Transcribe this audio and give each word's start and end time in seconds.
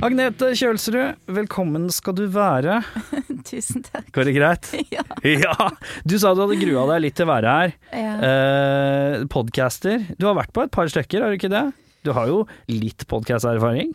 Agnete 0.00 0.54
Kjølsrud, 0.56 1.18
velkommen 1.28 1.90
skal 1.92 2.14
du 2.16 2.22
være. 2.32 2.78
Tusen 3.48 3.82
takk. 3.84 4.06
Går 4.16 4.30
det 4.30 4.36
greit? 4.38 4.70
Ja. 4.94 5.04
Ja. 5.26 5.66
Du 6.08 6.14
sa 6.18 6.32
du 6.34 6.40
hadde 6.40 6.56
grua 6.62 6.86
deg 6.94 7.02
litt 7.04 7.16
til 7.18 7.26
å 7.28 7.30
være 7.34 7.52
her. 7.58 7.74
Ja. 7.92 8.12
Eh, 8.30 9.16
podcaster. 9.30 10.06
Du 10.16 10.24
har 10.30 10.38
vært 10.38 10.54
på 10.56 10.64
et 10.64 10.72
par 10.72 10.88
stykker, 10.88 11.20
har 11.26 11.34
du 11.34 11.36
ikke 11.36 11.52
det? 11.52 11.66
Du 12.06 12.14
har 12.16 12.30
jo 12.32 12.46
litt 12.72 13.04
podcasterfaring. 13.10 13.92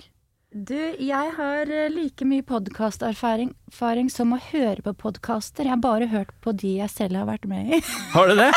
Du, 0.55 0.77
jeg 1.03 1.31
har 1.35 1.67
eh, 1.67 1.89
like 1.91 2.23
mye 2.23 2.43
podkasterfaring 2.47 3.49
erfaring 3.67 4.07
som 4.07 4.29
å 4.31 4.37
høre 4.39 4.79
på 4.85 4.93
podkaster. 5.01 5.65
Jeg 5.67 5.73
har 5.73 5.81
bare 5.83 6.07
hørt 6.07 6.29
på 6.39 6.53
de 6.55 6.77
jeg 6.77 6.93
selv 6.93 7.19
har 7.19 7.27
vært 7.27 7.43
med 7.51 7.73
i. 7.75 7.79
Har 8.13 8.31
du 8.31 8.37
det? 8.39 8.53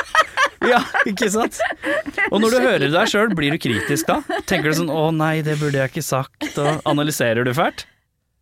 Ja, 0.63 0.79
ikke 1.11 1.27
sant? 1.35 1.59
Og 2.29 2.39
når 2.39 2.55
du 2.55 2.59
hører 2.63 2.87
deg 2.95 3.11
sjøl, 3.11 3.35
blir 3.35 3.51
du 3.51 3.59
kritisk 3.65 4.07
da? 4.13 4.21
Tenker 4.47 4.71
du 4.71 4.79
sånn 4.79 4.95
'å 4.95 5.09
nei, 5.11 5.41
det 5.43 5.59
burde 5.59 5.83
jeg 5.83 5.91
ikke 5.91 6.07
sagt', 6.07 6.47
og 6.63 6.87
analyserer 6.87 7.43
du 7.43 7.51
fælt? 7.59 7.89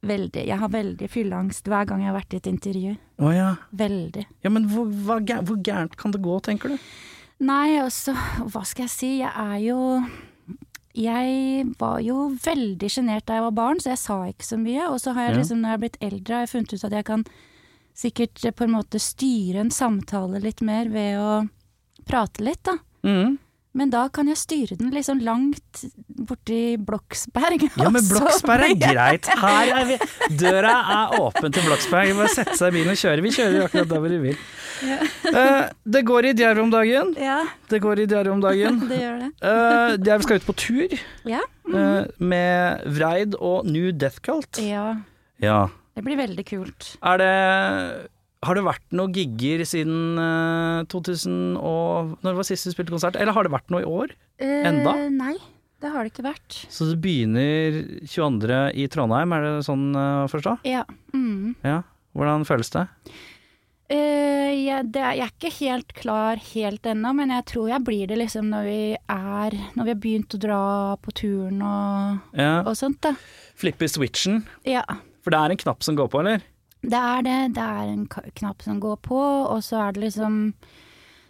Veldig. 0.05 0.45
Jeg 0.53 0.61
har 0.61 0.73
veldig 0.77 1.09
fylleangst 1.09 1.73
hver 1.73 1.89
gang 1.89 2.05
jeg 2.05 2.13
har 2.13 2.21
vært 2.21 2.37
i 2.37 2.43
et 2.43 2.53
intervju. 2.53 2.95
Å 3.25 3.33
ja. 3.33 3.51
Veldig. 3.73 4.27
Ja, 4.45 4.53
men 4.53 4.69
hvor, 4.69 4.93
hvor 4.93 5.65
gærent 5.65 5.97
kan 5.97 6.13
det 6.13 6.21
gå, 6.21 6.37
tenker 6.45 6.77
du? 6.77 6.89
Nei, 7.41 7.79
altså, 7.81 8.13
hva 8.53 8.69
skal 8.69 8.85
jeg 8.85 8.93
si. 8.99 9.13
Jeg 9.25 9.33
er 9.33 9.59
jo 9.65 9.81
Jeg 10.97 11.67
var 11.77 11.99
jo 12.01 12.31
veldig 12.41 12.89
sjenert 12.89 13.27
da 13.29 13.37
jeg 13.37 13.45
var 13.51 13.57
barn, 13.59 13.81
så 13.83 13.93
jeg 13.93 14.01
sa 14.01 14.17
ikke 14.31 14.47
så 14.49 14.57
mye. 14.61 14.87
Og 14.89 15.01
så 15.03 15.13
har 15.17 15.29
jeg 15.29 15.41
liksom, 15.41 15.61
når 15.61 15.69
jeg 15.69 15.77
har 15.77 15.83
blitt 15.85 15.99
eldre, 16.09 16.35
har 16.35 16.47
jeg 16.47 16.53
funnet 16.55 16.73
ut 16.73 16.87
at 16.89 16.97
jeg 16.97 17.09
kan 17.11 17.27
sikkert 17.97 18.45
eh, 18.45 18.55
på 18.57 18.65
en 18.65 18.77
måte 18.77 19.01
styre 19.03 19.65
en 19.65 19.73
samtale 19.73 20.41
litt 20.45 20.63
mer 20.65 20.89
ved 20.93 21.21
å 21.21 21.33
prate 22.09 22.45
litt, 22.45 22.63
da. 22.65 22.79
Mm. 23.07 23.37
Men 23.77 23.93
da 23.93 24.07
kan 24.09 24.31
jeg 24.31 24.41
styre 24.41 24.79
den 24.81 24.95
liksom 24.95 25.21
langt 25.25 25.85
borti 26.17 26.61
Bloksberg. 26.81 27.67
Ja, 27.77 27.91
men 27.93 28.07
Bloksberg 28.09 28.71
er 28.73 28.79
greit. 28.95 29.29
Her 29.43 29.73
er 29.81 29.89
vi. 29.91 29.99
Døra 30.41 30.75
er 30.97 31.17
åpen 31.21 31.53
til 31.55 31.67
Bloksberg. 31.69 32.15
Bare 32.19 32.33
sette 32.33 32.57
seg 32.59 32.73
i 32.73 32.79
bilen 32.79 32.95
og 32.95 33.01
kjøre. 33.01 33.25
Vi 33.27 33.35
kjører 33.37 33.67
akkurat 33.67 33.91
der 33.93 34.03
hvor 34.05 34.15
vi 34.15 34.23
vil. 34.31 34.39
Eh, 34.77 35.69
det 35.89 36.03
går 36.09 36.29
i 36.31 36.35
Djerv 36.37 36.63
om 36.67 36.73
dagen. 36.73 37.15
Ja, 37.21 37.39
Det 37.71 37.81
går 37.83 38.03
i 38.05 38.07
Djerv 38.11 38.33
om 38.35 38.43
dagen. 38.45 38.81
det 38.91 39.01
gjør 39.01 39.23
det. 39.25 39.31
Uh, 39.41 40.21
skal 40.27 40.41
ut 40.41 40.47
på 40.49 40.57
tur 40.57 40.97
Ja. 41.29 41.41
eh, 41.73 42.05
med 42.19 42.85
Vreid 42.99 43.37
og 43.41 43.67
New 43.67 43.93
Death 43.93 44.21
Cult. 44.25 44.61
ja. 44.63 44.95
Ja. 45.43 45.67
Det 45.97 46.05
blir 46.05 46.17
veldig 46.17 46.45
kult. 46.49 46.97
Er 47.05 47.19
det 47.21 47.33
Har 48.45 48.55
det 48.55 48.65
vært 48.65 48.85
noen 48.93 49.13
gigger 49.17 49.65
siden 49.65 50.19
eh, 50.21 50.85
2000 50.93 51.57
og 51.57 52.17
Når 52.21 52.31
det 52.31 52.37
var 52.37 52.49
sist 52.49 52.69
du 52.69 52.73
spilte 52.75 52.93
konsert? 52.93 53.17
Eller 53.17 53.33
har 53.33 53.45
det 53.45 53.53
vært 53.53 53.73
noe 53.73 53.81
i 53.81 53.89
år? 53.89 54.13
Enda? 54.41 54.93
Nei, 55.13 55.35
det 55.87 55.93
har 55.95 56.05
det 56.05 56.13
ikke 56.13 56.27
vært. 56.27 56.59
Så 56.73 56.91
det 56.91 56.99
begynner 57.05 57.81
22. 58.11 58.61
i 58.83 58.89
Trondheim, 58.93 59.33
er 59.39 59.47
det 59.47 59.55
sånn 59.71 59.89
eh, 59.95 60.25
å 60.27 60.29
forstå? 60.35 60.59
Ja. 60.67 60.83
Mm. 61.15 61.55
Ja. 61.65 61.81
Hvordan 62.17 62.45
føles 62.49 62.71
det? 62.75 62.87
Uh, 63.87 64.51
ja, 64.67 64.81
det 64.83 64.99
er, 64.99 65.13
jeg 65.15 65.23
er 65.29 65.31
ikke 65.31 65.51
helt 65.61 65.93
klar 65.95 66.41
helt 66.43 66.87
ennå, 66.91 67.13
men 67.15 67.31
jeg 67.31 67.45
tror 67.53 67.69
jeg 67.71 67.85
blir 67.87 68.09
det 68.11 68.17
liksom 68.19 68.49
når 68.51 68.65
vi 68.67 68.79
er 68.99 69.55
Når 69.77 69.85
vi 69.87 69.93
har 69.93 70.01
begynt 70.03 70.35
å 70.35 70.41
dra 70.43 70.59
på 70.99 71.15
turen 71.15 71.61
og, 71.63 72.33
Ja. 72.35 72.65
og 72.67 72.75
sånt, 72.75 72.99
da. 73.07 73.13
Flippe 73.55 73.87
switchen. 73.87 74.41
Ja. 74.67 74.83
For 75.23 75.31
det 75.31 75.39
er 75.39 75.55
en 75.55 75.63
knapp 75.63 75.87
som 75.87 75.95
går 75.95 76.11
på, 76.11 76.19
eller? 76.25 76.43
Det 76.83 76.99
er 76.99 77.23
det. 77.29 77.37
Det 77.55 77.63
er 77.63 77.93
en 77.93 78.09
knapp 78.11 78.67
som 78.67 78.81
går 78.83 78.99
på, 79.07 79.21
og 79.55 79.63
så 79.63 79.85
er 79.87 79.95
det 79.95 80.09
liksom 80.09 80.41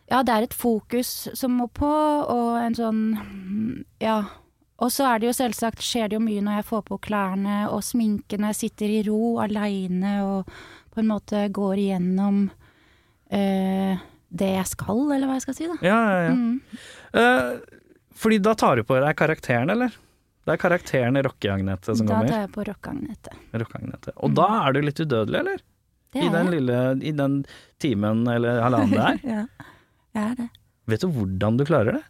Ja, 0.08 0.22
det 0.22 0.32
er 0.32 0.42
et 0.48 0.56
fokus 0.56 1.28
som 1.34 1.58
må 1.60 1.68
på, 1.68 1.92
og 1.92 2.56
en 2.62 2.74
sånn 2.78 3.84
Ja. 4.00 4.22
Og 4.84 4.90
så 4.92 5.06
er 5.08 5.22
det 5.22 5.30
jo 5.30 5.36
selvsagt, 5.36 5.80
skjer 5.80 6.10
det 6.10 6.18
jo 6.18 6.24
mye 6.24 6.42
når 6.44 6.58
jeg 6.58 6.66
får 6.68 6.82
på 6.90 6.98
klærne 7.06 7.62
og 7.72 7.80
sminken, 7.86 8.42
når 8.42 8.52
jeg 8.52 8.58
sitter 8.64 8.92
i 8.92 9.02
ro 9.06 9.38
aleine 9.40 10.18
og 10.26 10.50
på 10.92 11.00
en 11.00 11.08
måte 11.08 11.46
går 11.52 11.80
igjennom 11.80 12.42
øh, 13.32 14.02
det 14.36 14.50
jeg 14.52 14.66
skal, 14.68 15.00
eller 15.14 15.28
hva 15.30 15.38
jeg 15.38 15.44
skal 15.46 15.56
si, 15.56 15.68
da. 15.70 15.76
Ja, 15.84 16.00
ja, 16.10 16.18
ja. 16.26 16.34
Mm. 16.34 16.60
Uh, 17.16 17.78
fordi 18.16 18.38
da 18.44 18.52
tar 18.58 18.76
du 18.80 18.84
på 18.88 18.98
deg 19.00 19.16
karakteren, 19.16 19.72
eller? 19.72 19.94
Det 20.46 20.54
er 20.54 20.60
karakteren 20.62 21.18
Rocke-Agnete 21.26 21.96
som 21.96 22.06
Da 22.06 22.12
kommer. 22.14 22.28
tar 22.30 22.44
jeg 22.44 22.52
på. 22.54 22.64
Rocke-Agnete. 22.68 24.12
Og 24.22 24.34
da 24.36 24.46
er 24.60 24.76
du 24.76 24.80
litt 24.84 25.00
udødelig, 25.02 25.40
eller? 25.40 25.64
Det 26.14 26.22
I 26.22 26.26
er 26.28 26.34
den 26.36 26.46
jeg. 26.50 26.52
lille 26.54 26.76
I 27.02 27.12
den 27.18 27.38
timen 27.82 28.22
eller 28.30 28.60
halvannen 28.62 28.92
det 28.96 29.06
er. 29.08 29.18
Ja, 29.26 29.70
jeg 30.16 30.30
er 30.30 30.36
det. 30.42 30.48
Vet 30.86 31.02
du 31.02 31.08
hvordan 31.16 31.58
du 31.58 31.64
klarer 31.66 31.98
det? 31.98 32.04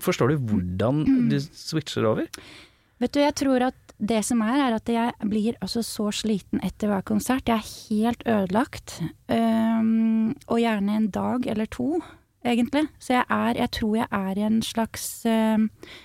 Forstår 0.00 0.28
du 0.32 0.36
hvordan 0.38 1.02
Mm. 1.06 1.28
du 1.30 1.38
switcher 1.40 2.04
over? 2.08 2.26
Vet 2.98 3.12
du, 3.12 3.20
jeg 3.20 3.34
tror 3.34 3.62
at 3.66 3.74
det 4.00 4.24
som 4.24 4.40
er, 4.42 4.56
er 4.68 4.74
at 4.76 4.88
jeg 4.88 5.12
blir 5.28 5.54
altså 5.60 5.82
så 5.84 6.10
sliten 6.12 6.60
etter 6.64 6.88
hver 6.88 7.02
konsert. 7.04 7.44
Jeg 7.48 7.56
er 7.56 7.72
helt 7.90 8.22
ødelagt. 8.26 9.00
Um, 9.28 10.34
og 10.48 10.58
gjerne 10.60 10.96
en 10.96 11.08
dag 11.10 11.46
eller 11.46 11.66
to, 11.66 12.00
egentlig. 12.44 12.86
Så 12.98 13.14
jeg 13.18 13.24
er, 13.28 13.54
jeg 13.56 13.70
tror 13.70 13.96
jeg 13.96 14.08
er 14.10 14.38
i 14.38 14.46
en 14.46 14.62
slags, 14.62 15.24
uh, 15.26 15.58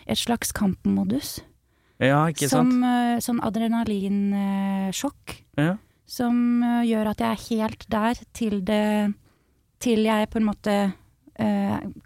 et 0.07 0.17
slags 0.17 0.51
kampmodus. 0.51 1.39
Ja, 1.99 2.25
ikke 2.27 2.49
som 2.49 2.71
sant? 2.71 2.83
eh, 2.83 3.19
sånn 3.21 3.39
adrenalinsjokk. 3.45 5.35
Ja. 5.59 5.75
Som 6.07 6.63
uh, 6.63 6.81
gjør 6.83 7.11
at 7.13 7.21
jeg 7.23 7.29
er 7.31 7.45
helt 7.49 7.85
der 7.91 8.23
til 8.33 8.61
det 8.67 9.13
Til 9.81 10.03
jeg 10.05 10.29
på 10.29 10.37
en 10.37 10.45
måte 10.45 10.73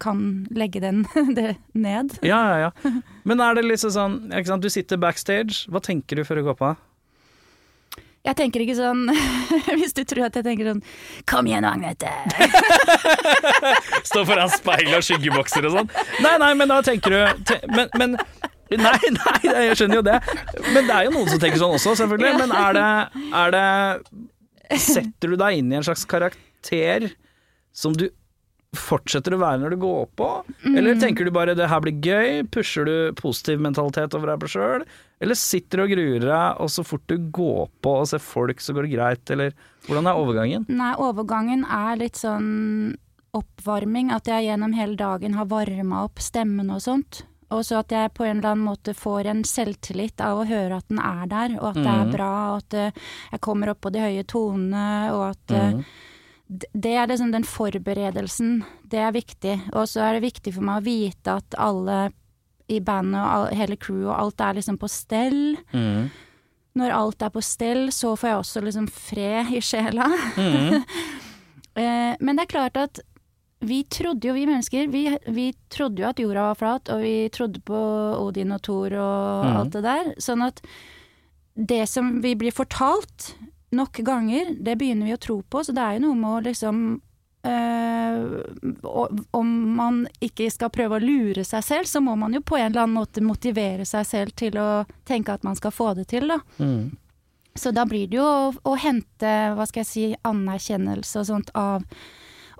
kan 0.02 0.20
legge 0.54 0.80
den 0.82 1.04
det 1.38 1.56
ned. 1.74 2.18
ja, 2.26 2.40
ja, 2.50 2.68
ja. 2.68 2.92
Men 3.24 3.40
er 3.44 3.58
det 3.58 3.66
liksom 3.66 3.92
sånn? 3.94 4.60
Du 4.62 4.68
sitter 4.72 5.00
backstage, 5.00 5.64
hva 5.70 5.82
tenker 5.84 6.20
du 6.20 6.24
før 6.26 6.40
du 6.40 6.46
går 6.50 6.58
på? 6.60 6.74
Jeg 8.26 8.34
tenker 8.40 8.62
ikke 8.64 8.74
sånn 8.74 9.04
Hvis 9.78 9.94
du 9.94 10.02
tror 10.08 10.26
at 10.26 10.34
jeg 10.34 10.42
tenker 10.46 10.66
sånn 10.66 10.80
Kom 11.30 11.46
igjen, 11.46 11.66
Agnete! 11.68 12.10
Stå 14.08 14.24
foran 14.26 14.50
speilet 14.50 14.98
og 14.98 15.04
skyggebokser 15.06 15.68
og 15.68 15.76
sånn. 15.76 15.92
Nei, 16.24 16.34
nei, 16.42 16.50
men 16.58 16.72
da 16.72 16.80
tenker 16.86 17.14
du 17.14 17.44
te, 17.46 17.60
men, 17.70 17.90
men 18.00 18.16
Nei, 18.66 18.96
nei, 19.14 19.36
jeg 19.68 19.76
skjønner 19.78 20.00
jo 20.00 20.02
det. 20.08 20.16
Men 20.74 20.88
det 20.88 20.94
er 20.96 21.04
jo 21.06 21.12
noen 21.14 21.28
som 21.30 21.38
tenker 21.38 21.60
sånn 21.60 21.76
også, 21.76 21.92
selvfølgelig. 22.00 22.32
Men 22.40 22.50
er 22.50 22.74
det, 22.74 22.86
er 23.38 23.52
det 23.54 24.80
Setter 24.82 25.30
du 25.30 25.36
deg 25.38 25.60
inn 25.60 25.70
i 25.70 25.76
en 25.78 25.86
slags 25.86 26.02
karakter 26.10 27.06
som 27.70 27.94
du 27.94 28.08
fortsetter 28.78 29.34
å 29.36 29.38
være 29.40 29.60
når 29.62 29.70
du 29.74 29.76
går 29.82 30.06
på? 30.16 30.28
Eller 30.76 30.94
tenker 31.00 31.24
du 31.24 31.30
bare 31.30 31.54
'det 31.54 31.68
her 31.68 31.80
blir 31.80 32.00
gøy', 32.00 32.46
pusher 32.50 32.84
du 32.84 33.12
positiv 33.18 33.58
mentalitet 33.60 34.14
over 34.14 34.26
deg 34.32 34.40
på 34.40 34.48
sjøl? 34.54 34.84
Eller 35.20 35.34
sitter 35.34 35.78
du 35.78 35.82
og 35.84 35.90
gruer 35.90 36.20
deg, 36.20 36.60
og 36.60 36.68
så 36.68 36.84
fort 36.84 37.06
du 37.08 37.16
går 37.18 37.68
på 37.82 37.90
og 38.00 38.06
ser 38.08 38.18
folk, 38.18 38.58
så 38.60 38.74
går 38.74 38.82
det 38.88 38.92
greit? 38.96 39.30
Eller 39.30 39.52
hvordan 39.86 40.06
er 40.06 40.14
overgangen? 40.20 40.66
Nei, 40.68 40.94
overgangen 40.94 41.64
er 41.64 41.96
litt 41.96 42.16
sånn 42.16 42.96
oppvarming. 43.36 44.10
At 44.12 44.26
jeg 44.30 44.46
gjennom 44.48 44.72
hele 44.76 44.96
dagen 44.96 45.34
har 45.34 45.46
varma 45.50 46.04
opp 46.04 46.18
stemmen 46.22 46.70
og 46.70 46.80
sånt. 46.84 47.24
Og 47.54 47.62
så 47.62 47.78
at 47.78 47.92
jeg 47.94 48.10
på 48.16 48.24
en 48.26 48.38
eller 48.40 48.56
annen 48.56 48.66
måte 48.66 48.92
får 48.92 49.26
en 49.30 49.44
selvtillit 49.46 50.18
av 50.20 50.40
å 50.40 50.46
høre 50.48 50.80
at 50.80 50.88
den 50.88 50.98
er 50.98 51.26
der, 51.30 51.52
og 51.60 51.68
at 51.68 51.76
det 51.78 51.92
er 51.92 52.08
bra, 52.10 52.30
og 52.50 52.56
at 52.64 52.74
eh, 52.74 52.90
jeg 53.30 53.40
kommer 53.40 53.70
opp 53.70 53.80
på 53.86 53.92
de 53.94 54.00
høye 54.02 54.24
tonene, 54.26 55.12
og 55.14 55.22
at 55.30 55.54
eh, 55.54 55.70
d- 55.78 55.84
det 56.46 56.92
er 56.94 57.08
liksom 57.10 57.32
den 57.34 57.46
forberedelsen. 57.46 58.60
Det 58.86 59.00
er 59.02 59.14
viktig. 59.14 59.56
Og 59.74 59.88
så 59.90 60.04
er 60.06 60.16
det 60.16 60.28
viktig 60.28 60.54
for 60.54 60.66
meg 60.66 60.78
å 60.78 60.86
vite 60.86 61.34
at 61.40 61.58
alle 61.58 62.06
i 62.70 62.78
bandet 62.82 63.18
og 63.20 63.32
all, 63.32 63.48
hele 63.54 63.78
crewet, 63.78 64.08
og 64.10 64.14
alt 64.14 64.42
er 64.42 64.58
liksom 64.58 64.78
på 64.78 64.90
stell. 64.90 65.42
Mm. 65.74 66.08
Når 66.76 66.94
alt 66.94 67.22
er 67.22 67.32
på 67.34 67.42
stell, 67.44 67.88
så 67.94 68.14
får 68.18 68.30
jeg 68.30 68.40
også 68.42 68.62
liksom 68.66 68.88
fred 68.92 69.52
i 69.54 69.62
sjela. 69.64 70.10
Mm. 70.38 70.82
Eh, 71.76 72.14
men 72.24 72.38
det 72.38 72.46
er 72.46 72.48
klart 72.48 72.78
at 72.80 72.98
vi 73.68 73.82
trodde 73.92 74.30
jo, 74.30 74.32
vi 74.32 74.46
mennesker, 74.48 74.86
vi, 74.88 75.10
vi 75.28 75.50
trodde 75.68 76.00
jo 76.00 76.06
at 76.08 76.22
jorda 76.22 76.46
var 76.46 76.56
flat, 76.56 76.88
og 76.88 77.02
vi 77.04 77.28
trodde 77.28 77.60
på 77.68 77.80
Odin 78.16 78.54
og 78.56 78.62
Thor 78.64 78.94
og 78.96 79.44
mm. 79.44 79.56
alt 79.58 79.74
det 79.74 79.82
der. 79.84 80.08
Sånn 80.16 80.46
at 80.46 80.62
det 81.52 81.82
som 81.92 82.14
vi 82.24 82.32
blir 82.40 82.56
fortalt 82.56 83.34
nok 83.70 83.98
ganger, 84.06 84.54
det 84.60 84.76
begynner 84.76 85.06
vi 85.06 85.14
å 85.16 85.20
tro 85.20 85.40
på, 85.42 85.64
så 85.64 85.74
det 85.74 85.82
er 85.82 85.96
jo 85.96 86.06
noe 86.06 86.18
med 86.20 86.30
å 86.30 86.42
liksom 86.46 86.82
øh, 87.46 88.76
Om 89.36 89.50
man 89.76 90.04
ikke 90.22 90.50
skal 90.50 90.70
prøve 90.74 90.98
å 90.98 91.02
lure 91.02 91.44
seg 91.44 91.64
selv, 91.64 91.90
så 91.90 92.02
må 92.04 92.14
man 92.18 92.36
jo 92.36 92.42
på 92.46 92.58
en 92.58 92.70
eller 92.70 92.84
annen 92.84 93.00
måte 93.00 93.24
motivere 93.24 93.86
seg 93.88 94.06
selv 94.06 94.36
til 94.38 94.58
å 94.60 94.84
tenke 95.08 95.34
at 95.34 95.46
man 95.46 95.58
skal 95.58 95.74
få 95.74 95.92
det 95.98 96.08
til, 96.12 96.30
da. 96.30 96.40
Mm. 96.58 96.94
Så 97.56 97.72
da 97.72 97.86
blir 97.88 98.06
det 98.10 98.18
jo 98.18 98.24
å, 98.26 98.52
å 98.68 98.76
hente, 98.76 99.32
hva 99.56 99.66
skal 99.66 99.82
jeg 99.82 99.90
si, 99.90 100.06
anerkjennelse 100.28 101.22
og 101.22 101.28
sånt 101.30 101.52
av 101.56 101.84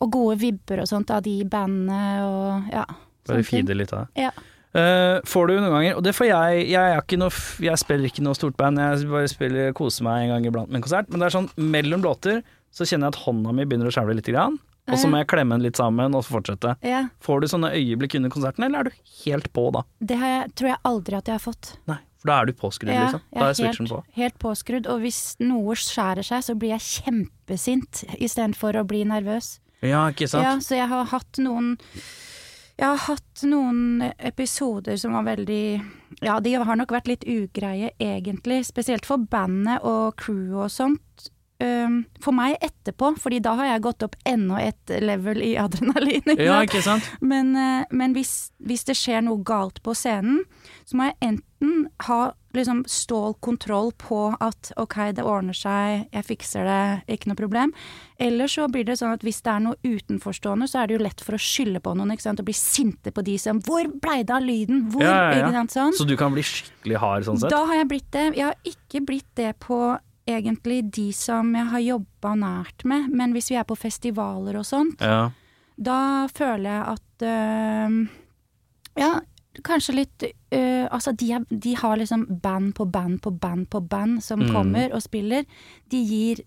Og 0.01 0.13
gode 0.13 0.37
vibber 0.41 0.83
og 0.83 0.89
sånt 0.89 1.11
av 1.13 1.23
de 1.25 1.39
bandene 1.45 2.25
og 2.25 2.73
ja. 2.73 2.85
Bare 3.27 3.45
feede 3.45 3.75
litt 3.75 3.93
av 3.97 4.07
det. 4.07 4.27
Ja. 4.29 4.33
Eh, 4.77 5.19
får 5.25 5.49
du 5.49 5.55
noen 5.57 5.73
ganger, 5.73 5.97
og 5.97 6.05
det 6.05 6.13
får 6.17 6.29
jeg, 6.29 6.67
jeg, 6.69 6.93
er 6.93 7.01
ikke 7.01 7.19
noe, 7.21 7.33
jeg 7.65 7.81
spiller 7.81 8.11
ikke 8.11 8.25
noe 8.27 8.37
stort 8.37 8.57
band, 8.61 8.81
jeg 8.83 9.09
bare 9.09 9.31
spiller, 9.33 9.75
koser 9.77 10.05
meg 10.05 10.27
en 10.27 10.35
gang 10.35 10.49
iblant 10.51 10.69
med 10.69 10.83
en 10.83 10.85
konsert, 10.85 11.09
men 11.09 11.23
det 11.23 11.31
er 11.31 11.37
sånn 11.39 11.51
mellom 11.57 12.05
låter 12.05 12.43
så 12.77 12.85
kjenner 12.85 13.09
jeg 13.09 13.17
at 13.17 13.23
hånda 13.25 13.55
mi 13.57 13.65
begynner 13.65 13.89
å 13.89 13.95
skjelve 13.95 14.19
litt, 14.19 14.29
grann, 14.29 14.59
og 14.87 14.99
så 15.01 15.09
må 15.11 15.23
jeg 15.23 15.31
klemme 15.33 15.57
den 15.57 15.65
litt 15.65 15.79
sammen 15.81 16.15
og 16.15 16.27
fortsette. 16.29 16.77
ja. 16.85 17.07
Får 17.25 17.41
du 17.43 17.49
sånne 17.51 17.73
øyeblikk 17.75 18.19
under 18.19 18.31
konserten, 18.31 18.67
eller 18.67 18.85
er 18.85 18.91
du 18.91 19.15
helt 19.25 19.49
på 19.57 19.65
da? 19.75 19.83
Det 19.99 20.19
har 20.21 20.35
jeg, 20.35 20.53
tror 20.61 20.71
jeg 20.75 20.79
aldri 20.93 21.17
at 21.19 21.31
jeg 21.31 21.39
har 21.39 21.43
fått. 21.47 21.73
Nei, 21.89 21.99
for 22.21 22.31
da 22.31 22.37
er 22.43 22.51
du 22.51 22.53
påskrudd, 22.61 22.93
Ja, 22.93 23.07
liksom. 23.07 23.25
Da 23.33 23.49
er 23.49 23.57
switchen 23.59 23.89
på. 23.91 24.03
helt, 24.05 24.19
helt 24.21 24.39
påskrudd, 24.45 24.91
og 24.93 25.01
hvis 25.07 25.23
noe 25.41 25.79
skjærer 25.81 26.27
seg, 26.27 26.45
så 26.45 26.55
blir 26.59 26.77
jeg 26.77 26.85
kjempesint 27.01 28.05
istedenfor 28.21 28.77
å 28.77 28.85
bli 28.87 29.03
nervøs. 29.09 29.57
Ja, 29.81 30.05
ikke 30.13 30.29
sant? 30.29 30.45
Ja, 30.45 30.55
så 30.61 30.77
jeg 30.79 30.89
har 30.93 31.09
hatt 31.11 31.41
noen 31.43 31.75
Jeg 32.77 32.93
har 32.93 33.05
hatt 33.07 33.45
noen 33.49 34.03
episoder 34.19 34.99
som 35.01 35.17
var 35.17 35.25
veldig 35.31 35.63
Ja, 36.21 36.41
de 36.45 36.53
har 36.61 36.77
nok 36.77 36.93
vært 36.93 37.09
litt 37.09 37.25
ugreie, 37.25 37.91
egentlig. 38.01 38.67
Spesielt 38.69 39.09
for 39.09 39.17
bandet 39.17 39.85
og 39.85 40.17
crewet 40.21 40.67
og 40.67 40.73
sånt. 40.73 41.31
For 41.57 42.37
meg 42.37 42.59
etterpå, 42.61 43.15
fordi 43.21 43.39
da 43.41 43.55
har 43.57 43.71
jeg 43.71 43.85
gått 43.87 44.05
opp 44.05 44.17
enda 44.29 44.61
et 44.61 44.93
level 45.01 45.41
i 45.45 45.55
adrenalin. 45.61 46.35
Ja, 46.37 46.59
ikke 46.67 46.83
sant? 46.85 47.07
Men, 47.25 47.55
eh, 47.57 47.87
men 47.97 48.13
hvis, 48.17 48.51
hvis 48.61 48.85
det 48.85 48.97
skjer 48.99 49.25
noe 49.25 49.41
galt 49.47 49.81
på 49.85 49.95
scenen, 49.97 50.43
så 50.85 50.99
må 50.99 51.09
jeg 51.09 51.17
enten 51.31 51.87
ha 52.09 52.21
liksom 52.57 52.81
stålkontroll 52.89 53.93
på 54.01 54.19
at 54.43 54.71
ok, 54.81 54.97
det 55.17 55.25
ordner 55.25 55.55
seg, 55.57 56.07
jeg 56.13 56.27
fikser 56.27 56.65
det, 56.67 56.79
ikke 57.17 57.31
noe 57.31 57.39
problem. 57.39 57.73
Eller 58.19 58.49
så 58.51 58.67
blir 58.73 58.85
det 58.89 58.97
sånn 58.99 59.13
at 59.15 59.23
hvis 59.27 59.43
det 59.45 59.53
er 59.53 59.63
noe 59.67 59.77
utenforstående, 59.85 60.69
så 60.71 60.81
er 60.83 60.89
det 60.91 60.97
jo 60.97 61.05
lett 61.05 61.21
for 61.25 61.37
å 61.37 61.41
skylde 61.41 61.83
på 61.85 61.93
noen, 61.97 62.15
ikke 62.17 62.27
sant, 62.27 62.41
og 62.41 62.49
bli 62.49 62.57
sinte 62.57 63.13
på 63.13 63.25
de 63.27 63.37
som 63.39 63.61
Hvor 63.67 63.87
blei 64.01 64.23
det 64.25 64.35
av 64.35 64.43
lyden? 64.45 64.87
Hvor? 64.93 65.05
Ja, 65.05 65.31
ja, 65.37 65.53
ja. 65.53 65.65
Sånn. 65.73 65.95
Så 65.97 66.07
du 66.09 66.17
kan 66.17 66.33
bli 66.35 66.43
skikkelig 66.47 67.01
hard 67.03 67.29
sånn 67.29 67.41
sett? 67.41 67.51
Da 67.53 67.63
har 67.69 67.81
jeg 67.83 67.89
blitt 67.93 68.11
det. 68.17 68.27
Jeg 68.37 68.49
har 68.51 68.57
ikke 68.73 69.05
blitt 69.07 69.31
det 69.39 69.53
på 69.63 69.81
egentlig 70.27 70.81
de 70.91 71.11
som 71.15 71.53
jeg 71.55 71.69
har 71.71 71.83
jobba 71.85 72.33
nært 72.41 72.83
med, 72.89 73.11
men 73.15 73.33
hvis 73.37 73.53
vi 73.53 73.59
er 73.61 73.67
på 73.69 73.77
festivaler 73.79 74.57
og 74.59 74.67
sånt, 74.67 75.01
Ja. 75.05 75.31
da 75.79 76.27
føler 76.35 76.71
jeg 76.71 76.83
at 76.97 77.27
øh, 77.31 78.09
Ja, 78.97 79.11
kanskje 79.65 79.95
litt 79.95 80.23
øh, 80.53 80.89
Altså, 80.91 81.13
de, 81.13 81.33
er, 81.33 81.45
de 81.51 81.75
har 81.77 81.97
liksom 81.97 82.27
band 82.43 82.75
på 82.75 82.85
band 82.91 83.21
på 83.23 83.31
band 83.31 83.69
på 83.71 83.81
band 83.81 84.23
som 84.23 84.41
Mm. 84.41 84.53
kommer 84.53 84.93
og 84.95 85.03
spiller. 85.03 85.45
De 85.91 85.97
gir 86.05 86.45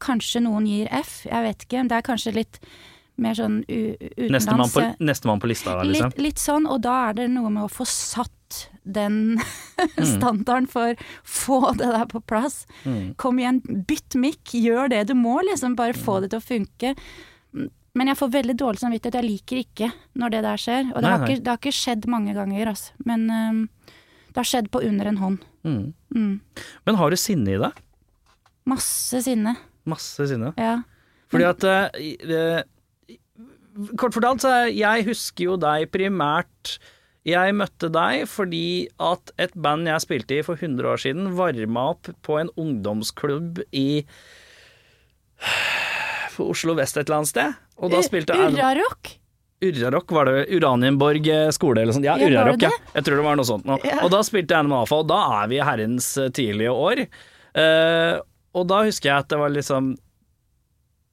Kanskje 0.00 0.40
noen 0.44 0.66
gir 0.66 0.86
F, 0.94 1.24
jeg 1.26 1.42
vet 1.42 1.64
ikke. 1.66 1.88
Det 1.88 1.96
er 1.96 2.02
kanskje 2.06 2.32
litt 2.32 2.60
mer 3.18 3.34
sånn 3.34 3.64
utenlands. 3.66 4.30
Nestemann 4.46 4.70
på, 4.70 4.84
neste 5.02 5.26
på 5.42 5.48
lista, 5.50 5.72
liksom? 5.82 6.12
Litt, 6.12 6.18
litt 6.22 6.38
sånn, 6.38 6.68
og 6.70 6.82
da 6.82 7.08
er 7.08 7.16
det 7.18 7.24
noe 7.32 7.50
med 7.50 7.64
å 7.64 7.68
få 7.68 7.82
satt 7.84 8.68
den 8.84 9.40
standarden 10.14 10.68
for 10.70 10.94
få 11.26 11.72
det 11.74 11.90
der 11.90 12.06
på 12.06 12.20
plass. 12.20 12.60
Mm. 12.84 13.16
Kom 13.18 13.38
igjen, 13.42 13.58
bytt 13.90 14.14
mikk, 14.14 14.54
gjør 14.54 14.88
det 14.94 15.08
du 15.10 15.16
må, 15.18 15.40
liksom. 15.50 15.74
Bare 15.74 15.98
få 15.98 16.20
det 16.22 16.30
til 16.30 16.38
å 16.38 16.46
funke. 16.46 16.94
Men 17.96 18.10
jeg 18.10 18.18
får 18.20 18.30
veldig 18.34 18.56
dårlig 18.60 18.82
samvittighet. 18.82 19.18
Jeg 19.20 19.28
liker 19.28 19.60
ikke 19.62 19.88
når 20.20 20.34
det 20.34 20.42
der 20.44 20.60
skjer. 20.62 20.90
Og 20.92 20.98
det, 20.98 21.04
Nei, 21.06 21.12
har, 21.14 21.24
ikke, 21.26 21.42
det 21.44 21.52
har 21.52 21.60
ikke 21.62 21.78
skjedd 21.78 22.08
mange 22.10 22.34
ganger, 22.36 22.72
altså. 22.74 22.94
Men 23.08 23.24
um, 23.32 23.62
det 24.28 24.40
har 24.42 24.50
skjedd 24.52 24.70
på 24.74 24.82
under 24.86 25.10
en 25.10 25.20
hånd. 25.22 25.38
Mm. 25.66 25.84
Mm. 26.14 26.34
Men 26.88 27.00
har 27.00 27.12
du 27.12 27.18
sinne 27.20 27.54
i 27.54 27.60
deg? 27.60 27.80
Masse 28.68 29.22
sinne. 29.24 29.56
Masse 29.88 30.28
sinne? 30.30 30.52
Ja. 30.60 30.76
Fordi 31.32 31.48
at 31.48 31.64
uh, 31.64 31.88
eh, 31.96 32.60
Kort 33.98 34.16
fortalt, 34.16 34.42
så 34.42 34.66
jeg 34.74 35.04
husker 35.06 35.44
jo 35.44 35.56
deg 35.60 35.84
primært 35.94 36.78
Jeg 37.28 37.52
møtte 37.54 37.90
deg 37.94 38.24
fordi 38.26 38.88
at 38.98 39.30
et 39.38 39.54
band 39.54 39.86
jeg 39.86 40.02
spilte 40.02 40.38
i 40.38 40.44
for 40.46 40.58
100 40.58 40.88
år 40.88 41.02
siden, 41.02 41.28
varma 41.38 41.90
opp 41.92 42.10
på 42.26 42.40
en 42.40 42.50
ungdomsklubb 42.58 43.60
i 43.70 44.02
på 46.38 46.46
Oslo 46.54 46.74
vest 46.78 46.96
et 46.96 47.06
eller 47.06 47.20
annet 47.20 47.30
sted. 47.30 47.56
Og 47.78 47.92
da 47.92 48.02
spilte 48.04 48.34
Urrarock! 48.34 49.14
Urrarock, 49.64 50.12
var 50.14 50.28
det 50.30 50.44
Uranienborg 50.54 51.28
eh, 51.34 51.48
skole 51.54 51.82
eller 51.82 51.96
sånt? 51.96 52.06
Ja, 52.06 52.14
Ja, 52.18 52.28
Urrarock, 52.30 52.62
ja. 52.62 52.70
Jeg 52.94 53.06
tror 53.06 53.18
det 53.18 53.26
var 53.26 53.38
noe 53.38 53.48
sånt 53.48 53.66
noe. 53.66 53.78
Ja. 53.86 54.00
Og 54.06 54.12
da 54.14 54.22
spilte 54.26 54.58
Animal 54.58 54.84
Alpha, 54.84 55.00
og 55.02 55.08
da 55.10 55.18
er 55.40 55.50
vi 55.50 55.58
i 55.58 55.64
herrens 55.66 56.12
eh, 56.20 56.30
tidlige 56.34 56.74
år. 56.74 57.04
Uh, 57.58 58.20
og 58.54 58.68
da 58.70 58.82
husker 58.86 59.08
jeg 59.10 59.24
at 59.24 59.30
det 59.32 59.38
var 59.40 59.50
liksom 59.50 59.86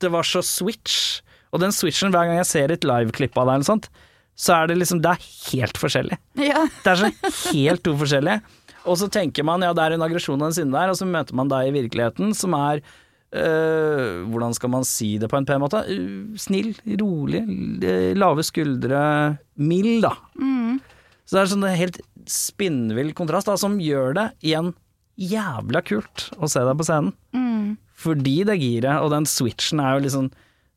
Det 0.04 0.10
var 0.14 0.28
så 0.28 0.42
switch. 0.46 1.24
Og 1.56 1.62
den 1.64 1.74
switchen, 1.74 2.12
hver 2.14 2.28
gang 2.28 2.38
jeg 2.42 2.50
ser 2.50 2.74
et 2.74 2.86
liveklipp 2.86 3.38
av 3.40 3.48
deg 3.48 3.56
eller 3.56 3.64
noe 3.64 3.70
sånt, 3.72 3.88
så 4.36 4.58
er 4.60 4.70
det 4.70 4.78
liksom 4.82 5.02
Det 5.02 5.16
er 5.16 5.26
helt 5.56 5.80
forskjellig. 5.82 6.20
Ja. 6.44 6.68
Det 6.84 6.92
er 6.92 7.02
så 7.02 7.12
helt 7.56 7.86
to 7.88 7.96
forskjellige. 7.98 8.44
Og 8.86 9.00
så 9.02 9.10
tenker 9.10 9.48
man 9.48 9.64
ja, 9.66 9.72
det 9.74 9.82
er 9.82 9.96
en 9.96 10.06
aggresjon 10.06 10.38
og 10.38 10.52
en 10.52 10.58
sinne 10.60 10.76
der, 10.76 10.92
og 10.92 11.00
så 11.00 11.08
møter 11.10 11.34
man 11.38 11.50
deg 11.50 11.72
i 11.72 11.74
virkeligheten, 11.80 12.36
som 12.38 12.54
er 12.60 12.84
hvordan 13.36 14.56
skal 14.56 14.72
man 14.74 14.86
si 14.88 15.16
det 15.22 15.30
på 15.32 15.40
en 15.40 15.48
pen 15.48 15.62
måte? 15.64 15.82
Uh, 15.90 16.36
snill, 16.40 16.74
rolig, 17.02 17.44
lave 18.16 18.46
skuldre, 18.48 19.02
mild, 19.60 20.06
da. 20.06 20.14
Mm. 20.40 20.80
Så 21.26 21.38
det 21.38 21.42
er 21.42 21.52
sånn 21.54 21.68
en 21.68 21.80
helt 21.80 22.02
spinnvill 22.30 23.14
kontrast, 23.18 23.50
da, 23.50 23.58
som 23.60 23.80
gjør 23.82 24.16
det 24.18 24.30
igjen 24.46 24.74
jævla 25.16 25.82
kult 25.86 26.30
å 26.38 26.50
se 26.52 26.64
deg 26.66 26.78
på 26.80 26.88
scenen. 26.88 27.14
Mm. 27.36 27.76
Fordi 27.96 28.40
det 28.48 28.58
giret 28.60 29.00
og 29.00 29.14
den 29.14 29.28
switchen 29.30 29.82
er 29.84 29.96
jo 29.96 30.06
liksom 30.06 30.32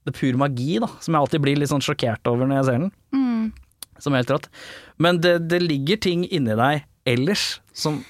det 0.06 0.14
er 0.14 0.18
pur 0.20 0.38
magi, 0.40 0.78
da, 0.80 0.88
som 1.02 1.12
jeg 1.12 1.20
alltid 1.20 1.42
blir 1.44 1.58
litt 1.60 1.72
sånn 1.72 1.84
sjokkert 1.84 2.28
over 2.30 2.48
når 2.48 2.60
jeg 2.60 2.68
ser 2.68 2.78
den. 2.78 2.92
Mm. 3.12 3.96
Som 4.00 4.14
er 4.14 4.22
helt 4.22 4.30
rått. 4.32 4.46
Men 5.02 5.18
det, 5.20 5.34
det 5.50 5.58
ligger 5.64 6.00
ting 6.00 6.22
inni 6.24 6.54
deg 6.56 6.86
ellers 7.08 7.58
som 7.76 8.00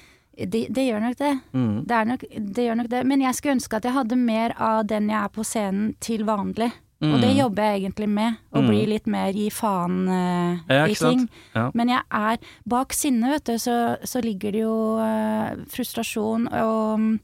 Det, 0.47 0.67
det 0.73 0.85
gjør 0.87 1.01
nok 1.01 1.17
det. 1.17 1.31
mm, 1.53 1.85
Det, 1.87 2.01
nok, 2.07 2.23
det 2.55 2.65
gjør 2.67 2.75
nok 2.77 2.89
det. 2.89 3.05
Men 3.05 3.21
jeg 3.21 3.35
skulle 3.35 3.55
ønske 3.57 3.75
at 3.77 3.83
jeg 3.83 3.93
hadde 3.93 4.15
mer 4.17 4.53
av 4.57 4.85
den 4.87 5.09
jeg 5.09 5.19
er 5.23 5.29
på 5.35 5.43
scenen 5.43 5.95
til 5.99 6.23
vanlig. 6.27 6.71
Og 7.01 7.21
det 7.21 7.29
Mm. 7.31 7.37
jobber 7.39 7.63
jeg 7.63 7.81
egentlig 7.81 8.09
med. 8.09 8.33
Å 8.53 8.59
Mm. 8.59 8.67
bli 8.67 8.85
litt 8.85 9.05
mer 9.07 9.31
gi 9.31 9.49
faen 9.49 10.07
uh, 10.09 10.57
Ja, 10.67 10.85
i 10.85 10.93
ting. 10.93 11.29
Ja. 11.55 11.71
Men 11.73 11.87
jeg 11.87 12.01
er 12.11 12.37
Bak 12.67 12.91
sinne, 12.93 13.29
vet 13.31 13.45
du, 13.45 13.53
så, 13.57 13.97
så 14.03 14.19
ligger 14.21 14.51
det 14.51 14.59
jo 14.65 14.97
uh, 14.99 15.55
frustrasjon 15.71 16.47
og 16.51 16.99
mm, 16.99 17.19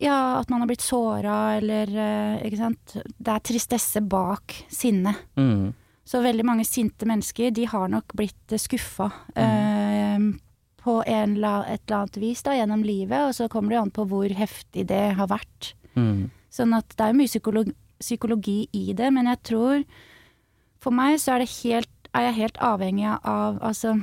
ja, 0.00 0.38
at 0.40 0.48
man 0.48 0.60
har 0.60 0.68
blitt 0.70 0.80
såra, 0.80 1.56
eller 1.58 1.86
uh, 1.90 2.46
Ikke 2.46 2.56
sant. 2.56 2.96
Det 3.18 3.28
er 3.34 3.40
tristesse 3.44 4.00
bak 4.08 4.54
sinne. 4.70 5.14
Mm. 5.36 5.74
Så 6.08 6.22
veldig 6.24 6.44
mange 6.46 6.64
sinte 6.64 7.04
mennesker, 7.04 7.50
de 7.52 7.66
har 7.66 7.88
nok 7.92 8.14
blitt 8.16 8.54
skuffa 8.56 9.10
eh, 9.36 10.16
på 10.88 10.96
en, 11.04 11.36
la- 11.44 11.66
et 11.68 11.82
eller 11.84 12.00
annet 12.06 12.16
vis 12.24 12.40
da, 12.48 12.56
gjennom 12.56 12.82
livet, 12.88 13.20
og 13.28 13.36
så 13.36 13.46
kommer 13.52 13.76
det 13.76 13.82
an 13.84 13.92
på 13.92 14.08
hvor 14.08 14.32
heftig 14.40 14.86
det 14.88 15.04
har 15.20 15.28
vært. 15.28 15.74
Mm. 15.94 16.30
Sånn 16.50 16.72
at 16.80 16.96
det 16.96 17.10
er 17.10 17.16
mye 17.20 17.28
psykologi, 17.28 17.74
psykologi 18.00 18.60
i 18.72 18.86
det, 18.96 19.12
men 19.12 19.26
jeg 19.28 19.42
tror 19.52 19.82
For 20.80 20.94
meg 20.94 21.16
så 21.18 21.34
er 21.34 21.42
det 21.42 21.50
helt 21.64 21.90
er 22.16 22.28
jeg 22.28 22.36
helt 22.38 22.60
avhengig 22.64 23.08
av 23.26 23.58
Altså, 23.66 23.96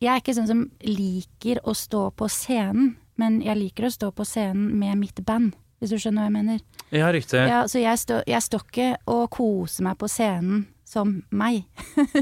jeg 0.00 0.10
er 0.12 0.20
ikke 0.20 0.34
sånn 0.36 0.46
som 0.50 0.60
liker 0.84 1.58
å 1.66 1.72
stå 1.76 2.02
på 2.16 2.28
scenen, 2.30 2.92
men 3.20 3.40
jeg 3.44 3.56
liker 3.58 3.88
å 3.88 3.92
stå 3.92 4.10
på 4.16 4.24
scenen 4.28 4.68
med 4.78 5.00
mitt 5.00 5.18
band, 5.26 5.54
hvis 5.80 5.90
du 5.92 5.96
skjønner 5.98 6.22
hva 6.22 6.28
jeg 6.28 6.36
mener. 6.36 6.60
Ja, 6.92 7.08
riktig. 7.12 7.40
Ja, 7.50 7.62
så 7.68 7.80
jeg, 7.82 7.98
stå, 8.04 8.20
jeg 8.28 8.44
står 8.46 8.64
ikke 8.68 8.86
og 9.12 9.24
koser 9.34 9.88
meg 9.88 9.98
på 10.00 10.08
scenen 10.12 10.62
som 10.90 11.16
meg. 11.30 11.64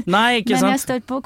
Nei, 0.05 0.41
ikke 0.41 0.53
men 0.59 0.77
sant? 0.77 0.83
står 0.85 1.03
på 1.09 1.19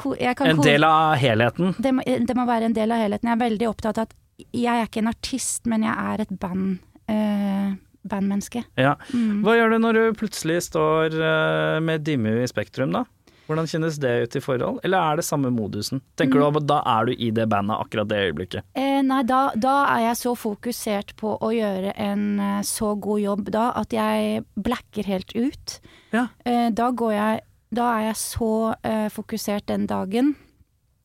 En 0.48 0.62
del 0.64 0.86
av 0.88 1.16
helheten. 1.20 1.74
det, 1.78 1.92
må, 1.96 2.04
det 2.04 2.36
må 2.38 2.46
være 2.48 2.70
en 2.72 2.76
del 2.78 2.94
av 2.96 3.04
helheten. 3.04 3.30
Jeg 3.30 3.38
er 3.38 3.44
veldig 3.46 3.70
opptatt 3.70 4.00
av 4.00 4.08
at 4.08 4.20
jeg 4.54 4.72
er 4.74 4.88
ikke 4.88 5.04
en 5.04 5.12
artist, 5.12 5.68
men 5.70 5.84
jeg 5.86 5.94
er 5.94 6.24
et 6.24 6.32
band, 6.42 6.80
eh, 7.12 7.74
bandmenneske. 8.10 8.64
Ja. 8.80 8.96
Mm. 9.14 9.44
Hva 9.46 9.58
gjør 9.60 9.76
du 9.76 9.82
når 9.84 10.00
du 10.00 10.20
plutselig 10.24 10.62
står 10.70 11.14
eh, 11.20 11.80
med 11.86 12.04
Dimmu 12.08 12.32
i 12.42 12.48
Spektrum, 12.50 12.96
da? 12.96 13.04
Hvordan 13.48 13.68
kjennes 13.68 13.98
det 14.00 14.12
ut 14.24 14.36
i 14.40 14.42
forhold, 14.44 14.80
eller 14.88 15.04
er 15.04 15.20
det 15.20 15.26
samme 15.28 15.52
modusen? 15.54 16.02
Tenker 16.20 16.40
du 16.40 16.46
at 16.62 16.68
da 16.70 16.80
er 16.94 17.10
du 17.10 17.16
i 17.18 17.30
det 17.36 17.48
bandet 17.52 17.76
akkurat 17.76 18.08
det 18.08 18.22
øyeblikket? 18.30 18.68
Eh, 18.80 19.02
nei, 19.04 19.22
da, 19.28 19.42
da 19.56 19.74
er 19.96 20.06
jeg 20.08 20.20
så 20.22 20.36
fokusert 20.40 21.16
på 21.20 21.36
å 21.36 21.50
gjøre 21.52 21.92
en 22.00 22.24
eh, 22.40 22.62
så 22.68 22.94
god 22.96 23.24
jobb 23.24 23.52
da 23.54 23.66
at 23.82 23.96
jeg 23.96 24.46
blacker 24.56 25.10
helt 25.12 25.36
ut. 25.36 25.78
Ja. 26.16 26.30
Eh, 26.46 26.70
da 26.72 26.92
går 26.92 27.18
jeg 27.18 27.42
Da 27.74 27.88
er 27.98 28.04
jeg 28.12 28.18
så 28.22 28.76
eh, 28.86 29.08
fokusert 29.10 29.66
den 29.66 29.88
dagen. 29.90 30.36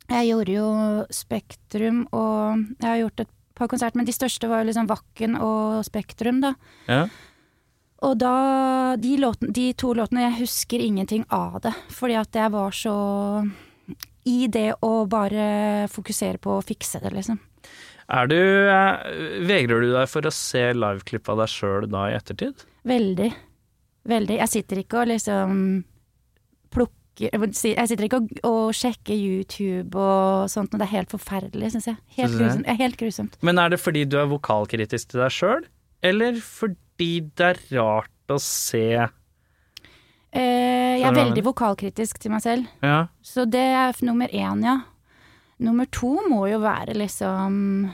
Jeg 0.09 0.29
gjorde 0.29 0.53
jo 0.53 0.69
Spektrum 1.13 2.03
og 2.13 2.67
Jeg 2.77 2.89
har 2.91 2.99
gjort 3.01 3.23
et 3.25 3.31
par 3.57 3.71
konserter, 3.73 3.97
men 3.97 4.07
de 4.07 4.15
største 4.15 4.49
var 4.51 4.63
jo 4.63 4.69
liksom 4.69 4.89
Vakken 4.91 5.35
og 5.41 5.81
Spektrum, 5.89 6.43
da. 6.45 6.53
Ja. 6.87 7.07
Og 8.07 8.15
da 8.21 8.35
de, 9.01 9.17
låten, 9.19 9.51
de 9.55 9.73
to 9.79 9.91
låtene, 9.97 10.29
jeg 10.29 10.45
husker 10.45 10.83
ingenting 10.85 11.25
av 11.35 11.59
det. 11.65 11.75
Fordi 11.95 12.15
at 12.21 12.39
jeg 12.39 12.55
var 12.55 12.77
så 12.77 12.95
i 14.29 14.47
det 14.53 14.71
å 14.85 14.93
bare 15.11 15.89
fokusere 15.91 16.39
på 16.43 16.59
å 16.59 16.65
fikse 16.65 17.01
det, 17.03 17.13
liksom. 17.17 17.41
Er 18.09 18.29
du 18.31 18.39
eh, 18.39 19.43
Vegrer 19.49 19.85
du 19.85 19.91
deg 19.93 20.09
for 20.09 20.25
å 20.25 20.33
se 20.33 20.63
liveklipp 20.73 21.29
av 21.29 21.43
deg 21.43 21.53
sjøl 21.53 21.89
da 21.93 22.07
i 22.09 22.17
ettertid? 22.17 22.65
Veldig. 22.89 23.29
Veldig. 24.09 24.39
Jeg 24.41 24.53
sitter 24.55 24.81
ikke 24.81 25.03
og 25.03 25.11
liksom 25.11 25.59
plukker 26.73 27.35
Jeg 27.35 27.91
sitter 27.91 28.07
ikke 28.07 28.21
og, 28.23 28.33
og 28.47 28.77
sjekker 28.79 29.13
YouTube 29.13 29.99
og 29.99 30.49
sånt, 30.53 30.73
og 30.73 30.81
det 30.81 30.87
er 30.87 30.95
helt 30.95 31.13
forferdelig, 31.13 31.75
syns 31.75 31.91
jeg. 31.91 32.01
Helt 32.17 32.39
grusomt. 32.39 32.69
Helt 32.79 33.01
grusomt. 33.01 33.41
Men 33.45 33.61
er 33.61 33.75
det 33.75 33.83
fordi 33.83 34.07
du 34.09 34.21
er 34.23 34.31
vokalkritisk 34.31 35.13
til 35.13 35.25
deg 35.25 35.35
sjøl, 35.35 35.67
eller 36.07 36.39
fordi 36.41 36.79
det 36.99 37.47
er 37.53 37.63
rart 37.79 38.35
å 38.35 38.41
se 38.43 39.09
Eh, 40.29 40.99
jeg 41.01 41.07
er 41.09 41.17
veldig 41.17 41.43
vokalkritisk 41.47 42.19
til 42.21 42.35
meg 42.35 42.43
selv. 42.45 42.67
Ja. 42.85 43.07
Så 43.25 43.47
det 43.49 43.65
er 43.65 43.97
nummer 44.05 44.29
én, 44.29 44.61
ja. 44.61 44.75
Nummer 45.65 45.89
to 45.91 46.19
må 46.29 46.45
jo 46.51 46.61
være 46.63 46.95
liksom 46.99 47.89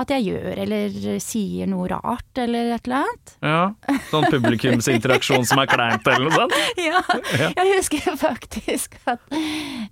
at 0.00 0.10
jeg 0.14 0.32
gjør 0.32 0.62
eller 0.64 0.94
sier 1.20 1.68
noe 1.68 1.84
rart 1.92 2.40
eller 2.40 2.72
et 2.74 2.88
eller 2.88 3.02
annet. 3.02 3.34
ja. 3.44 3.98
Sånn 4.08 4.24
publikumsinteraksjon 4.32 5.44
som 5.46 5.60
er 5.62 5.68
kleint, 5.70 6.08
eller 6.08 6.30
noe 6.30 6.40
sånt? 6.40 6.56
Ja, 6.88 7.02
jeg 7.52 7.68
husker 7.76 8.16
faktisk 8.26 8.96
at 9.04 9.36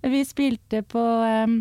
vi 0.01 0.25
spilte 0.27 0.81
på 0.83 1.05
um, 1.05 1.61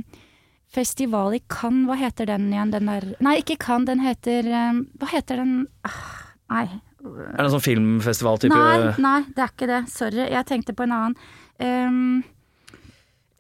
festival 0.71 1.35
i 1.35 1.43
Cannes. 1.51 1.89
Hva 1.91 1.99
heter 1.99 2.31
den 2.31 2.47
igjen, 2.53 2.71
den 2.73 2.89
der 2.89 3.11
Nei, 3.19 3.41
ikke 3.43 3.59
Cannes, 3.59 3.91
den 3.91 4.07
heter 4.07 4.47
um, 4.71 4.85
Hva 4.97 5.11
heter 5.11 5.43
den 5.43 5.53
ah, 5.83 6.18
Nei. 6.49 6.65
Er 6.99 7.37
det 7.37 7.45
en 7.45 7.53
sånn 7.53 7.63
filmfestival-type 7.63 8.55
Nei, 8.55 8.91
nei, 8.99 9.19
det 9.31 9.43
er 9.45 9.53
ikke 9.53 9.69
det. 9.69 9.79
Sorry, 9.93 10.25
jeg 10.33 10.47
tenkte 10.49 10.75
på 10.75 10.83
en 10.83 10.95
annen. 10.97 11.15
Um, 11.59 12.19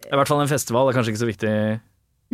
I 0.07 0.15
hvert 0.15 0.31
fall 0.31 0.43
en 0.43 0.51
festival, 0.51 0.87
det 0.87 0.93
er 0.93 0.99
kanskje 0.99 1.13
ikke 1.13 1.23
så 1.23 1.29
viktig. 1.29 1.53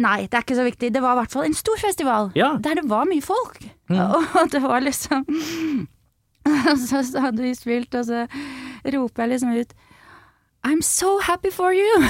Nei, 0.05 0.19
det 0.27 0.37
er 0.37 0.45
ikke 0.45 0.59
så 0.59 0.67
viktig. 0.67 0.91
Det 0.93 1.01
var 1.01 1.15
i 1.15 1.21
hvert 1.21 1.33
fall 1.33 1.47
en 1.47 1.57
stor 1.57 1.81
festival. 1.81 2.29
Ja. 2.37 2.53
Der 2.61 2.81
det 2.81 2.85
var 2.91 3.07
mye 3.09 3.23
folk. 3.23 3.57
Og 4.37 4.51
det 4.51 4.61
var 4.63 4.83
liksom 4.83 5.25
Så 6.85 7.01
så 7.01 7.23
hadde 7.23 7.41
vi 7.41 7.55
spilt, 7.57 7.95
og 7.97 8.05
så 8.05 8.27
roper 8.93 9.23
jeg 9.23 9.31
liksom 9.31 9.55
ut 9.57 9.71
I'm 10.65 10.81
so 10.81 11.19
happy 11.21 11.49
for 11.49 11.73
you! 11.73 12.03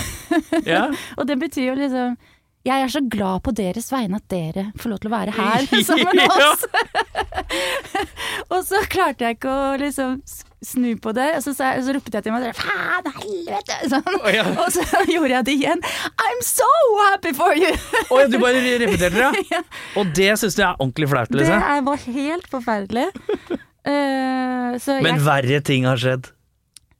Yeah. 0.65 0.95
og 1.17 1.27
det 1.27 1.39
betyr 1.39 1.69
jo 1.69 1.75
liksom 1.75 2.17
Jeg 2.65 2.81
er 2.81 2.89
så 2.89 3.01
glad 3.05 3.43
på 3.45 3.53
deres 3.53 3.91
vegne 3.93 4.17
at 4.17 4.25
dere 4.31 4.69
får 4.81 4.89
lov 4.89 5.01
til 5.03 5.11
å 5.11 5.13
være 5.13 5.35
her 5.35 5.67
sammen 5.89 6.17
med 6.17 6.33
oss! 6.33 6.65
og 8.53 8.59
så 8.65 8.81
klarte 8.89 9.27
jeg 9.27 9.37
ikke 9.37 9.51
å 9.53 9.71
liksom 9.81 10.19
snu 10.65 10.95
på 11.01 11.11
det, 11.13 11.27
og 11.37 11.43
så, 11.45 11.53
så, 11.53 11.69
så 11.85 11.93
ropte 11.93 12.17
jeg 12.17 12.25
til 12.25 12.33
meg 12.33 12.47
Faen, 12.57 13.09
helvete! 13.19 13.77
Sånn. 13.91 14.17
Oh, 14.17 14.29
ja. 14.33 14.45
Og 14.63 14.71
så 14.73 14.85
gjorde 15.11 15.33
jeg 15.35 15.47
det 15.49 15.55
igjen. 15.59 15.83
I'm 16.25 16.41
so 16.45 16.69
happy 17.03 17.35
for 17.37 17.53
you! 17.57 17.69
oh, 18.09 18.23
ja, 18.23 18.29
du 18.31 18.39
bare 18.41 18.63
repeterte 18.81 19.13
det, 19.19 19.45
ja? 19.51 19.61
Og 20.01 20.09
det 20.17 20.31
syns 20.41 20.57
du 20.57 20.63
er 20.65 20.73
ordentlig 20.73 21.11
flaut, 21.11 21.29
Det 21.29 21.43
liksom? 21.43 21.67
er, 21.69 21.85
var 21.85 22.09
helt 22.17 22.49
forferdelig. 22.49 23.05
Uh, 23.85 24.73
så 24.81 24.97
Men 25.05 25.19
jeg, 25.19 25.25
verre 25.27 25.61
ting 25.65 25.85
har 25.85 26.01
skjedd. 26.01 26.31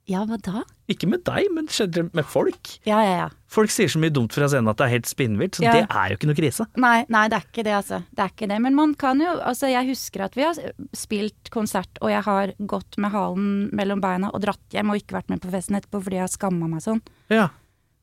Ja, 0.06 0.22
hva 0.28 0.38
da? 0.38 0.62
Ikke 0.88 1.08
med 1.10 1.24
deg, 1.26 1.48
men 1.50 1.66
med 2.14 2.24
folk. 2.30 2.76
Ja, 2.86 3.00
ja, 3.02 3.14
ja. 3.24 3.28
Folk 3.50 3.72
sier 3.74 3.88
så 3.90 3.98
mye 3.98 4.12
dumt 4.14 4.30
fra 4.36 4.46
scenen 4.46 4.70
at 4.70 4.78
det 4.78 4.84
er 4.86 4.92
helt 4.92 5.08
spinnvilt, 5.10 5.56
så 5.58 5.64
Ja. 5.64 5.72
det 5.72 5.86
er 5.90 6.12
jo 6.12 6.16
ikke 6.16 6.28
noe 6.30 6.38
krise. 6.38 6.66
Nei, 6.78 7.04
nei, 7.10 7.24
det 7.28 7.40
er 7.40 7.46
ikke 7.48 7.64
det, 7.66 7.72
altså. 7.74 7.98
Det 8.14 8.22
er 8.22 8.30
ikke 8.30 8.48
det. 8.52 8.60
Men 8.62 8.74
man 8.78 8.94
kan 8.94 9.18
jo 9.18 9.32
Altså, 9.40 9.66
jeg 9.70 9.88
husker 9.88 10.22
at 10.28 10.34
vi 10.38 10.42
har 10.46 10.54
spilt 10.94 11.50
konsert, 11.50 11.90
og 12.00 12.10
jeg 12.10 12.22
har 12.22 12.52
gått 12.70 12.98
med 12.98 13.10
halen 13.10 13.70
mellom 13.74 14.00
beina 14.00 14.30
og 14.32 14.40
dratt 14.46 14.62
hjem 14.70 14.90
og 14.94 14.96
ikke 15.02 15.18
vært 15.18 15.28
med 15.34 15.40
på 15.42 15.50
festen 15.50 15.74
etterpå 15.80 16.02
fordi 16.04 16.20
jeg 16.20 16.26
har 16.28 16.34
skamma 16.36 16.68
meg 16.70 16.82
sånn. 16.86 17.02
Ja. 17.34 17.48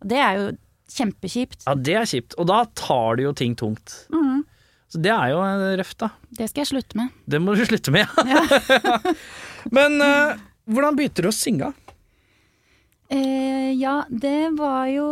Det 0.04 0.20
er 0.20 0.34
jo 0.42 0.50
kjempekjipt. 0.92 1.64
ja, 1.66 1.76
det 1.76 1.96
er 1.96 2.06
kjipt. 2.06 2.36
Og 2.38 2.48
da 2.52 2.66
tar 2.76 3.16
du 3.16 3.24
jo 3.24 3.32
ting 3.34 3.56
tungt. 3.56 4.08
Mhm. 4.12 4.44
Så 4.94 5.02
det 5.02 5.10
er 5.10 5.30
jo 5.32 5.40
eh, 5.42 5.78
røft, 5.80 5.98
da. 6.04 6.12
Det 6.30 6.50
skal 6.52 6.62
jeg 6.66 6.68
slutte 6.76 6.96
med. 7.00 7.10
Det 7.26 7.40
må 7.42 7.56
du 7.56 7.64
slutte 7.72 7.90
med. 7.96 8.06
Men 9.74 9.96
uh, 10.04 10.36
hvordan 10.70 10.98
begynte 11.00 11.24
du 11.24 11.30
å 11.32 11.34
synge? 11.36 11.72
Eh, 13.14 13.74
ja, 13.78 14.02
det 14.10 14.56
var 14.58 14.88
jo 14.90 15.08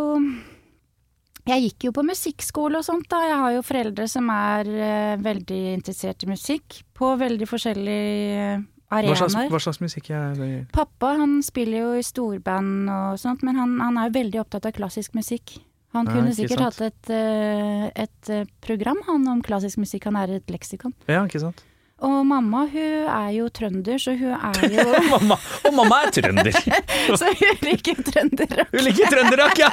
Jeg 1.45 1.65
gikk 1.67 1.87
jo 1.89 1.93
på 1.95 2.05
musikkskole 2.05 2.79
og 2.79 2.85
sånt, 2.85 3.07
da. 3.11 3.21
Jeg 3.29 3.39
har 3.43 3.55
jo 3.55 3.63
foreldre 3.65 4.07
som 4.09 4.29
er 4.33 4.69
eh, 4.69 5.15
veldig 5.21 5.61
interessert 5.75 6.25
i 6.25 6.29
musikk. 6.29 6.81
På 6.97 7.15
veldig 7.19 7.47
forskjellige 7.49 8.45
Hva 8.91 9.15
slags, 9.15 9.37
hva 9.49 9.61
slags 9.63 9.81
musikk 9.81 10.11
er 10.13 10.37
det? 10.37 10.51
Pappa 10.75 11.15
han 11.21 11.39
spiller 11.45 11.85
jo 11.85 11.91
i 11.99 12.05
storband 12.05 12.89
og 12.91 13.19
sånt, 13.21 13.45
men 13.47 13.59
han, 13.59 13.77
han 13.81 13.99
er 13.99 14.09
jo 14.09 14.17
veldig 14.19 14.41
opptatt 14.43 14.69
av 14.69 14.75
klassisk 14.77 15.17
musikk. 15.17 15.59
Han 15.91 16.07
kunne 16.07 16.31
ja, 16.31 16.35
sikkert 16.37 16.61
sant. 16.61 16.77
hatt 16.79 16.81
et, 16.87 17.09
eh, 17.11 17.87
et 18.05 18.31
eh, 18.31 18.47
program 18.63 19.01
han 19.09 19.27
om 19.27 19.41
klassisk 19.43 19.81
musikk, 19.81 20.07
han 20.07 20.19
er 20.21 20.37
et 20.37 20.53
leksikon. 20.53 20.93
Ja, 21.11 21.25
ikke 21.27 21.41
sant? 21.43 21.65
Og 22.01 22.25
mamma 22.25 22.63
hun 22.71 23.07
er 23.13 23.29
jo 23.35 23.45
trønder, 23.53 23.99
så 24.01 24.15
hun 24.17 24.33
er 24.33 24.73
jo 24.73 24.85
mamma, 25.13 25.37
og 25.67 25.75
mamma 25.77 25.99
er 26.07 26.13
trønder. 26.15 26.55
Så 27.21 27.27
hun 27.27 27.59
liker 27.65 27.99
trønderrock. 28.07 28.71
Hun 28.71 28.85
liker 28.87 29.11
trønderrock, 29.11 29.59
ja! 29.61 29.69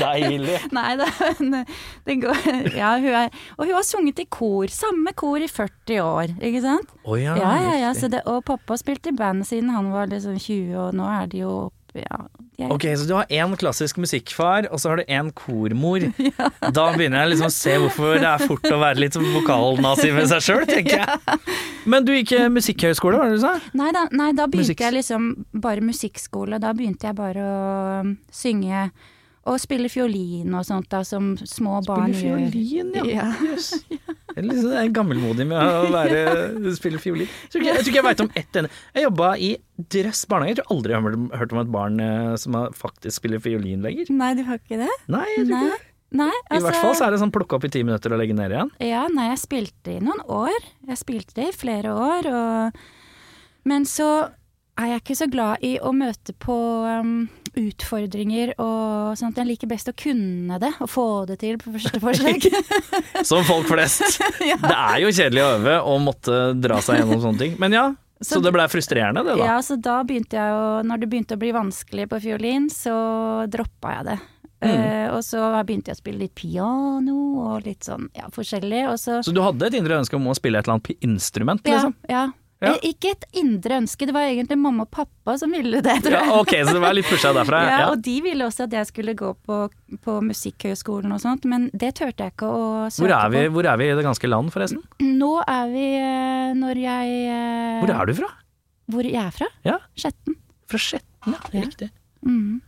Deilig. 0.00 0.56
Nei 0.76 0.92
da, 0.98 1.06
men 1.38 1.64
det 2.06 2.16
går 2.22 2.40
Ja, 2.76 2.92
hun 3.00 3.14
er 3.22 3.30
Og 3.56 3.64
hun 3.66 3.74
har 3.76 3.86
sunget 3.86 4.22
i 4.22 4.26
kor, 4.30 4.70
samme 4.72 5.12
kor 5.18 5.40
i 5.42 5.48
40 5.50 6.00
år, 6.04 6.34
ikke 6.40 6.62
sant? 6.64 6.90
Å 7.04 7.18
ja, 7.20 7.36
Ja, 7.38 7.52
ja, 7.68 7.74
ja. 7.86 7.92
Så 7.96 8.10
det, 8.12 8.24
og 8.30 8.42
pappa 8.48 8.78
spilte 8.80 9.12
i 9.12 9.16
band 9.16 9.46
siden 9.48 9.70
han 9.74 9.92
var 9.94 10.10
liksom 10.10 10.38
20, 10.40 10.74
og 10.80 10.96
nå 10.98 11.06
er 11.20 11.30
de 11.30 11.44
jo 11.44 11.54
Ja. 11.96 12.20
Er, 12.60 12.70
Ok, 12.74 12.84
så 13.00 13.06
du 13.08 13.14
har 13.16 13.30
én 13.32 13.54
klassisk 13.58 13.96
musikkfar, 14.02 14.68
og 14.70 14.78
så 14.82 14.92
har 14.92 15.00
du 15.00 15.04
én 15.10 15.30
kormor. 15.34 16.04
Da 16.76 16.90
begynner 16.94 17.24
jeg 17.24 17.32
liksom 17.34 17.48
å 17.48 17.54
se 17.54 17.76
hvorfor 17.80 18.20
det 18.20 18.28
er 18.30 18.44
fort 18.46 18.68
å 18.70 18.78
være 18.82 19.00
litt 19.00 19.16
vokalnazi 19.16 20.12
med 20.14 20.28
seg 20.30 20.44
sjøl, 20.44 20.66
tenker 20.68 21.00
jeg. 21.02 21.38
Men 21.90 22.04
du 22.06 22.12
gikk 22.14 22.34
musikkhøyskole 22.52 22.52
musikkhøgskole, 22.60 23.18
var 23.18 23.30
det 23.32 23.38
du 23.40 23.44
sa? 23.44 23.54
Nei 23.80 23.90
da, 23.96 24.04
nei, 24.12 24.30
da 24.36 24.46
begynte 24.46 24.70
Musikk- 24.70 24.84
jeg 24.84 24.96
liksom 24.98 25.30
bare 25.66 25.84
musikkskole. 25.84 26.60
Da 26.62 26.74
begynte 26.76 27.08
jeg 27.08 27.16
bare 27.18 27.46
å 27.46 28.00
um, 28.04 28.14
synge 28.34 28.90
og 29.50 29.58
spille 29.60 29.88
fiolin 29.90 30.54
og 30.54 30.62
sånt 30.68 30.86
da, 30.92 31.00
som 31.06 31.32
små 31.42 31.80
barn 31.86 32.14
gjør. 32.14 32.38
Spille 32.38 32.50
fiolin, 32.54 32.92
ja. 32.94 33.04
Ja. 33.10 33.28
Yes. 33.50 33.72
Jeg 34.30 34.44
er 34.44 34.46
litt 34.46 34.60
sånn 34.62 34.92
gammelmodig 34.94 35.44
med 35.50 35.58
å 35.58 35.88
være, 35.90 36.20
spille 36.76 37.00
fiolin. 37.02 37.26
Jeg 37.26 37.50
tror 37.50 37.64
ikke 37.64 37.72
jeg, 37.74 37.82
ikke 37.90 37.98
jeg 37.98 38.04
veit 38.06 38.20
om 38.22 38.28
ett 38.38 38.58
ende. 38.60 38.70
Jeg 38.94 39.02
jobba 39.08 39.30
i 39.42 39.48
drøss 39.90 40.20
barnehage. 40.30 40.52
Jeg 40.54 40.58
tror 40.60 40.74
aldri 40.76 40.94
jeg 40.94 41.02
har 41.02 41.40
hørt- 41.40 41.54
om 41.56 41.62
et 41.64 41.72
barn 41.74 41.98
eh, 42.04 42.36
som 42.38 42.58
faktisk 42.78 43.16
spiller 43.18 43.42
fiolin 43.42 43.82
lenger. 43.82 44.12
Nei, 44.14 44.28
du 44.38 44.44
har 44.46 44.60
ikke 44.62 44.78
det? 44.84 44.92
Nei, 45.10 45.24
jeg 45.34 45.48
tror 45.48 45.56
Nei. 45.56 45.64
ikke 45.66 45.78
det. 45.80 45.86
Nei, 46.20 46.30
I 46.50 46.60
hvert 46.62 46.78
fall 46.82 46.94
så 46.98 47.04
er 47.06 47.14
det 47.14 47.20
sånn 47.22 47.30
plukke 47.34 47.54
opp 47.58 47.66
i 47.66 47.72
ti 47.74 47.82
minutter 47.86 48.14
og 48.14 48.18
legge 48.22 48.34
ned 48.34 48.50
igjen. 48.54 48.70
Ja, 48.82 49.02
nei, 49.14 49.28
jeg 49.32 49.42
spilte 49.44 49.92
i 49.96 50.00
noen 50.02 50.22
år. 50.26 50.56
Jeg 50.88 50.98
spilte 51.02 51.36
det 51.36 51.48
i 51.50 51.56
flere 51.58 51.92
år, 51.94 52.30
og 52.30 52.80
Men 53.70 53.84
så 53.86 54.08
er 54.80 54.94
jeg 54.94 55.02
ikke 55.02 55.18
så 55.18 55.26
glad 55.30 55.62
i 55.66 55.74
å 55.82 55.90
møte 55.94 56.32
på 56.40 56.56
um, 56.86 57.28
utfordringer 57.60 58.52
og 58.60 59.16
sånt. 59.20 59.38
Jeg 59.40 59.48
liker 59.50 59.70
best 59.70 59.90
å 59.90 59.94
kunne 59.96 60.58
det, 60.62 60.72
og 60.80 60.90
få 60.90 61.06
det 61.30 61.38
til 61.42 61.58
på 61.60 61.72
første 61.76 62.00
forsøk. 62.02 62.46
Som 63.30 63.44
folk 63.48 63.68
flest. 63.70 64.04
Det 64.40 64.76
er 64.76 64.98
jo 65.04 65.12
kjedelig 65.14 65.44
å 65.44 65.50
øve 65.58 65.76
og 65.92 66.00
måtte 66.04 66.40
dra 66.60 66.80
seg 66.84 67.02
gjennom 67.02 67.22
sånne 67.26 67.42
ting. 67.44 67.54
Men 67.62 67.76
ja, 67.76 67.86
så, 68.20 68.34
Så- 68.36 68.42
det 68.44 68.52
blei 68.56 68.66
frustrerende, 68.68 69.22
det 69.24 69.38
da. 69.38 69.46
ja, 69.54 69.60
så 69.64 69.78
da 69.80 70.00
begynte 70.04 70.36
jeg 70.36 70.52
å 70.52 70.66
Når 70.84 71.00
det 71.00 71.08
begynte 71.12 71.38
å 71.38 71.40
bli 71.40 71.54
vanskelig 71.56 72.08
på 72.10 72.18
fiolin, 72.26 72.66
så 72.72 72.92
droppa 73.48 73.94
jeg 73.98 74.08
det. 74.10 74.18
Mm. 74.60 74.74
Uh, 74.76 75.06
og 75.16 75.22
så 75.24 75.40
begynte 75.64 75.88
jeg 75.88 75.96
å 75.96 76.00
spille 76.02 76.20
litt 76.26 76.34
piano 76.36 77.14
og 77.46 77.62
litt 77.64 77.86
sånn 77.88 78.10
ja, 78.12 78.26
forskjellig, 78.28 78.82
og 78.90 78.98
så 79.00 79.22
Så 79.24 79.32
du 79.32 79.40
hadde 79.40 79.70
et 79.70 79.76
indre 79.78 79.96
ønske 80.02 80.18
om 80.18 80.26
å 80.28 80.34
spille 80.36 80.60
et 80.60 80.68
eller 80.68 80.76
annet 80.76 81.06
instrument, 81.08 81.64
liksom? 81.64 81.94
ja. 82.10 82.26
Ja. 82.26 82.26
Eh, 82.60 82.74
Ikke 82.90 83.14
et 83.14 83.22
indre 83.40 83.78
ønske, 83.80 84.04
det 84.04 84.12
var 84.12 84.26
egentlig 84.28 84.58
mamma 84.60 84.84
og 84.84 84.90
pappa 84.92 85.36
som 85.40 85.52
ville 85.56 85.80
det, 85.80 85.94
tror 86.04 86.12
Ja, 86.12 86.24
ok, 86.36 86.50
så 86.66 86.74
det 86.76 86.82
var 86.82 86.92
litt 86.92 87.08
pusha 87.08 87.30
derfra. 87.32 87.60
Ja, 87.70 87.78
Ja, 87.80 87.86
og 87.94 88.02
de 88.04 88.16
ville 88.26 88.44
også 88.44 88.66
at 88.66 88.74
jeg 88.76 88.88
skulle 88.90 89.14
gå 89.16 89.30
på, 89.48 89.60
på 90.04 90.16
Musikkhøgskolen 90.26 91.14
og 91.16 91.22
sånt, 91.22 91.46
men 91.48 91.70
det 91.72 91.94
turte 91.96 92.26
jeg 92.26 92.34
ikke 92.34 92.50
å 92.52 92.66
søke 92.92 93.06
Hvor 93.06 93.14
er, 93.16 93.32
vi, 93.32 93.44
på. 93.48 93.54
hvor 93.56 93.70
er 93.72 93.80
vi 93.80 93.88
i 93.88 93.96
det 93.96 94.04
ganske 94.04 94.28
land, 94.28 94.52
forresten? 94.52 94.82
Nå 95.00 95.32
er 95.48 95.72
vi 95.72 95.86
eh, 96.02 96.52
når 96.60 96.82
jeg 96.84 97.16
eh, 97.32 97.80
Hvor 97.80 97.94
er 97.96 98.12
du 98.12 98.14
fra? 98.20 98.30
Hvor 98.90 99.06
jeg 99.08 99.22
er 99.24 99.30
fra? 99.40 99.48
Ja, 99.64 99.78
Skjetten. 99.96 100.36
Fra 100.68 100.78
Skjetten, 100.84 101.32
ja. 101.32 101.40
Ja. 101.54 101.64
Riktig. 101.64 101.90
Mhm. 102.26 102.60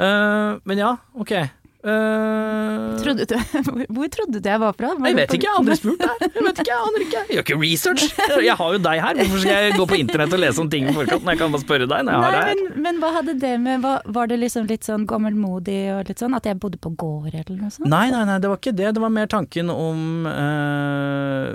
Uh, 0.00 0.56
men 0.64 0.78
ja, 0.80 0.94
ok. 1.12 1.32
Eh, 1.80 2.96
Trodde 3.00 3.24
du, 3.24 3.34
hvor, 3.96 4.08
trodde 4.12 4.40
du 4.44 4.48
jeg 4.50 4.60
var 4.60 4.74
fra? 4.76 4.90
Var 5.00 5.08
jeg 5.08 5.16
vet 5.16 5.32
ikke, 5.38 5.46
jeg 5.46 5.54
har 5.54 5.60
aldri 5.62 5.76
spurt 5.78 6.02
deg. 6.02 6.24
Jeg 6.34 6.44
vet 6.44 6.58
ikke, 6.60 6.70
jeg 6.74 6.80
aner 6.88 7.04
ikke. 7.06 7.20
Jeg 7.20 7.36
gjør 7.38 7.44
ikke 7.46 7.56
research. 7.62 8.04
Jeg 8.44 8.56
har 8.60 8.74
jo 8.74 8.80
deg 8.84 9.00
her. 9.04 9.20
Hvorfor 9.20 9.40
skal 9.44 9.64
jeg 9.64 9.76
gå 9.78 9.86
på 9.92 9.98
internett 10.00 10.36
og 10.36 10.42
lese 10.42 10.60
om 10.60 10.68
ting 10.74 10.90
i 10.90 10.92
forkant 10.96 11.24
når 11.24 11.32
jeg 11.36 11.40
kan 11.40 11.54
bare 11.54 11.64
spørre 11.64 11.86
deg 11.88 12.04
når 12.04 12.12
jeg 12.12 12.20
har 12.26 12.36
deg 12.36 12.50
her? 12.50 12.60
men, 12.60 12.82
men 12.84 13.00
hva 13.00 13.12
hadde 13.16 13.34
det 13.46 13.52
med 13.64 13.80
var, 13.86 14.04
var 14.18 14.28
det 14.30 14.38
liksom 14.42 14.68
litt 14.68 14.84
sånn 14.88 15.06
gammelmodig 15.08 15.78
og 15.94 16.10
litt 16.12 16.20
sånn 16.20 16.36
at 16.36 16.50
jeg 16.50 16.58
bodde 16.60 16.80
på 16.84 16.92
gård 17.00 17.30
eller 17.32 17.56
noe 17.62 17.72
sånt? 17.72 17.88
Nei, 17.88 18.04
nei, 18.12 18.22
nei, 18.28 18.36
det 18.44 18.52
var 18.52 18.60
ikke 18.60 18.76
det. 18.76 18.90
Det 18.98 19.04
var 19.06 19.14
mer 19.16 19.30
tanken 19.32 19.72
om 19.72 20.28
uh, 20.28 21.48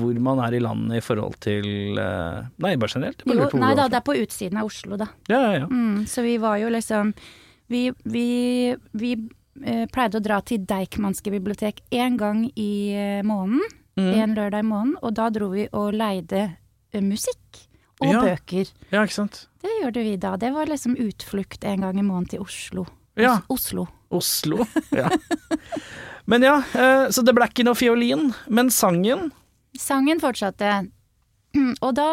hvor- 0.00 0.20
man 0.24 0.38
er 0.46 0.54
i 0.56 0.60
landet 0.62 0.98
i 0.98 1.04
forhold 1.04 1.34
til 1.44 1.98
uh, 2.00 2.42
Nei, 2.62 2.74
bare 2.80 2.90
generelt. 2.94 3.22
Bare 3.26 3.36
Jo, 3.46 3.58
nei 3.60 3.72
da, 3.78 3.86
det 3.92 3.98
er 4.00 4.04
på 4.06 4.14
utsiden 4.18 4.58
av 4.60 4.68
Oslo, 4.70 4.96
da. 5.00 5.08
Ja, 5.30 5.40
ja, 5.46 5.52
ja. 5.62 5.66
Mm, 5.70 6.04
så 6.10 6.22
vi 6.24 6.36
var 6.42 6.58
jo 6.62 6.70
liksom 6.72 7.12
Vi, 7.72 7.92
vi, 8.04 8.26
vi 8.92 9.12
eh, 9.64 9.86
pleide 9.92 10.18
å 10.20 10.24
dra 10.24 10.40
til 10.44 10.64
Deichmanske 10.68 11.32
bibliotek 11.32 11.80
én 11.94 12.18
gang 12.20 12.44
i 12.60 12.70
eh, 12.92 13.22
måneden. 13.26 13.62
Mm. 13.96 14.10
En 14.24 14.34
lørdag 14.36 14.64
i 14.64 14.68
måneden. 14.68 14.96
Og 15.06 15.14
da 15.16 15.28
dro 15.32 15.48
vi 15.54 15.68
og 15.72 15.94
leide 15.96 16.42
eh, 16.92 17.00
musikk 17.04 17.62
og 18.02 18.10
Ja. 18.10 18.20
bøker. 18.26 18.68
ja, 18.90 19.04
ikke 19.06 19.14
sant. 19.16 19.44
Det 19.62 19.70
gjorde 19.80 20.02
vi 20.04 20.16
da. 20.20 20.34
Det 20.36 20.50
var 20.52 20.66
liksom 20.68 20.96
utflukt 21.00 21.64
en 21.64 21.80
gang 21.86 21.98
i 21.98 22.02
måneden 22.04 22.28
til 22.34 22.42
Oslo. 22.44 22.84
Ja. 23.16 23.36
Os 23.48 23.70
Oslo. 23.70 23.86
Oslo. 24.10 24.66
Ja. 24.92 25.08
Men 26.26 26.42
ja, 26.42 26.56
så 27.12 27.22
det 27.24 27.34
ble 27.36 27.46
ikke 27.50 27.64
noe 27.66 27.76
fiolin. 27.78 28.30
Men 28.48 28.70
sangen 28.72 29.30
Sangen 29.78 30.20
fortsatte. 30.22 30.70
Og 31.82 31.94
da 31.96 32.06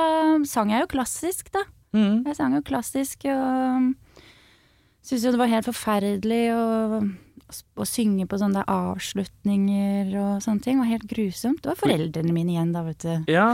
sang 0.50 0.72
jeg 0.74 0.84
jo 0.84 0.90
klassisk, 0.94 1.50
da. 1.54 1.62
mm. 1.98 2.24
Jeg 2.30 2.36
sang 2.38 2.56
jo 2.58 2.62
klassisk 2.66 3.26
og 3.30 3.92
syntes 5.04 5.26
jo 5.26 5.34
det 5.36 5.42
var 5.42 5.50
helt 5.52 5.68
forferdelig 5.68 6.42
å, 6.56 6.64
å 7.82 7.86
synge 7.88 8.28
på 8.32 8.38
sånne 8.40 8.62
avslutninger 8.70 10.12
og 10.22 10.44
sånne 10.46 10.64
ting. 10.64 10.78
Det 10.78 10.84
var 10.86 10.92
helt 10.94 11.08
grusomt. 11.10 11.62
Det 11.64 11.72
var 11.74 11.80
foreldrene 11.82 12.36
mine 12.36 12.54
igjen, 12.56 12.72
da, 12.76 12.84
vet 12.88 13.06
du. 13.06 13.32
Ja, 13.32 13.48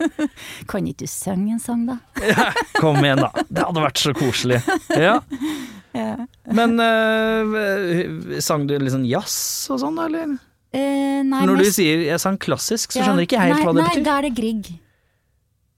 Kan 0.70 0.86
ikke 0.90 1.04
du 1.04 1.10
synge 1.10 1.56
en 1.56 1.62
sang, 1.62 1.86
da? 1.88 1.98
ja, 2.32 2.50
kom 2.78 3.00
igjen 3.02 3.22
da. 3.24 3.32
Det 3.48 3.64
hadde 3.66 3.86
vært 3.88 4.02
så 4.04 4.14
koselig. 4.16 4.60
Ja. 4.92 5.20
Ja. 5.94 6.24
Men 6.50 6.72
eh, 6.82 8.40
sang 8.42 8.64
du 8.66 8.72
litt 8.82 8.90
sånn 8.90 9.04
jazz 9.06 9.70
og 9.70 9.78
sånn, 9.78 9.94
da, 9.94 10.08
eller? 10.08 10.32
Eh, 10.74 11.20
nei, 11.22 11.44
Når 11.46 11.60
du 11.62 11.68
sier 11.70 12.00
jeg 12.02 12.18
sang 12.18 12.34
klassisk, 12.42 12.90
så 12.96 13.04
skjønner 13.04 13.28
ikke 13.28 13.38
jeg 13.38 13.52
helt 13.52 13.60
nei, 13.60 13.66
hva 13.68 13.74
det 13.76 13.78
nei, 13.84 13.92
betyr. 13.92 14.02
da 14.08 14.16
er 14.18 14.26
det 14.26 14.32
Grieg. 14.34 14.72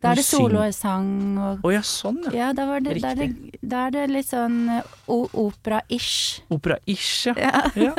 Da 0.07 0.15
er 0.15 0.21
det 0.21 0.27
solosang 0.29 1.11
og 1.43 1.67
Å 1.67 1.75
ja, 1.75 1.83
sånn 1.83 2.23
ja. 2.29 2.35
Ja, 2.37 2.53
da, 2.55 2.69
var 2.71 2.85
det, 2.85 3.01
da, 3.03 3.11
er 3.11 3.19
det, 3.25 3.59
da 3.61 3.87
er 3.89 3.97
det 3.97 4.07
litt 4.13 4.31
sånn 4.31 4.63
eh, 4.79 4.95
opera-ish. 5.11 6.47
Opera-ish, 6.55 7.27
ja. 7.33 7.37
Ja. 7.43 7.63
ja. 7.89 7.93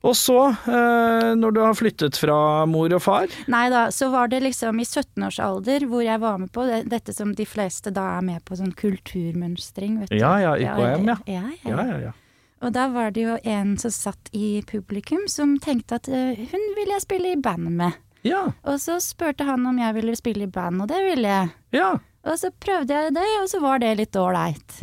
Og 0.00 0.14
så, 0.16 0.36
eh, 0.48 1.30
når 1.36 1.56
du 1.56 1.60
har 1.60 1.76
flyttet 1.76 2.16
fra 2.16 2.64
mor 2.68 2.92
og 2.96 3.02
far 3.04 3.28
Nei 3.52 3.66
da, 3.72 3.82
så 3.92 4.08
var 4.12 4.30
det 4.32 4.40
liksom 4.46 4.80
i 4.80 4.86
17-årsalder 4.86 5.84
hvor 5.90 6.04
jeg 6.04 6.22
var 6.22 6.38
med 6.40 6.52
på 6.54 6.64
det, 6.68 6.82
dette 6.88 7.12
som 7.16 7.34
de 7.36 7.44
fleste 7.48 7.92
da 7.92 8.06
er 8.16 8.24
med 8.24 8.44
på, 8.48 8.56
sånn 8.56 8.72
kulturmønstring, 8.76 10.00
vet 10.00 10.12
du. 10.12 10.16
Ja 10.20 10.38
ja, 10.40 10.56
IKM, 10.56 11.10
ja. 11.12 11.18
ja, 11.28 11.44
ja. 11.64 11.76
Ja, 11.76 12.00
ja. 12.08 12.16
Og 12.60 12.72
da 12.76 12.86
var 12.92 13.12
det 13.16 13.24
jo 13.24 13.36
en 13.48 13.76
som 13.80 13.92
satt 13.92 14.32
i 14.36 14.60
publikum 14.68 15.24
som 15.32 15.56
tenkte 15.60 16.00
at 16.00 16.08
eh, 16.12 16.36
hun 16.48 16.66
ville 16.76 16.96
jeg 16.96 17.06
spille 17.06 17.32
i 17.32 17.40
band 17.40 17.72
med. 17.76 18.00
Ja, 18.22 18.52
Og 18.68 18.76
så 18.82 18.98
spurte 19.00 19.44
han 19.48 19.64
om 19.66 19.78
jeg 19.80 19.94
ville 19.96 20.14
spille 20.18 20.44
i 20.44 20.50
band, 20.52 20.82
og 20.82 20.88
det 20.92 20.98
ville 21.06 21.28
jeg. 21.28 21.50
ja. 21.72 21.98
Og 22.20 22.36
så 22.36 22.50
prøvde 22.52 22.92
jeg 22.92 23.14
det, 23.16 23.22
og 23.40 23.46
så 23.48 23.58
var 23.62 23.78
det 23.80 23.94
litt 23.96 24.16
ålreit. 24.20 24.74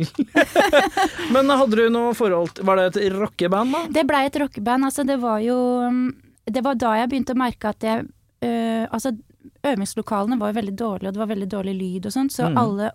Men 1.34 1.46
hadde 1.54 1.76
du 1.78 1.84
noe 1.94 2.10
forhold 2.18 2.50
til 2.56 2.66
Var 2.66 2.80
det 2.80 2.86
et 2.98 3.12
rockeband, 3.14 3.70
da? 3.76 3.82
Det 3.94 4.02
blei 4.08 4.24
et 4.26 4.38
rockeband. 4.42 4.88
Altså, 4.88 5.04
det 5.06 5.20
var 5.22 5.38
jo 5.44 5.54
mm, 5.86 6.08
Det 6.50 6.64
var 6.66 6.74
da 6.82 6.96
jeg 6.98 7.12
begynte 7.12 7.36
å 7.36 7.38
merke 7.38 7.70
at 7.70 7.86
jeg 7.86 8.08
øh, 8.42 8.88
Altså, 8.90 9.14
øvingslokalene 9.62 10.40
var 10.40 10.52
veldig 10.58 10.74
dårlige, 10.82 11.08
og 11.12 11.14
det 11.14 11.22
var 11.22 11.30
veldig 11.30 11.48
dårlig 11.54 11.76
lyd 11.78 12.06
og 12.10 12.16
sånn, 12.18 12.28
så 12.30 12.48
Mm. 12.50 12.58
alle 12.58 12.90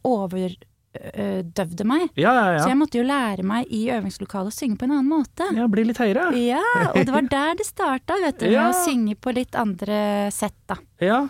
overdøvde 0.93 1.85
meg. 1.87 2.09
Ja, 2.19 2.33
ja, 2.53 2.59
Så 2.63 2.69
jeg 2.69 2.77
måtte 2.79 2.99
jo 2.99 3.05
lære 3.07 3.43
meg 3.47 3.65
i 3.73 3.85
øvingslokalet 3.93 4.53
å 4.53 4.55
synge 4.55 4.77
på 4.77 4.85
en 4.87 4.91
annen 4.97 5.09
måte. 5.09 5.47
Ja, 5.55 5.67
Bli 5.67 5.85
litt 5.89 5.97
høyere. 6.01 6.27
Ja, 6.37 6.61
og 6.91 6.99
det 7.01 7.13
var 7.13 7.21
der 7.33 7.55
det 7.59 7.65
starta, 7.67 8.17
vet 8.21 8.39
du, 8.39 8.47
med 8.51 8.61
å 8.69 8.83
synge 8.85 9.15
på 9.19 9.33
litt 9.35 9.55
andre 9.59 10.29
sett, 10.33 10.55
da. 10.69 10.77
Ja. 11.03 11.23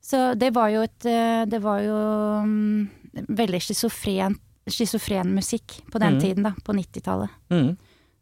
Så 0.00 0.34
det 0.38 0.52
var 0.56 0.70
jo 0.72 0.80
et 0.82 1.04
øh, 1.06 1.44
Det 1.46 1.60
var 1.62 1.82
jo 1.84 1.96
um, 2.42 2.88
veldig 3.28 3.60
schizofren, 3.62 5.34
musikk 5.34 5.80
på 5.92 5.98
den 6.00 6.14
Mm. 6.16 6.20
tiden, 6.20 6.42
da, 6.46 6.54
på 6.64 6.72
90-tallet. 6.72 7.30
Mm. 7.50 7.76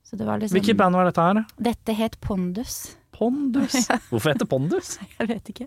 Så 0.04 0.16
det 0.16 0.26
var 0.26 0.38
liksom 0.40 0.56
Hvilket 0.56 0.76
band 0.76 0.96
var 0.96 1.04
dette 1.04 1.20
her? 1.20 1.44
Dette 1.58 1.92
het 1.94 2.18
Pondus. 2.20 2.96
Pondus. 3.18 3.74
Hvorfor 4.10 4.30
heter 4.30 4.46
Pondus? 4.46 4.92
Jeg 5.18 5.30
vet 5.30 5.50
ikke. 5.52 5.66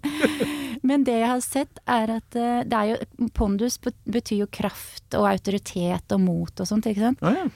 Men 0.87 1.03
det 1.07 1.17
jeg 1.19 1.29
har 1.29 1.41
sett 1.43 1.81
er 1.89 2.15
at 2.15 2.37
eh, 2.39 2.61
det 2.65 2.77
er 2.77 2.93
jo 2.93 3.27
Pondus 3.35 3.75
betyr 3.81 4.45
jo 4.45 4.47
kraft 4.51 5.17
og 5.19 5.27
autoritet 5.29 6.15
og 6.15 6.23
mot 6.23 6.63
og 6.63 6.69
sånt, 6.69 6.87
ikke 6.89 7.11
sant. 7.11 7.21
Å 7.21 7.33
ja. 7.35 7.49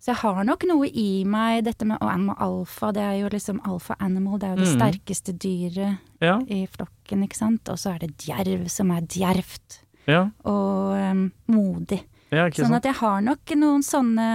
Så 0.00 0.14
jeg 0.14 0.20
har 0.22 0.44
nok 0.48 0.64
noe 0.64 0.86
i 0.88 1.26
meg, 1.28 1.66
dette 1.66 1.84
med 1.84 2.00
animal 2.00 2.38
alfa, 2.40 2.88
det 2.96 3.02
er 3.04 3.18
jo 3.20 3.28
liksom 3.34 3.58
alfa 3.68 3.98
animal, 4.00 4.38
det 4.40 4.48
er 4.48 4.54
jo 4.54 4.62
det 4.62 4.70
mm. 4.70 4.78
sterkeste 4.78 5.34
dyret 5.36 6.24
Ja, 6.24 6.38
i 6.48 6.62
flokken, 6.72 7.26
ikke 7.26 7.36
sant. 7.36 7.68
Og 7.68 7.76
så 7.80 7.92
er 7.92 8.06
det 8.06 8.14
djerv 8.24 8.64
som 8.72 8.94
er 8.94 9.04
djervt 9.04 9.82
ja, 10.08 10.22
og 10.48 10.96
um, 10.96 11.26
modig. 11.52 12.00
Sånn 12.30 12.78
at 12.78 12.88
jeg 12.88 12.96
har 13.02 13.20
nok 13.26 13.52
noen 13.58 13.82
sånne 13.84 14.26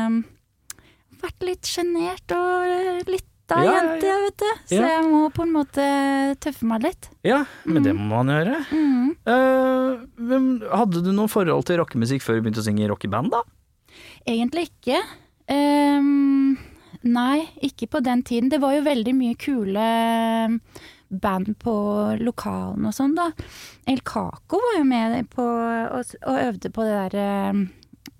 Vært 1.16 1.46
litt 1.48 1.66
sjenert 1.66 2.34
og 2.36 2.68
eh, 2.68 3.00
litt 3.08 3.30
av 3.54 3.66
Ja, 3.66 3.74
jente, 3.78 4.08
ja. 4.08 4.16
vet 4.24 4.42
du. 4.42 4.50
Så 4.72 4.80
jeg 4.82 5.04
må 5.10 5.22
på 5.34 5.46
en 5.46 5.54
måte 5.54 5.86
tøffe 6.44 6.68
meg 6.70 6.86
litt. 6.88 7.10
Ja, 7.28 7.44
men 7.68 7.86
det 7.86 7.94
må 7.98 8.08
man 8.14 8.32
gjøre. 8.34 8.62
Mm. 8.72 9.12
Uh, 9.28 10.66
hadde 10.74 11.04
du 11.06 11.12
noe 11.14 11.32
forhold 11.32 11.68
til 11.70 11.82
rockemusikk 11.82 12.26
før 12.26 12.40
du 12.40 12.46
begynte 12.46 12.64
å 12.64 12.68
synge 12.68 12.86
i 12.86 12.90
rockeband, 12.92 13.36
da? 13.36 13.44
Egentlig 14.26 14.70
ikke. 14.72 15.04
Um, 15.52 16.58
nei, 17.06 17.46
ikke 17.66 17.90
på 17.94 18.02
den 18.06 18.26
tiden. 18.26 18.50
Det 18.54 18.62
var 18.64 18.76
jo 18.78 18.86
veldig 18.88 19.14
mye 19.18 19.38
kule 19.40 19.88
band 21.10 21.54
på 21.62 21.74
lokalen 22.20 22.88
og 22.90 22.96
sånn, 22.96 23.16
da. 23.18 23.30
El 23.90 24.02
Caco 24.06 24.60
var 24.62 24.80
jo 24.80 24.86
med 24.90 25.18
på 25.34 25.46
og, 25.46 26.16
og 26.26 26.40
øvde 26.42 26.72
på 26.74 26.86
det 26.88 26.96
der 26.96 27.18
ehm, 27.22 27.66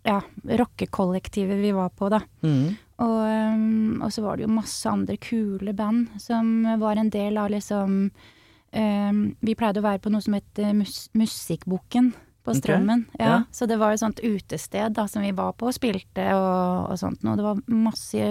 ja, 0.06 0.20
rockekollektivet 0.62 1.62
vi 1.62 1.74
var 1.76 1.90
på, 1.98 2.10
da. 2.14 2.22
Mm. 2.46 2.76
Og, 3.04 3.18
ehm, 3.28 4.02
og 4.04 4.12
så 4.14 4.24
var 4.24 4.38
det 4.38 4.46
jo 4.46 4.56
masse 4.56 4.88
andre 4.88 5.18
kule 5.20 5.74
band 5.76 6.14
som 6.22 6.64
var 6.80 6.96
en 6.96 7.10
del 7.12 7.36
av 7.42 7.50
liksom 7.52 7.98
um, 8.08 9.20
Vi 9.44 9.56
pleide 9.60 9.82
å 9.82 9.84
være 9.84 10.00
på 10.06 10.14
noe 10.14 10.24
som 10.24 10.38
het 10.38 10.62
eh, 10.64 10.72
mus 10.72 11.10
Musikkboken 11.18 12.14
på 12.46 12.54
Strømmen. 12.56 13.04
Strømmen. 13.10 13.20
Ja, 13.20 13.28
ja. 13.28 13.38
Så 13.52 13.68
det 13.68 13.80
var 13.82 13.92
et 13.92 14.04
sånt 14.04 14.22
utested 14.24 14.96
da, 14.96 15.08
som 15.12 15.26
vi 15.26 15.34
var 15.36 15.56
på 15.58 15.68
og 15.68 15.76
spilte 15.76 16.28
og, 16.38 16.92
og 16.94 17.00
sånt 17.02 17.26
noe. 17.26 17.36
Det 17.40 17.46
var 17.48 17.64
masse 17.74 18.28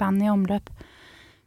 band 0.00 0.24
i 0.24 0.30
omløp. 0.32 0.72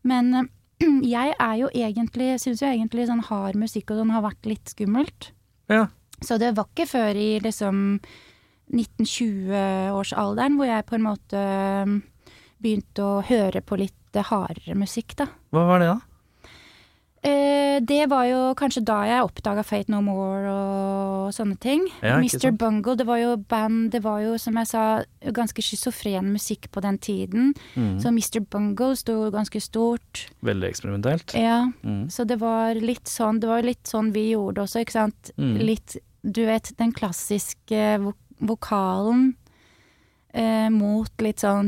Men 0.08 0.34
eh, 0.38 0.52
jeg 1.16 1.36
er 1.36 1.56
jo 1.60 1.72
egentlig 1.76 2.38
Syns 2.42 2.64
jo 2.64 2.70
egentlig 2.72 3.10
sånn 3.10 3.26
hard 3.28 3.60
musikk 3.60 3.92
og 3.92 4.00
sånn 4.00 4.16
har 4.16 4.24
vært 4.30 4.48
litt 4.48 4.72
skummelt. 4.72 5.34
Ja. 5.72 5.90
Så 6.22 6.38
det 6.40 6.54
var 6.56 6.70
ikke 6.70 6.88
før 6.88 7.18
i 7.18 7.34
liksom 7.44 8.00
1920-årsalderen 8.72 10.56
hvor 10.56 10.70
jeg 10.70 10.88
på 10.88 10.96
en 10.96 11.04
måte 11.04 11.42
um, 11.84 11.98
begynte 12.62 13.04
å 13.04 13.21
høre 13.26 13.62
på 13.62 13.78
litt 13.82 13.97
hardere 14.13 14.76
musikk, 14.76 15.15
da. 15.15 15.28
Hva 15.56 15.65
var 15.69 15.80
det, 15.80 15.88
da? 15.88 16.00
Eh, 17.24 17.78
det 17.86 18.08
var 18.10 18.24
jo 18.26 18.38
kanskje 18.58 18.82
da 18.82 18.95
jeg 19.06 19.21
oppdaga 19.28 19.62
Fate 19.63 19.91
No 19.93 20.00
More 20.02 20.50
og 20.50 21.28
sånne 21.36 21.54
ting. 21.62 21.84
Ja, 22.02 22.15
Mr. 22.17 22.50
Bungle, 22.58 22.95
det 22.97 23.06
var 23.06 23.19
jo 23.21 23.36
band 23.38 23.91
Det 23.93 24.02
var 24.02 24.24
jo, 24.24 24.32
som 24.41 24.58
jeg 24.58 24.67
sa, 24.71 24.86
ganske 25.21 25.62
schizofren 25.62 26.32
musikk 26.34 26.71
på 26.74 26.82
den 26.82 26.97
tiden. 26.97 27.52
Mm. 27.78 28.00
Så 28.02 28.10
Mr. 28.10 28.41
Bungle 28.41 28.95
sto 28.97 29.30
ganske 29.30 29.62
stort. 29.62 30.26
Veldig 30.41 30.71
eksperimentelt. 30.71 31.36
Ja, 31.38 31.67
Mm. 31.86 32.10
så 32.10 32.26
det 32.26 32.39
var 32.39 32.74
litt 32.74 33.06
sånn 33.06 33.39
Det 33.39 33.47
var 33.47 33.62
litt 33.62 33.84
sånn 33.86 34.12
vi 34.12 34.32
gjorde 34.34 34.65
også, 34.65 34.82
ikke 34.82 34.91
sant. 34.97 35.32
Mm. 35.38 35.58
Litt 35.62 35.97
Du 36.24 36.45
vet, 36.45 36.76
den 36.78 36.91
klassiske 36.91 38.00
vok 38.02 38.17
vokalen 38.41 39.36
mot 40.72 41.12
litt 41.24 41.41
sånn 41.44 41.67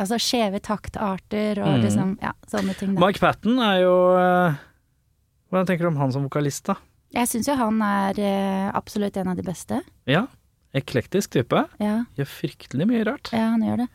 Altså 0.00 0.18
skjeve 0.18 0.58
taktarter 0.64 1.60
og 1.62 1.84
liksom 1.84 2.16
Ja, 2.22 2.32
sånne 2.50 2.74
ting. 2.78 2.96
Da. 2.96 3.06
Mike 3.06 3.22
Patten 3.22 3.60
er 3.62 3.80
jo 3.84 3.94
Hvordan 5.50 5.68
tenker 5.68 5.86
du 5.86 5.92
om 5.92 6.00
han 6.02 6.12
som 6.14 6.26
vokalist, 6.26 6.64
da? 6.66 6.76
Jeg 7.14 7.26
syns 7.30 7.48
jo 7.50 7.54
han 7.58 7.80
er 7.82 8.18
absolutt 8.74 9.16
en 9.18 9.32
av 9.32 9.38
de 9.38 9.42
beste. 9.42 9.80
Ja. 10.06 10.26
Eklektisk 10.74 11.32
type. 11.34 11.64
Ja. 11.82 12.04
Gjør 12.14 12.28
fryktelig 12.30 12.86
mye 12.86 13.02
rart. 13.08 13.32
Ja, 13.34 13.48
han 13.54 13.64
gjør 13.66 13.82
det. 13.82 13.88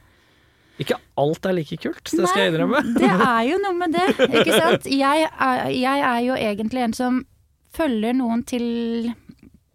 Ikke 0.84 0.97
alt 1.15 1.47
er 1.47 1.55
like 1.55 1.77
kult, 1.79 2.03
det 2.03 2.19
Nei, 2.19 2.27
skal 2.27 2.41
jeg 2.41 2.51
innrømme. 2.51 2.81
det 2.99 3.08
er 3.08 3.43
jo 3.47 3.60
noe 3.63 3.77
med 3.79 3.93
det, 3.95 4.08
ikke 4.41 4.58
sant. 4.60 4.89
Jeg 4.91 5.27
er, 5.29 5.62
jeg 5.71 6.01
er 6.03 6.19
jo 6.25 6.36
egentlig 6.36 6.84
en 6.84 6.95
som 6.97 7.21
følger 7.75 8.15
noen 8.15 8.43
til 8.47 8.65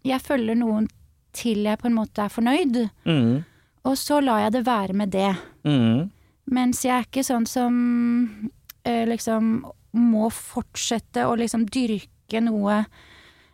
Jeg 0.05 0.21
følger 0.25 0.57
noen 0.57 0.87
til 1.35 1.65
jeg 1.67 1.79
på 1.81 1.89
en 1.89 1.97
måte 1.97 2.25
er 2.25 2.33
fornøyd. 2.33 2.81
Mm. 3.05 3.43
Og 3.89 3.97
så 3.97 4.19
lar 4.21 4.43
jeg 4.45 4.55
det 4.57 4.65
være 4.67 4.95
med 4.97 5.13
det. 5.13 5.31
Mm. 5.67 6.09
Mens 6.51 6.83
jeg 6.85 6.95
er 6.95 7.07
ikke 7.07 7.25
sånn 7.25 7.47
som 7.49 7.75
eh, 8.83 9.05
liksom 9.09 9.53
må 9.97 10.29
fortsette 10.31 11.25
å 11.27 11.35
liksom 11.39 11.65
dyrke 11.71 12.41
noe 12.43 12.83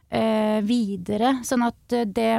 eh, 0.10 0.60
videre. 0.66 1.38
Sånn 1.48 1.66
at 1.68 1.96
eh, 1.96 2.08
det 2.08 2.36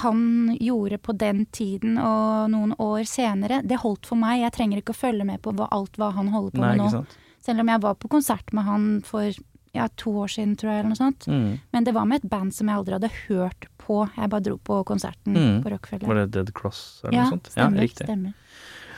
han 0.00 0.56
gjorde 0.60 1.00
på 1.02 1.14
den 1.18 1.44
tiden 1.50 1.96
og 1.98 2.50
noen 2.52 2.76
år 2.78 3.02
senere, 3.10 3.58
det 3.66 3.80
holdt 3.82 4.06
for 4.06 4.20
meg. 4.20 4.44
Jeg 4.44 4.54
trenger 4.54 4.82
ikke 4.82 4.94
å 4.94 5.00
følge 5.00 5.26
med 5.26 5.42
på 5.42 5.54
hva, 5.56 5.66
alt 5.74 5.98
hva 5.98 6.12
han 6.14 6.30
holder 6.30 6.54
på 6.54 6.62
Nei, 6.62 6.74
med 6.76 6.84
nå. 6.84 6.90
sant. 6.94 7.16
Selv 7.42 7.64
om 7.64 7.72
jeg 7.72 7.82
var 7.82 7.96
på 7.98 8.10
konsert 8.12 8.52
med 8.54 8.68
han 8.68 8.86
for 9.06 9.34
ja, 9.74 9.86
to 9.96 10.10
år 10.24 10.28
siden, 10.32 10.56
tror 10.58 10.72
jeg, 10.72 10.80
eller 10.82 10.90
noe 10.90 10.98
sånt. 10.98 11.26
Mm. 11.30 11.60
Men 11.72 11.84
det 11.86 11.92
var 11.94 12.04
med 12.10 12.24
et 12.24 12.30
band 12.30 12.52
som 12.56 12.66
jeg 12.66 12.76
aldri 12.80 12.96
hadde 12.98 13.10
hørt 13.28 13.68
på. 13.78 14.00
Jeg 14.16 14.30
bare 14.32 14.42
dro 14.42 14.56
på 14.58 14.80
konserten 14.88 15.34
Mm. 15.36 15.62
på 15.62 15.70
Rockefeller. 15.70 16.06
Var 16.10 16.14
det 16.22 16.30
Dead 16.34 16.52
Cross 16.54 17.02
eller 17.04 17.14
ja, 17.14 17.22
noe 17.28 17.30
sånt? 17.36 17.50
stemmer. 17.52 17.76
ja, 17.76 17.82
riktig. 17.86 18.06
stemmer. 18.06 18.32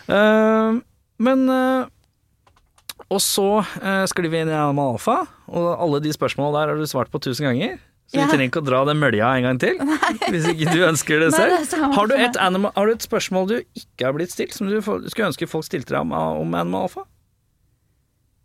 Uh, 0.08 0.80
men 1.22 1.48
uh, 1.48 1.86
Og 3.12 3.20
så 3.20 3.46
uh, 3.60 4.04
sklir 4.08 4.30
vi 4.32 4.40
inn 4.40 4.48
i 4.48 4.56
Animal 4.56 4.94
Alpha, 4.96 5.18
og 5.52 5.66
alle 5.76 6.00
de 6.00 6.12
spørsmålene 6.14 6.56
der 6.62 6.72
har 6.72 6.80
du 6.80 6.86
svart 6.88 7.10
på 7.12 7.20
tusen 7.20 7.44
ganger. 7.50 7.76
Så 8.08 8.18
Ja. 8.18 8.26
vi 8.26 8.32
trenger 8.32 8.48
ikke 8.50 8.60
å 8.60 8.66
dra 8.66 8.84
den 8.84 8.98
mølja 9.00 9.28
en 9.38 9.42
gang 9.46 9.58
til, 9.60 9.78
hvis 10.32 10.44
ikke 10.50 10.72
du 10.74 10.82
ønsker 10.84 11.20
det 11.22 11.30
Nei, 11.32 11.38
selv. 11.38 11.54
det 11.70 11.78
er 11.78 11.92
har, 11.96 12.06
du 12.10 12.38
animal, 12.40 12.72
har 12.76 12.86
du 12.86 12.92
et 12.92 13.04
spørsmål 13.06 13.48
du 13.48 13.54
ikke 13.76 14.04
har 14.04 14.12
blitt 14.16 14.32
stilt, 14.34 14.52
som 14.56 14.68
du 14.68 14.76
skulle 14.82 15.28
ønske 15.30 15.48
folk 15.48 15.64
stilte 15.64 15.94
deg 15.94 16.00
om, 16.04 16.12
om 16.12 16.54
Animal 16.54 16.88
Alpha? 16.88 17.04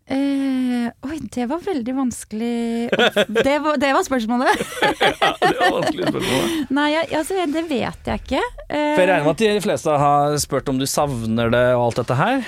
Eh, 0.08 0.86
oi, 1.04 1.18
det 1.36 1.46
var 1.52 1.60
veldig 1.66 1.94
vanskelig 1.98 2.88
Det 3.44 3.56
var, 3.60 3.76
det 3.82 3.90
var 3.92 4.06
spørsmålet. 4.08 4.62
Ja, 5.20 5.34
det 5.42 5.58
var 5.60 5.74
vanskelig 5.82 6.08
spørsmål. 6.14 6.46
Nei, 6.78 6.86
jeg, 6.94 7.10
altså, 7.20 7.42
det 7.52 7.64
vet 7.68 8.08
jeg 8.08 8.22
ikke. 8.24 8.44
Eh, 8.70 8.94
For 8.96 9.04
jeg 9.04 9.10
regner 9.12 9.28
med 9.28 9.34
at 9.36 9.44
de 9.44 9.66
fleste 9.66 9.98
har 10.00 10.38
spurt 10.40 10.72
om 10.72 10.80
du 10.80 10.88
savner 10.88 11.52
det 11.52 11.66
og 11.76 11.90
alt 11.90 12.00
dette 12.04 12.18
her. 12.22 12.48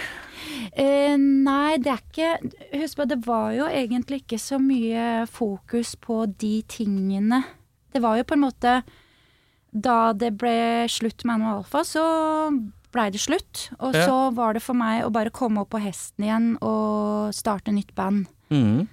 eh, 0.71 1.17
nei, 1.19 1.75
det 1.83 1.91
er 1.97 1.99
ikke 2.05 2.31
Husk 2.79 3.01
på, 3.01 3.09
det 3.11 3.19
var 3.27 3.51
jo 3.57 3.67
egentlig 3.67 4.21
ikke 4.23 4.39
så 4.39 4.59
mye 4.61 5.25
fokus 5.27 5.95
på 5.99 6.23
de 6.39 6.61
tingene. 6.71 7.43
Det 7.91 7.99
var 8.03 8.19
jo 8.21 8.23
på 8.29 8.37
en 8.37 8.45
måte 8.47 8.77
Da 9.73 10.13
det 10.13 10.31
ble 10.39 10.87
slutt 10.89 11.25
med 11.27 11.39
Animal 11.41 11.59
Alfa, 11.63 11.83
så 11.85 12.05
blei 12.91 13.09
det 13.11 13.19
slutt. 13.21 13.69
Og 13.79 13.93
Ja. 13.93 14.05
så 14.07 14.33
var 14.35 14.53
det 14.53 14.61
for 14.63 14.73
meg 14.73 15.03
å 15.05 15.11
bare 15.11 15.29
komme 15.29 15.61
opp 15.61 15.69
på 15.71 15.81
hesten 15.81 16.25
igjen 16.25 16.57
og 16.61 17.33
starte 17.33 17.71
nytt 17.71 17.93
band. 17.95 18.27
Mm. 18.49 18.87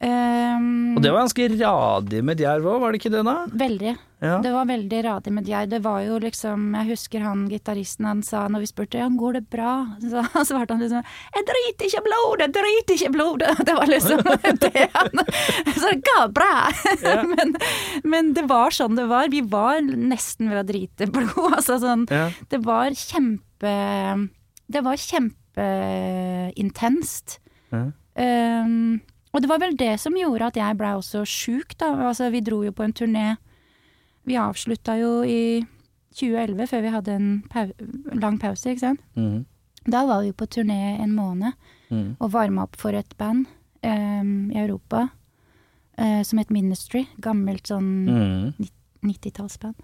Um, 0.00 0.96
Og 0.96 1.02
det 1.04 1.10
var 1.12 1.20
ganske 1.26 1.44
radig 1.60 2.22
med 2.24 2.40
Djerv 2.40 2.64
òg, 2.72 2.78
var 2.80 2.88
det 2.94 2.98
ikke 3.02 3.10
det 3.12 3.20
da? 3.26 3.34
Veldig. 3.52 3.90
Ja. 4.24 4.38
Det 4.40 4.50
var 4.52 4.64
veldig 4.68 5.00
radig 5.04 5.32
med 5.32 5.44
Djerv. 5.48 5.68
Det 5.68 5.80
var 5.84 6.00
jo 6.04 6.18
liksom 6.20 6.74
Jeg 6.76 6.86
husker 6.90 7.20
han 7.24 7.48
gitaristen 7.48 8.04
han 8.08 8.22
sa 8.24 8.48
når 8.48 8.60
vi 8.64 8.68
spurte 8.70 8.98
ja, 9.00 9.08
går 9.12 9.32
det 9.36 9.42
bra, 9.52 9.72
så 10.12 10.22
svarte 10.48 10.72
han 10.72 10.80
liksom 10.80 11.02
'Jeg 11.04 11.44
driter 11.50 11.84
ikke 11.88 12.02
blod, 12.08 12.40
blodet, 12.40 12.40
jeg 12.40 12.52
driter 12.56 12.92
ikke 12.96 13.12
blod 13.16 13.34
blodet'. 13.40 13.64
Det 13.68 13.74
var 13.76 13.86
liksom 13.92 14.18
det 14.64 14.84
han 14.96 15.12
Så 15.76 15.86
det 15.92 16.00
ga 16.08 16.20
bra. 16.32 16.56
Ja. 17.04 17.20
men, 17.34 17.48
men 18.04 18.32
det 18.32 18.44
var 18.48 18.70
sånn 18.72 18.96
det 18.96 19.04
var. 19.12 19.28
Vi 19.28 19.44
var 19.44 19.80
nesten 19.84 20.48
ved 20.48 20.64
å 20.64 20.68
drite 20.72 21.12
blod. 21.12 21.52
Altså 21.60 21.76
sånn 21.80 22.08
Ja. 22.08 22.32
Det 22.48 22.64
var 22.64 22.88
kjempe 22.96 23.76
Det 24.64 24.80
var 24.80 24.96
kjempeintenst. 24.96 27.36
Ja. 27.68 27.92
Um, 28.16 29.04
og 29.32 29.40
det 29.42 29.48
var 29.50 29.58
vel 29.62 29.76
det 29.76 29.92
som 30.00 30.14
gjorde 30.16 30.46
at 30.50 30.56
jeg 30.56 30.76
blei 30.78 30.92
også 30.98 31.24
sjuk, 31.28 31.76
da. 31.78 31.92
Altså, 32.08 32.30
vi 32.32 32.40
dro 32.40 32.62
jo 32.64 32.72
på 32.72 32.82
en 32.84 32.92
turné. 32.92 33.36
Vi 34.26 34.34
avslutta 34.36 34.96
jo 35.00 35.22
i 35.22 35.62
2011, 36.14 36.66
før 36.68 36.82
vi 36.82 36.88
hadde 36.96 37.14
en 37.14 37.28
pau 37.50 37.68
lang 38.18 38.38
pause, 38.42 38.66
ikke 38.72 38.80
sant. 38.82 39.00
Mm. 39.16 39.44
Da 39.90 40.02
var 40.06 40.22
vi 40.26 40.32
på 40.32 40.46
turné 40.46 40.98
en 41.02 41.14
måned 41.16 41.52
Mm. 41.90 42.16
og 42.20 42.30
varma 42.30 42.62
opp 42.62 42.76
for 42.78 42.94
et 42.94 43.16
band 43.18 43.46
um, 43.82 44.50
i 44.52 44.58
Europa 44.60 45.08
uh, 45.98 46.22
som 46.22 46.38
het 46.38 46.50
Ministry. 46.54 47.06
Gammelt 47.20 47.66
sånn 47.66 48.06
Mm. 48.06 48.68
90-tallsband. 49.02 49.74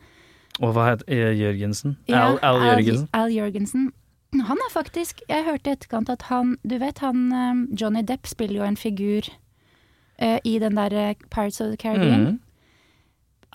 Og 0.61 0.73
hva 0.73 0.85
het 0.93 1.03
eh, 1.09 1.33
Jørgensen? 1.35 1.97
Ja, 2.07 2.29
Al, 2.29 2.39
Al 2.43 2.61
Jørgensen? 2.63 3.09
Al 3.13 3.31
Jørgensen. 3.35 3.89
Han 4.33 4.59
er 4.59 4.73
faktisk 4.73 5.21
Jeg 5.29 5.45
hørte 5.45 5.71
i 5.71 5.73
etterkant 5.73 6.09
at 6.11 6.23
han 6.23 6.57
Du 6.67 6.77
vet 6.79 6.99
han 6.99 7.33
eh, 7.33 7.77
Johnny 7.81 8.03
Depp 8.03 8.27
spiller 8.27 8.57
jo 8.57 8.63
en 8.67 8.77
figur 8.77 9.29
uh, 10.23 10.39
i 10.45 10.59
den 10.59 10.77
der 10.77 10.93
eh, 10.93 11.15
Pirates 11.31 11.61
of 11.61 11.69
the 11.69 11.77
Caribbean. 11.77 12.25
Mm. 12.27 12.41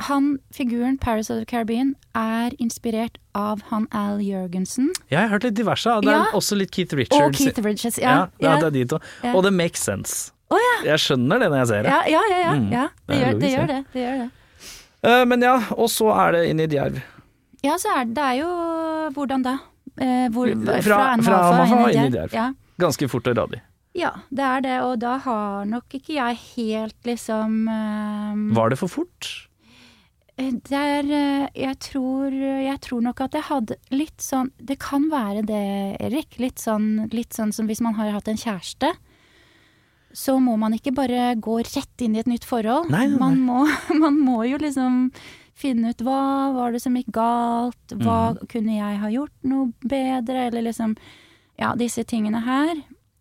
Han, 0.07 0.39
figuren 0.53 0.97
Pirates 0.97 1.29
of 1.29 1.37
the 1.37 1.45
Caribbean, 1.45 1.95
er 2.15 2.49
inspirert 2.59 3.17
av 3.35 3.61
han 3.69 3.87
Al 3.91 4.19
Jørgensen. 4.23 4.87
Ja, 5.11 5.19
Jeg 5.19 5.19
har 5.21 5.29
hørt 5.35 5.43
litt 5.43 5.55
diverse, 5.59 5.89
det 6.01 6.09
er 6.09 6.17
Ja. 6.17 6.25
også 6.33 6.55
litt 6.57 6.71
Keith 6.71 6.95
Richards. 6.95 7.21
Og 7.21 7.33
Keith 7.33 7.61
Richards. 7.65 7.97
Ja, 7.99 8.27
Ja, 8.41 8.55
det 8.55 8.63
er 8.63 8.69
de 8.71 8.85
to. 8.85 8.99
Og 9.35 9.43
det 9.43 9.53
makes 9.53 9.83
sense. 9.83 10.31
Oh, 10.49 10.57
ja. 10.57 10.91
Jeg 10.91 10.99
skjønner 10.99 11.39
det 11.39 11.49
når 11.51 11.57
jeg 11.57 11.67
ser 11.67 11.81
det. 11.83 11.89
ja, 11.91 12.01
ja, 12.07 12.21
ja, 12.31 12.39
ja, 12.39 12.53
Mm. 12.55 12.69
Det, 12.69 12.89
Det 13.07 13.19
gjør, 13.19 13.39
det 13.39 13.51
gjør 13.51 13.67
det. 13.67 13.67
det. 13.67 13.85
det 13.93 14.01
gjør. 14.01 14.29
Eh, 15.03 15.25
men 15.25 15.41
ja, 15.41 15.55
og 15.77 15.89
så 15.89 16.07
er 16.27 16.31
det 16.31 16.49
inn 16.49 16.59
i 16.59 16.67
Djerv. 16.67 17.01
Ja, 17.63 17.77
så 17.77 17.89
er 17.95 18.05
det, 18.05 18.15
det 18.15 18.23
er 18.23 18.33
jo 18.41 18.49
Hvordan 19.13 19.43
da? 19.43 19.57
Eh, 19.99 20.27
hvor, 20.31 20.47
Fra- 20.55 20.79
fra, 20.81 20.99
fra 21.25 21.39
Amafa 21.51 21.81
og 21.83 21.91
inn 21.91 22.05
i. 22.07 22.15
Djerv. 22.15 22.33
Ja. 22.33 22.49
Ganske 22.79 23.09
fort 23.11 23.27
og 23.27 23.35
radig. 23.37 23.61
ja, 23.93 24.13
det 24.31 24.43
er 24.47 24.61
det, 24.63 24.75
og 24.87 24.99
da 25.03 25.17
har 25.19 25.65
nok 25.67 25.91
ikke 25.97 26.13
jeg 26.15 26.37
helt 26.55 26.95
liksom 27.03 27.67
eh, 27.67 28.53
Var 28.55 28.69
det 28.71 28.77
for 28.79 28.87
fort? 28.87 29.31
Det 30.41 30.71
er 30.73 31.05
eh, 31.11 31.47
jeg 31.59 31.77
tror, 31.83 32.31
jeg 32.33 32.79
tror 32.81 33.01
nok 33.03 33.19
at 33.21 33.35
jeg 33.37 33.43
hadde 33.49 33.75
litt 33.91 34.23
sånn 34.23 34.49
Det 34.57 34.79
kan 34.81 35.09
være 35.11 35.43
det, 35.45 35.59
Erik. 36.01 36.39
Litt 36.39 36.57
sånn, 36.63 37.09
litt 37.11 37.33
sånn 37.35 37.51
som 37.53 37.67
hvis 37.69 37.81
man 37.83 37.93
har 37.99 38.09
hatt 38.15 38.27
en 38.31 38.39
kjæreste. 38.39 38.93
Så 40.13 40.39
må 40.43 40.57
man 40.59 40.73
ikke 40.75 40.91
bare 40.95 41.35
gå 41.39 41.59
rett 41.61 42.01
inn 42.03 42.15
i 42.17 42.19
et 42.23 42.27
nytt 42.27 42.43
forhold. 42.47 42.89
Nei, 42.91 43.05
nei. 43.11 43.19
Man, 43.21 43.37
må, 43.45 43.61
man 44.01 44.17
må 44.19 44.41
jo 44.49 44.57
liksom 44.59 45.11
finne 45.61 45.91
ut 45.93 46.01
hva 46.05 46.21
var 46.55 46.73
det 46.73 46.81
som 46.83 46.95
gikk 46.97 47.11
galt, 47.15 47.95
hva 48.01 48.33
mm. 48.33 48.41
kunne 48.51 48.77
jeg 48.79 49.01
ha 49.03 49.11
gjort 49.13 49.37
noe 49.47 49.71
bedre, 49.85 50.47
eller 50.49 50.67
liksom 50.69 50.97
Ja, 51.61 51.75
disse 51.77 52.01
tingene 52.07 52.39
her. 52.41 52.79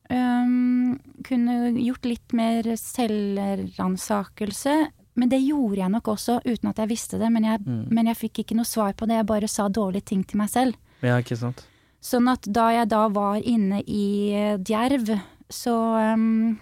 Um, 0.09 0.97
kunne 1.27 1.75
gjort 1.77 2.07
litt 2.09 2.33
mer 2.33 2.65
selvransakelse. 2.79 4.77
Men 5.21 5.29
det 5.29 5.43
gjorde 5.43 5.83
jeg 5.83 5.93
nok 5.93 6.09
også 6.15 6.39
uten 6.47 6.71
at 6.71 6.81
jeg 6.81 6.89
visste 6.89 7.19
det. 7.21 7.29
Men 7.35 7.45
jeg, 7.45 7.61
Mm. 7.67 7.87
men 7.91 8.07
jeg 8.07 8.17
fikk 8.17 8.39
ikke 8.41 8.57
noe 8.57 8.65
svar 8.65 8.95
på 8.95 9.07
det, 9.07 9.17
jeg 9.19 9.27
bare 9.27 9.49
sa 9.49 9.69
dårlige 9.69 10.05
ting 10.05 10.25
til 10.25 10.39
meg 10.39 10.49
selv. 10.49 10.75
Ja, 11.03 11.19
ikke 11.21 11.37
sant. 11.37 11.67
Sånn 12.01 12.29
at 12.33 12.41
da 12.49 12.71
jeg 12.73 12.89
da 12.89 13.09
var 13.09 13.37
inne 13.45 13.83
i 13.85 14.33
eh, 14.33 14.57
Djerv, 14.57 15.21
så 15.51 16.15
um, 16.15 16.59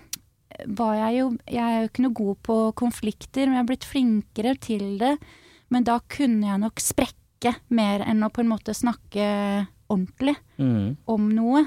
var 0.66 0.94
jeg 0.96 1.18
jo 1.20 1.26
Jeg 1.46 1.62
er 1.62 1.82
jo 1.82 1.88
ikke 1.88 2.02
noe 2.02 2.16
god 2.16 2.36
på 2.42 2.56
konflikter, 2.74 3.46
men 3.46 3.54
jeg 3.54 3.62
har 3.62 3.70
blitt 3.70 3.84
flinkere 3.86 4.56
til 4.58 4.98
det. 4.98 5.18
Men 5.70 5.84
da 5.84 5.98
kunne 6.08 6.46
jeg 6.48 6.60
nok 6.62 6.80
sprekke 6.80 7.54
mer 7.70 8.02
enn 8.08 8.24
å 8.26 8.30
på 8.32 8.40
en 8.44 8.48
måte 8.50 8.74
snakke 8.74 9.26
ordentlig 9.88 10.36
Mm. 10.58 10.96
om 11.06 11.28
noe. 11.32 11.66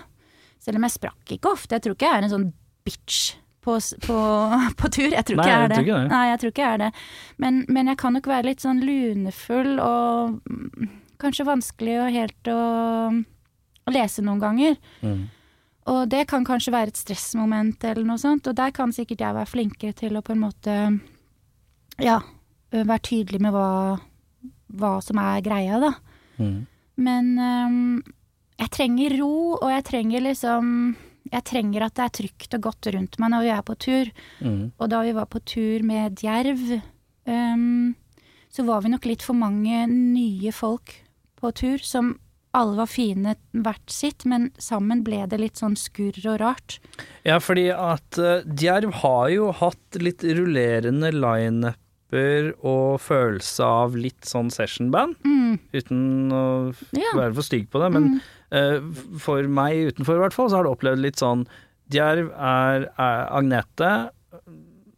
Selv 0.61 0.77
om 0.77 0.83
jeg 0.85 0.91
sprakk 0.99 1.31
ikke 1.37 1.51
ofte. 1.55 1.73
Jeg 1.77 1.81
tror 1.85 1.95
ikke 1.95 2.09
jeg 2.09 2.17
er 2.19 2.23
en 2.27 2.33
sånn 2.33 2.53
bitch 2.85 3.35
på, 3.61 3.77
på, 4.05 4.17
på 4.81 4.89
tur. 4.93 5.09
Jeg 5.13 5.25
tror 5.25 5.37
Nei, 5.37 5.45
ikke 5.45 5.51
jeg 5.51 5.57
jeg 5.57 5.63
er 5.63 5.73
det. 5.73 5.85
det. 5.85 6.07
Nei, 6.11 6.23
jeg 6.29 6.39
tror 6.41 6.51
ikke 6.53 6.65
jeg 6.65 6.73
er 6.73 6.81
det. 6.83 6.91
Men, 7.37 7.61
men 7.69 7.87
jeg 7.93 7.97
kan 8.01 8.13
nok 8.17 8.27
være 8.29 8.45
litt 8.49 8.61
sånn 8.65 8.81
lunefull 8.85 9.79
og 9.79 10.39
mm, 10.49 10.89
kanskje 11.21 11.45
vanskelig 11.45 11.95
og 12.01 12.11
helt 12.13 12.49
å, 12.53 12.59
å 13.85 13.93
lese 13.93 14.21
noen 14.25 14.41
ganger. 14.41 14.75
Mm. 15.05 15.23
Og 15.91 16.03
det 16.13 16.27
kan 16.29 16.43
kanskje 16.45 16.73
være 16.73 16.91
et 16.93 16.97
stressmoment 17.01 17.83
eller 17.89 18.05
noe 18.05 18.21
sånt, 18.21 18.45
og 18.49 18.55
der 18.57 18.69
kan 18.73 18.91
sikkert 18.93 19.21
jeg 19.23 19.33
være 19.37 19.49
flinkere 19.49 19.93
til 19.97 20.17
å 20.17 20.21
på 20.25 20.33
en 20.35 20.43
måte 20.43 20.75
ja, 22.01 22.19
være 22.71 23.03
tydelig 23.03 23.41
med 23.43 23.53
hva, 23.55 23.99
hva 24.79 24.95
som 25.03 25.19
er 25.21 25.43
greia, 25.45 25.79
da. 25.81 25.93
Mm. 26.41 26.59
Men 27.01 27.31
um, 27.39 28.01
jeg 28.61 28.73
trenger 28.75 29.17
ro, 29.21 29.33
og 29.57 29.69
jeg 29.71 29.85
trenger 29.87 30.23
liksom 30.25 30.67
Jeg 31.31 31.45
trenger 31.47 31.85
at 31.85 31.95
det 31.97 32.03
er 32.05 32.15
trygt 32.17 32.55
og 32.57 32.63
godt 32.65 32.89
rundt 32.95 33.19
meg 33.21 33.31
når 33.31 33.45
vi 33.45 33.51
er 33.53 33.61
på 33.65 33.75
tur. 33.79 34.09
Mm. 34.41 34.63
Og 34.75 34.89
da 34.91 35.03
vi 35.05 35.13
var 35.15 35.29
på 35.31 35.39
tur 35.47 35.85
med 35.87 36.17
Djerv, 36.19 36.65
um, 37.29 37.93
så 38.51 38.65
var 38.67 38.81
vi 38.83 38.91
nok 38.91 39.07
litt 39.07 39.23
for 39.23 39.37
mange 39.37 39.85
nye 39.87 40.51
folk 40.51 40.97
på 41.39 41.53
tur, 41.55 41.79
som 41.79 42.17
alle 42.57 42.81
var 42.81 42.89
fine 42.91 43.37
hvert 43.55 43.93
sitt, 43.93 44.25
men 44.27 44.49
sammen 44.59 45.05
ble 45.07 45.21
det 45.31 45.39
litt 45.39 45.61
sånn 45.61 45.77
skurr 45.79 46.19
og 46.25 46.41
rart. 46.41 46.81
Ja, 47.23 47.39
fordi 47.39 47.69
at 47.71 48.19
uh, 48.19 48.43
Djerv 48.43 48.97
har 49.05 49.29
jo 49.31 49.53
hatt 49.55 50.01
litt 50.01 50.25
rullerende 50.25 51.13
lineuper 52.11 52.53
og 52.63 52.99
følelse 53.01 53.63
av 53.63 53.95
litt 53.95 54.21
sånn 54.25 54.49
sessionband, 54.51 55.15
Mm, 55.23 55.59
uten 55.73 56.31
å 56.31 56.75
ja. 56.93 57.11
være 57.15 57.33
for 57.35 57.41
stygg 57.43 57.69
på 57.69 57.79
det, 57.81 57.91
men 57.91 58.03
Mm. 58.03 58.21
uh, 58.53 59.17
for 59.17 59.43
meg 59.47 59.93
utenfor 59.93 60.15
i 60.15 60.19
hvert 60.19 60.33
fall, 60.33 60.49
så 60.49 60.57
har 60.57 60.63
det 60.63 60.77
opplevd 60.77 60.99
litt 61.01 61.15
sånn 61.17 61.47
Djerv 61.91 62.31
er, 62.39 62.89
er 62.97 63.27
Agnete, 63.35 64.11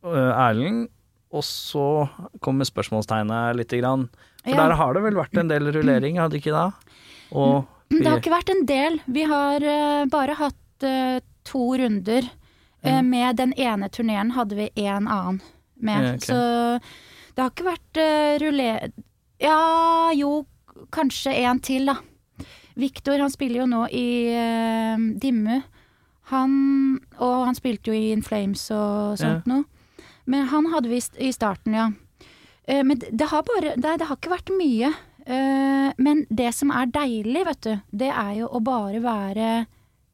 eh, 0.06 0.32
Erlend, 0.38 0.90
og 1.34 1.42
så 1.42 2.08
kommer 2.40 2.66
spørsmålstegnet 2.66 3.56
lite 3.56 3.80
grann. 3.82 4.10
For 4.44 4.52
Ja. 4.52 4.68
der 4.68 4.76
har 4.76 4.94
det 4.94 5.02
vel 5.02 5.14
vært 5.16 5.36
en 5.40 5.48
del 5.48 5.72
rullering, 5.74 6.18
hadde 6.18 6.36
ikke 6.38 6.54
det? 6.54 6.74
Og 7.32 7.66
Det 7.90 8.06
har 8.06 8.20
ikke 8.20 8.38
vært 8.44 8.50
en 8.52 8.66
del. 8.68 9.00
Vi 9.08 9.24
har 9.24 9.56
uh, 9.64 10.06
bare 10.06 10.36
hatt 10.36 10.84
uh, 10.84 11.20
to 11.44 11.78
runder. 11.78 12.30
Eh, 12.84 13.02
med 13.02 13.38
den 13.38 13.54
ene 13.54 13.90
turneen 13.90 14.32
hadde 14.34 14.56
vi 14.56 14.70
en 14.76 15.08
annen 15.08 15.42
med. 15.86 16.08
Ja, 16.08 16.14
ok. 16.16 16.26
Så 16.28 16.40
det 17.34 17.44
har 17.44 17.52
ikke 17.54 17.70
vært 17.70 18.02
uh, 18.02 18.32
ruller... 18.44 18.90
Ja, 19.44 20.14
jo, 20.16 20.46
kanskje 20.94 21.34
en 21.44 21.60
til, 21.64 21.90
da. 21.90 21.98
Victor, 22.80 23.20
han 23.20 23.34
spiller 23.34 23.64
jo 23.64 23.70
nå 23.70 23.84
i 23.94 24.08
uh, 24.34 25.08
Dimmu. 25.22 25.62
Han 26.32 26.54
Og 27.20 27.46
han 27.50 27.58
spilte 27.58 27.92
jo 27.92 27.98
i 27.98 28.14
In 28.14 28.24
Flames 28.24 28.64
og 28.72 29.20
sånt 29.20 29.50
noe. 29.50 29.66
Men 30.24 30.48
han 30.48 30.70
hadde 30.72 30.88
vi 30.88 31.02
i 31.20 31.34
starten, 31.36 31.76
ja. 31.76 31.90
Uh, 32.70 32.84
men 32.86 33.02
det, 33.02 33.12
det 33.12 33.28
har 33.34 33.44
bare 33.44 33.76
Nei, 33.76 33.98
det 34.00 34.08
har 34.08 34.20
ikke 34.20 34.36
vært 34.38 34.54
mye. 34.56 34.94
Uh, 35.28 35.90
men 36.04 36.26
det 36.30 36.52
som 36.56 36.72
er 36.72 36.92
deilig, 36.92 37.44
vet 37.48 37.68
du, 37.68 37.74
det 38.04 38.12
er 38.12 38.38
jo 38.42 38.50
å 38.52 38.64
bare 38.64 39.04
være 39.04 39.50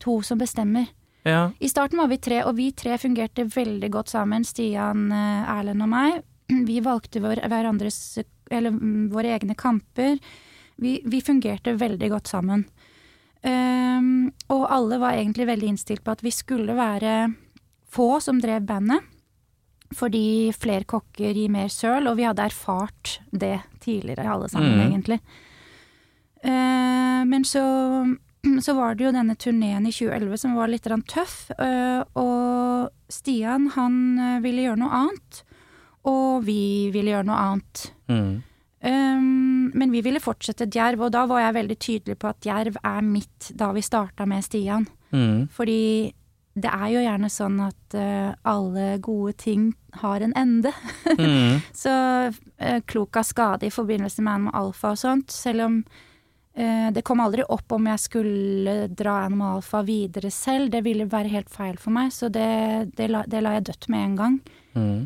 to 0.02 0.20
som 0.26 0.40
bestemmer. 0.42 0.90
Ja. 1.28 1.52
I 1.60 1.70
starten 1.70 2.00
var 2.00 2.10
vi 2.12 2.20
tre, 2.22 2.44
og 2.48 2.56
vi 2.58 2.70
tre 2.72 2.98
fungerte 3.02 3.46
veldig 3.52 3.90
godt 3.92 4.14
sammen. 4.14 4.46
Stian, 4.48 5.10
eh, 5.12 5.50
Erlend 5.58 5.84
og 5.84 5.92
meg. 5.92 6.22
Vi 6.70 6.80
valgte 6.82 7.22
vår, 7.22 7.44
hverandres 7.46 8.18
Eller 8.50 8.74
mm, 8.74 9.10
våre 9.14 9.36
egne 9.36 9.54
kamper. 9.54 10.18
Vi, 10.82 10.96
vi 11.06 11.20
fungerte 11.22 11.76
veldig 11.78 12.10
godt 12.10 12.32
sammen. 12.32 12.64
Um, 13.44 14.32
og 14.52 14.66
alle 14.74 14.98
var 15.00 15.16
egentlig 15.16 15.46
veldig 15.48 15.70
innstilt 15.72 16.04
på 16.04 16.12
at 16.12 16.24
vi 16.26 16.32
skulle 16.34 16.74
være 16.76 17.30
få 17.92 18.18
som 18.24 18.40
drev 18.42 18.66
bandet. 18.68 19.06
Fordi 19.96 20.52
flere 20.54 20.88
kokker 20.90 21.34
gir 21.34 21.52
mer 21.52 21.70
søl, 21.74 22.08
og 22.10 22.18
vi 22.20 22.26
hadde 22.28 22.48
erfart 22.50 23.20
det 23.32 23.60
tidligere, 23.82 24.28
alle 24.30 24.50
sammen, 24.52 24.76
mm. 24.76 24.84
egentlig. 24.88 25.20
Uh, 26.44 27.22
men 27.28 27.46
så, 27.48 27.64
så 28.66 28.76
var 28.78 28.96
det 28.96 29.08
jo 29.08 29.14
denne 29.16 29.36
turneen 29.40 29.88
i 29.88 29.94
2011 29.94 30.42
som 30.44 30.58
var 30.58 30.72
litt 30.72 30.88
tøff, 31.10 31.52
eh, 31.58 32.02
og 32.20 32.90
Stian 33.12 33.72
han 33.76 33.96
eh, 34.20 34.38
ville 34.44 34.68
gjøre 34.68 34.82
noe 34.84 35.02
annet, 35.04 35.42
og 36.10 36.46
vi 36.48 36.90
ville 36.94 37.16
gjøre 37.16 37.28
noe 37.28 37.42
annet. 37.48 37.90
Mm. 38.08 38.38
Um, 38.80 39.72
men 39.76 39.92
vi 39.92 40.00
ville 40.02 40.22
fortsette 40.24 40.70
Djerv, 40.72 41.02
og 41.04 41.12
da 41.12 41.26
var 41.28 41.44
jeg 41.44 41.58
veldig 41.58 41.78
tydelig 41.84 42.16
på 42.22 42.30
at 42.30 42.46
Djerv 42.46 42.78
er 42.80 43.02
mitt 43.04 43.50
da 43.60 43.74
vi 43.76 43.84
starta 43.84 44.28
med 44.30 44.46
Stian. 44.46 44.88
Mm. 45.12 45.50
Fordi 45.52 46.14
det 46.60 46.72
er 46.72 46.88
jo 46.94 47.04
gjerne 47.04 47.30
sånn 47.32 47.60
at 47.64 47.98
uh, 48.00 48.32
alle 48.48 48.98
gode 49.04 49.36
ting 49.40 49.72
har 50.04 50.26
en 50.26 50.36
ende. 50.38 50.74
Mm. 51.20 51.60
Så 51.76 51.92
uh, 52.30 52.80
klok 52.88 53.18
av 53.20 53.26
skade 53.28 53.68
i 53.68 53.74
forbindelse 53.74 54.22
med 54.24 54.38
Animal 54.38 54.56
Alfa 54.56 54.94
og 54.94 55.00
sånt, 55.02 55.34
selv 55.34 55.66
om 55.66 55.80
det 56.60 57.04
kom 57.08 57.22
aldri 57.24 57.44
opp 57.48 57.72
om 57.72 57.86
jeg 57.88 58.02
skulle 58.04 58.74
dra 59.00 59.14
Animal 59.26 59.60
Alfa 59.60 59.80
videre 59.88 60.28
selv, 60.34 60.70
det 60.74 60.82
ville 60.84 61.06
være 61.08 61.32
helt 61.32 61.50
feil 61.54 61.78
for 61.80 61.94
meg, 61.96 62.12
så 62.12 62.28
det, 62.34 62.92
det, 62.98 63.08
la, 63.14 63.22
det 63.30 63.40
la 63.46 63.54
jeg 63.56 63.68
dødt 63.70 63.88
med 63.94 64.04
en 64.06 64.16
gang. 64.20 64.36
Mm. 64.76 65.00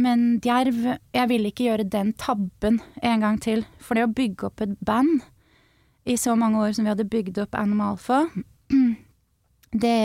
Men 0.00 0.26
Djerv, 0.44 0.78
jeg 1.16 1.28
ville 1.28 1.48
ikke 1.52 1.66
gjøre 1.70 1.88
den 1.92 2.12
tabben 2.20 2.78
en 3.04 3.20
gang 3.24 3.38
til. 3.40 3.64
For 3.84 3.96
det 3.98 4.04
å 4.06 4.12
bygge 4.16 4.46
opp 4.48 4.60
et 4.64 4.76
band 4.84 5.20
i 6.08 6.16
så 6.16 6.32
mange 6.40 6.60
år 6.64 6.72
som 6.76 6.86
vi 6.86 6.92
hadde 6.94 7.08
bygd 7.12 7.40
opp 7.42 7.56
Animal 7.60 7.96
Alfa, 7.98 8.22
det, 9.84 9.98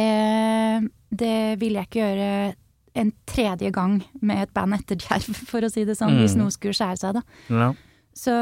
det 1.09 1.35
ville 1.61 1.79
jeg 1.81 1.89
ikke 1.89 2.03
gjøre 2.03 2.29
en 2.95 3.11
tredje 3.27 3.71
gang 3.75 3.97
med 4.23 4.45
et 4.45 4.53
band 4.55 4.77
etter 4.77 4.99
Djerv, 4.99 5.35
for 5.51 5.65
å 5.65 5.71
si 5.71 5.83
det 5.87 5.97
sånn, 5.99 6.15
Mm. 6.15 6.21
hvis 6.23 6.37
noe 6.39 6.53
skulle 6.55 6.75
skjære 6.77 6.99
seg, 7.01 7.17
da. 7.19 7.23
Ja. 7.51 7.69
Så, 8.15 8.35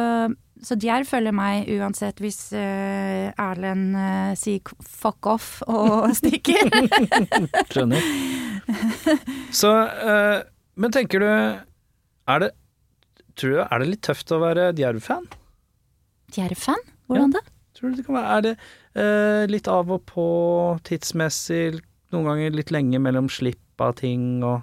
så 0.64 0.78
Djerv 0.80 1.08
følger 1.10 1.36
meg 1.36 1.68
uansett 1.76 2.20
hvis 2.24 2.40
uh, 2.56 3.30
Erlend 3.42 3.98
uh, 3.98 4.32
sier 4.40 4.64
fuck 4.80 5.28
off 5.30 5.62
og 5.68 6.10
stikker. 6.20 6.72
Skjønner. 7.72 8.10
Så, 9.52 9.72
uh, 9.72 10.40
men 10.80 10.94
tenker 10.96 11.20
du 11.20 11.28
Er 11.28 12.40
det 12.40 12.54
Tror 13.36 13.50
du 13.50 13.60
er 13.66 13.82
det 13.82 13.88
litt 13.90 14.04
tøft 14.06 14.32
å 14.32 14.38
være 14.40 14.70
Djerv-fan? 14.78 15.26
Djerv-fan? 16.36 16.84
Hvordan 17.10 17.34
da? 17.34 17.42
Tror 17.74 17.92
du 17.92 17.98
det 17.98 18.06
kan 18.06 18.20
være 18.20 18.36
Er 18.38 18.46
det 18.46 19.50
litt 19.50 19.68
av 19.68 19.90
og 19.92 20.04
på 20.06 20.26
tidsmessig, 20.86 21.82
noen 22.14 22.28
ganger 22.30 22.54
litt 22.54 22.72
lenge 22.72 23.02
mellom 23.02 23.26
slipp 23.34 23.82
av 23.82 23.96
ting 23.98 24.46
og 24.46 24.62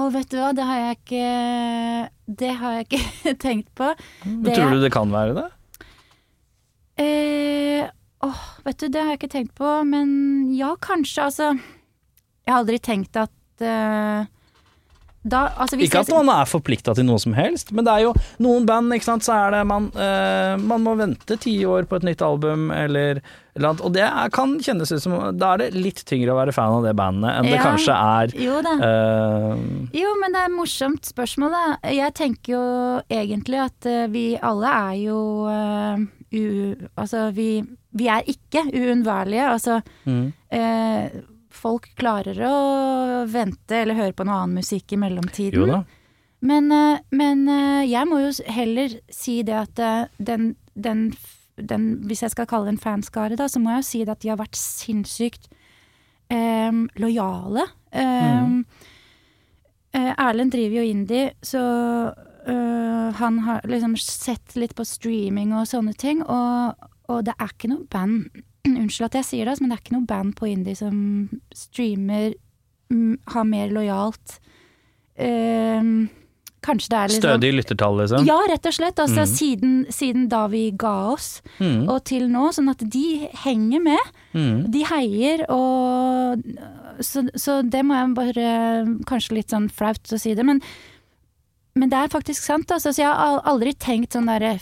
Å, 0.00 0.06
vet 0.14 0.30
du 0.32 0.38
hva, 0.40 0.50
det 0.56 0.64
har 0.64 0.78
jeg 0.80 0.96
ikke 1.00 1.24
Det 2.40 2.50
har 2.60 2.76
jeg 2.78 2.86
ikke 2.88 3.34
tenkt 3.46 3.70
på. 3.76 3.90
Men 4.24 4.42
Det- 4.46 4.54
Tror 4.56 4.72
du 4.76 4.80
det 4.84 4.92
kan 4.94 5.10
være 5.12 5.34
det? 5.36 5.48
Eh, 7.00 7.86
oh, 8.26 8.40
vet 8.66 8.78
du, 8.82 8.88
det 8.92 9.00
har 9.02 9.14
jeg 9.14 9.20
ikke 9.22 9.32
tenkt 9.32 9.54
på, 9.58 9.68
men 9.88 10.10
ja, 10.56 10.74
kanskje, 10.84 11.24
altså. 11.30 11.50
Jeg 12.44 12.52
har 12.54 12.60
aldri 12.62 12.78
tenkt 12.82 13.16
at 13.16 13.64
eh, 13.64 14.26
da, 15.20 15.50
altså 15.60 15.76
Ikke 15.76 16.00
at 16.00 16.08
man 16.14 16.30
er 16.32 16.48
forplikta 16.48 16.94
til 16.96 17.04
noe 17.04 17.20
som 17.20 17.34
helst, 17.36 17.74
men 17.76 17.84
det 17.84 17.92
er 17.92 18.06
jo 18.06 18.12
noen 18.40 18.64
band, 18.68 18.88
ikke 18.96 19.04
sant, 19.04 19.26
så 19.26 19.34
er 19.36 19.52
det 19.52 19.60
man, 19.68 19.90
eh, 19.92 20.54
man 20.56 20.80
må 20.80 20.94
vente 20.96 21.36
ti 21.42 21.58
år 21.68 21.84
på 21.90 21.98
et 21.98 22.06
nytt 22.08 22.22
album, 22.24 22.70
eller, 22.72 23.20
eller 23.52 23.68
annet. 23.68 23.82
Og 23.84 23.92
det 23.92 24.06
er, 24.06 24.32
kan 24.32 24.54
kjennes 24.64 24.92
ut 24.94 25.04
som 25.04 25.18
Da 25.36 25.50
er 25.52 25.64
det 25.64 25.68
litt 25.76 26.00
tyngre 26.08 26.32
å 26.32 26.38
være 26.38 26.54
fan 26.56 26.78
av 26.78 26.86
det 26.88 26.94
bandet 26.96 27.36
enn 27.36 27.50
det 27.50 27.58
kanskje 27.60 27.96
er 27.96 28.32
Jo 28.40 28.62
eh, 28.64 29.66
Jo, 30.00 30.14
men 30.22 30.32
det 30.32 30.40
er 30.40 30.48
et 30.48 30.56
morsomt 30.56 31.12
spørsmål, 31.12 31.52
da. 31.52 31.92
Jeg 31.92 32.16
tenker 32.16 32.54
jo 32.54 32.64
egentlig 33.12 33.60
at 33.66 33.90
eh, 33.90 34.08
vi 34.12 34.24
alle 34.40 34.72
er 34.72 34.96
jo 35.02 35.18
uh, 35.50 36.00
u... 36.32 36.44
Altså, 36.96 37.28
vi, 37.36 37.50
vi 37.92 38.08
er 38.08 38.24
ikke 38.30 38.64
uunnværlige. 38.72 39.50
Altså, 39.52 39.80
mm. 40.08 40.24
eh, 40.56 41.20
folk 41.60 41.90
klarer 41.98 42.38
å 42.46 42.54
vente 43.30 43.82
eller 43.82 43.98
høre 43.98 44.16
på 44.16 44.26
noe 44.26 44.42
annen 44.42 44.60
musikk 44.62 44.94
i 44.96 45.00
mellomtiden. 45.00 45.60
Jo 45.60 45.68
da. 45.68 45.80
Men, 46.40 46.70
eh, 46.72 47.00
men 47.12 47.44
eh, 47.52 47.84
jeg 47.90 48.08
må 48.08 48.22
jo 48.22 48.30
heller 48.48 48.96
si 49.12 49.40
det 49.44 49.56
at 49.56 49.82
eh, 49.84 50.08
den, 50.16 50.54
den, 50.74 51.10
den 51.60 51.90
Hvis 52.08 52.22
jeg 52.24 52.32
skal 52.32 52.48
kalle 52.48 52.70
det 52.70 52.78
en 52.78 52.84
fanskare, 52.84 53.36
da, 53.36 53.48
så 53.48 53.60
må 53.60 53.74
jeg 53.74 53.82
jo 53.82 53.88
si 53.90 54.04
det 54.04 54.14
at 54.14 54.24
de 54.24 54.32
har 54.32 54.40
vært 54.40 54.56
sinnssykt 54.56 55.50
eh, 56.32 56.72
lojale. 57.02 57.66
Eh, 57.92 58.56
Erlend 59.92 60.54
driver 60.54 60.80
jo 60.80 60.90
indie, 60.96 61.30
så 61.44 61.62
Uh, 62.40 63.12
han 63.20 63.38
har 63.44 63.60
liksom 63.68 63.92
sett 64.00 64.54
litt 64.56 64.72
på 64.72 64.84
streaming 64.88 65.50
og 65.52 65.66
sånne 65.68 65.92
ting, 66.00 66.22
og, 66.24 66.86
og 67.12 67.26
det 67.26 67.34
er 67.36 67.50
ikke 67.52 67.68
noe 67.68 67.84
band 67.92 68.40
Unnskyld 68.68 69.08
at 69.08 69.18
jeg 69.20 69.28
sier 69.28 69.44
det, 69.44 69.54
altså, 69.54 69.64
men 69.64 69.72
det 69.72 69.78
er 69.78 69.84
ikke 69.84 69.96
noe 69.96 70.08
band 70.10 70.36
på 70.36 70.48
indie 70.50 70.76
som 70.76 70.96
streamer 71.56 72.34
mm, 72.92 73.14
har 73.32 73.46
mer 73.48 73.70
lojalt 73.72 74.38
eh, 75.16 75.92
Kanskje 76.60 76.90
det 76.92 76.98
er 76.98 77.08
liksom 77.08 77.24
Stødig 77.24 77.50
lyttertall, 77.56 77.94
liksom. 78.02 78.26
Ja, 78.28 78.36
rett 78.50 78.66
og 78.68 78.74
slett. 78.76 78.98
Altså 79.00 79.22
mm. 79.24 79.30
siden, 79.32 79.76
siden 79.96 80.26
da 80.28 80.42
vi 80.52 80.66
ga 80.76 80.92
oss 81.14 81.40
Mm. 81.60 81.88
og 81.88 82.04
til 82.08 82.26
nå, 82.28 82.50
sånn 82.56 82.68
at 82.72 82.82
de 82.84 83.28
henger 83.44 83.80
med. 83.84 84.12
Mm. 84.32 84.68
De 84.72 84.84
heier, 84.88 85.42
og 85.52 86.40
så, 87.00 87.24
så 87.36 87.58
det 87.64 87.82
må 87.84 87.96
jeg 87.96 88.14
bare 88.16 88.46
Kanskje 89.08 89.36
litt 89.38 89.52
sånn 89.52 89.68
flaut 89.72 90.12
å 90.12 90.20
si 90.20 90.34
det, 90.36 90.44
men, 90.44 90.60
men 91.76 91.92
det 91.92 91.96
er 91.96 92.12
faktisk 92.12 92.44
sant. 92.44 92.70
Altså, 92.72 92.92
så 92.92 93.06
jeg 93.06 93.08
har 93.08 93.40
aldri 93.48 93.72
tenkt 93.76 94.16
sånn 94.16 94.28
derre 94.28 94.58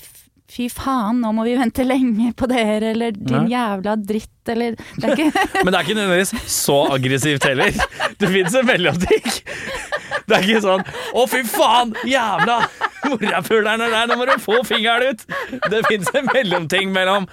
Fy 0.49 0.71
faen, 0.73 1.19
nå 1.21 1.29
må 1.37 1.45
vi 1.45 1.59
vente 1.59 1.85
lenge 1.85 2.31
på 2.39 2.47
dere, 2.49 2.95
eller 2.95 3.13
din 3.13 3.43
Nei. 3.45 3.51
jævla 3.53 3.97
dritt, 4.01 4.49
eller 4.49 4.79
Det 4.97 5.11
er 5.13 5.19
Men 5.65 5.75
det 5.75 5.77
er 5.77 5.85
ikke 5.85 5.97
nødvendigvis 5.99 6.33
så 6.49 6.79
aggressivt 6.95 7.45
heller. 7.51 7.77
Det 8.17 8.31
fins 8.33 8.57
en 8.57 8.67
mellomting. 8.71 9.29
Det 10.29 10.37
er 10.37 10.45
ikke 10.45 10.61
sånn 10.65 10.83
'Å, 10.89 11.23
fy 11.29 11.43
faen! 11.49 11.93
Jævla 12.09 12.59
morapulerne 13.09 13.87
der, 13.93 14.09
nå 14.11 14.17
må 14.21 14.27
du 14.29 14.35
få 14.41 14.59
fingeren 14.69 15.15
ut!' 15.15 15.25
Det 15.73 15.83
fins 15.89 16.09
en 16.17 16.29
mellomting 16.33 16.93
mellom 16.93 17.29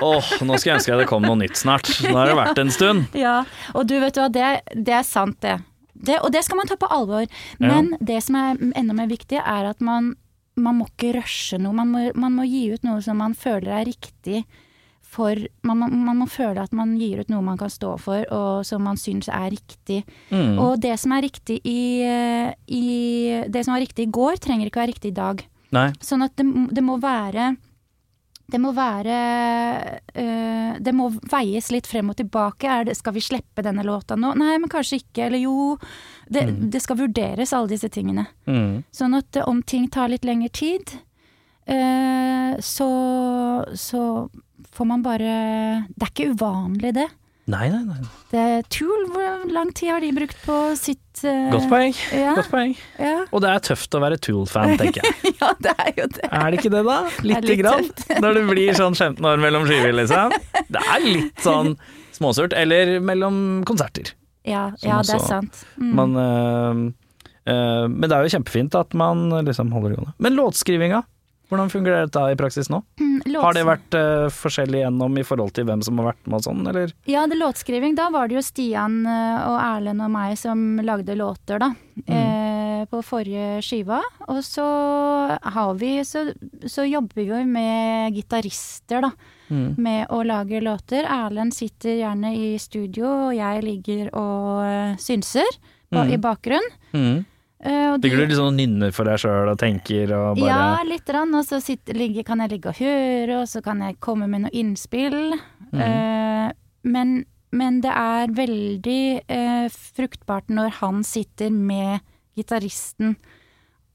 'Åh, 0.00 0.32
nå 0.44 0.56
skulle 0.56 0.74
jeg 0.74 0.80
ønske 0.80 0.98
det 1.00 1.08
kom 1.08 1.24
noe 1.24 1.40
nytt 1.40 1.56
snart'. 1.60 1.88
Nå 2.08 2.16
har 2.16 2.32
det 2.32 2.36
vært 2.40 2.60
en 2.64 2.72
stund. 2.72 3.06
Ja, 3.24 3.44
og 3.74 3.86
du 3.88 3.96
vet 4.00 4.16
hva, 4.20 4.28
det, 4.32 4.50
det 4.74 4.92
er 5.00 5.04
sant 5.08 5.40
det. 5.44 5.58
det. 5.94 6.18
Og 6.24 6.32
det 6.32 6.44
skal 6.44 6.60
man 6.60 6.68
ta 6.68 6.76
på 6.80 6.88
alvor. 6.92 7.24
Men 7.60 7.94
det 8.00 8.22
som 8.24 8.36
er 8.40 8.56
enda 8.76 8.96
mer 8.96 9.08
viktig, 9.08 9.40
er 9.40 9.70
at 9.70 9.80
man, 9.84 10.14
man 10.56 10.78
må 10.78 10.86
ikke 10.90 11.14
rushe 11.18 11.58
noe. 11.58 11.72
Man 11.74 11.90
må, 11.90 12.04
man 12.14 12.32
må 12.36 12.44
gi 12.46 12.68
ut 12.74 12.84
noe 12.86 13.00
som 13.02 13.18
man 13.18 13.34
føler 13.34 13.72
er 13.80 13.88
riktig 13.90 14.44
for 15.14 15.38
man, 15.62 15.78
må- 15.78 15.90
man 15.92 16.18
må 16.18 16.26
føle 16.26 16.58
at 16.62 16.72
man 16.74 16.96
gir 16.98 17.20
ut 17.22 17.28
noe 17.30 17.42
man 17.46 17.58
kan 17.58 17.70
stå 17.70 17.92
for, 18.02 18.24
og 18.34 18.64
som 18.66 18.82
man 18.82 18.96
syns 18.98 19.28
er 19.30 19.50
riktig. 19.54 20.00
Mm. 20.30 20.58
Og 20.58 20.80
det 20.82 20.96
som 20.98 21.12
er 21.14 21.22
riktig 21.22 21.60
i, 21.64 22.02
i 22.66 23.44
Det 23.48 23.64
som 23.64 23.74
var 23.76 23.84
riktig 23.84 24.08
i 24.08 24.10
går, 24.10 24.40
trenger 24.42 24.66
ikke 24.70 24.82
være 24.82 24.92
riktig 24.94 25.12
i 25.12 25.18
dag. 25.18 25.44
Nei. 25.74 25.88
Sånn 26.02 26.22
at 26.26 26.34
det, 26.38 26.46
det 26.74 26.82
må 26.86 26.98
være 27.02 27.56
det 28.46 28.60
må 28.60 28.74
være 28.76 29.14
øh, 30.20 30.74
Det 30.84 30.92
må 30.92 31.08
veies 31.32 31.70
litt 31.72 31.88
frem 31.88 32.10
og 32.12 32.18
tilbake. 32.18 32.82
Det, 32.84 32.96
skal 32.98 33.16
vi 33.16 33.22
slippe 33.24 33.64
denne 33.64 33.84
låta 33.86 34.18
nå? 34.20 34.34
Nei, 34.38 34.58
men 34.60 34.70
kanskje 34.72 35.00
ikke. 35.00 35.28
Eller 35.28 35.40
jo. 35.44 35.78
Det, 36.28 36.44
det 36.72 36.82
skal 36.84 37.00
vurderes, 37.00 37.54
alle 37.56 37.72
disse 37.72 37.88
tingene. 37.92 38.26
Mm. 38.48 38.84
Sånn 38.94 39.16
at 39.16 39.40
eh, 39.40 39.48
om 39.48 39.62
ting 39.62 39.88
tar 39.92 40.12
litt 40.12 40.26
lengre 40.28 40.52
tid 40.52 40.96
eh, 41.64 42.54
så, 42.60 42.90
så 43.76 44.02
får 44.74 44.88
man 44.88 45.04
bare 45.04 45.34
Det 45.88 46.04
er 46.04 46.12
ikke 46.12 46.32
uvanlig, 46.34 46.94
det. 47.00 47.08
Nei, 47.44 47.66
nei, 47.68 47.82
nei. 47.84 48.04
det 48.32 48.44
Tool, 48.72 49.02
hvor 49.12 49.42
lang 49.52 49.68
tid 49.76 49.90
har 49.92 50.00
de 50.00 50.08
brukt 50.16 50.38
på 50.46 50.54
sitt 50.80 51.20
uh... 51.28 51.50
Godt 51.52 51.66
poeng. 51.68 51.92
Ja, 52.16 52.32
Godt 52.38 52.48
poeng. 52.48 52.72
ja. 52.96 53.18
Og 53.36 53.42
det 53.44 53.50
er 53.52 53.64
tøft 53.66 53.96
å 53.96 54.00
være 54.00 54.16
Tool-fan, 54.24 54.78
tenker 54.80 55.04
jeg. 55.04 55.34
ja, 55.42 55.50
det 55.60 55.74
er 55.74 55.90
jo 55.92 56.06
det. 56.14 56.24
Er 56.30 56.46
det 56.48 56.62
ikke 56.62 56.72
det, 56.72 56.82
da? 56.88 56.96
Lite 57.20 57.42
litt 57.44 57.60
grann. 57.60 57.90
Når 58.24 58.40
det 58.40 58.44
blir 58.48 58.78
sånn 58.80 58.96
15 58.96 59.28
år 59.28 59.44
mellom 59.44 59.68
skiver, 59.68 59.92
liksom. 60.00 60.32
Det 60.72 60.84
er 60.96 61.04
litt 61.04 61.44
sånn 61.44 61.74
småsurt. 62.16 62.56
Eller 62.56 62.96
mellom 63.04 63.36
konserter. 63.68 64.14
Ja, 64.48 64.70
ja 64.80 65.02
det 65.04 65.18
er 65.18 65.24
sant. 65.28 65.64
Mm. 65.76 65.92
Man, 66.00 66.16
uh, 66.16 66.80
uh, 67.44 67.84
men 67.92 68.08
det 68.08 68.16
er 68.16 68.24
jo 68.24 68.38
kjempefint 68.38 68.80
at 68.80 68.96
man 68.96 69.28
liksom 69.44 69.72
holder 69.76 69.92
det 69.92 70.00
gående. 70.00 70.16
Men 70.24 70.40
låtskrivinga, 70.40 71.04
hvordan 71.54 71.70
fungerer 71.72 72.06
dette 72.08 72.22
i 72.34 72.36
praksis 72.38 72.68
nå? 72.72 72.82
Mm, 73.00 73.38
Har 73.40 73.54
det 73.56 73.62
vært 73.64 73.96
uh, 73.96 74.26
forskjellig 74.34 74.82
gjennom 74.82 75.16
i 75.18 75.24
forhold 75.24 75.54
til 75.56 75.64
hvem 75.68 75.80
som 75.86 75.98
har 76.02 76.10
vært 76.12 76.26
med 76.28 76.38
og 76.40 76.44
sånn, 76.48 76.62
eller? 76.70 76.92
Ja, 77.08 77.24
det 77.30 77.38
låtskriving. 77.40 77.94
Da 77.96 78.10
var 78.12 78.28
det 78.28 78.36
jo 78.36 78.42
Stian 78.44 79.00
eh, 79.06 79.46
og 79.48 79.56
Erlend 79.62 80.02
og 80.04 80.10
meg 80.12 80.36
som 80.40 80.64
lagde 80.84 81.16
låter, 81.16 81.62
da. 81.62 81.70
Eh, 82.04 82.84
på 82.90 83.00
forrige 83.06 83.62
skiva. 83.64 84.00
Og 84.28 84.42
så 84.44 84.64
har 85.40 85.74
vi 85.80 85.94
Så, 86.04 86.26
så 86.68 86.84
jobber 86.84 87.14
vi 87.22 87.28
jo 87.30 87.38
med 87.48 88.12
gitarister, 88.18 89.06
da. 89.08 89.12
Med 89.54 90.08
å 90.10 90.22
lage 90.26 90.60
låter. 90.64 91.04
Erlend 91.06 91.54
sitter 91.54 91.98
gjerne 92.00 92.32
i 92.34 92.54
studio, 92.58 93.28
og 93.28 93.34
jeg 93.36 93.62
ligger 93.62 94.10
og 94.16 94.98
synser 95.00 95.46
på, 95.54 96.00
Mm. 96.00 96.10
i 96.10 96.16
bakgrunn. 96.18 96.68
De- 97.64 98.08
Ligger 98.08 98.20
du 98.20 98.26
liksom 98.26 98.48
og 98.50 98.56
nynner 98.58 98.92
for 98.92 99.08
deg 99.08 99.20
sjøl 99.22 99.48
og 99.52 99.58
tenker 99.60 100.10
og 100.12 100.40
bare 100.40 100.48
Ja, 100.50 100.82
litt. 100.84 101.08
Og 101.08 101.44
så 101.48 101.60
sitter, 101.64 101.96
ligger, 101.96 102.26
kan 102.28 102.42
jeg 102.44 102.50
ligge 102.50 102.72
og 102.72 102.80
høre, 102.80 103.38
og 103.40 103.48
så 103.48 103.62
kan 103.64 103.80
jeg 103.80 103.96
komme 104.04 104.28
med 104.28 104.44
noe 104.44 104.52
innspill. 104.52 105.36
Mm. 105.72 105.80
Uh, 105.80 106.50
men, 106.84 107.14
men 107.52 107.80
det 107.80 107.94
er 107.94 108.34
veldig 108.36 109.04
uh, 109.30 109.68
fruktbart 109.96 110.52
når 110.52 110.76
han 110.82 111.02
sitter 111.04 111.50
med 111.50 112.04
gitaristen 112.36 113.16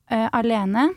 alene. 0.09 0.87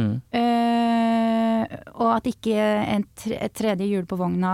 Mm. 0.00 0.12
Eh, 0.40 1.76
og 2.00 2.08
at 2.14 2.28
ikke 2.30 2.56
en 2.56 3.04
tre, 3.18 3.36
et 3.44 3.54
tredje 3.56 3.86
hjul 3.86 4.06
på 4.08 4.16
vogna 4.18 4.52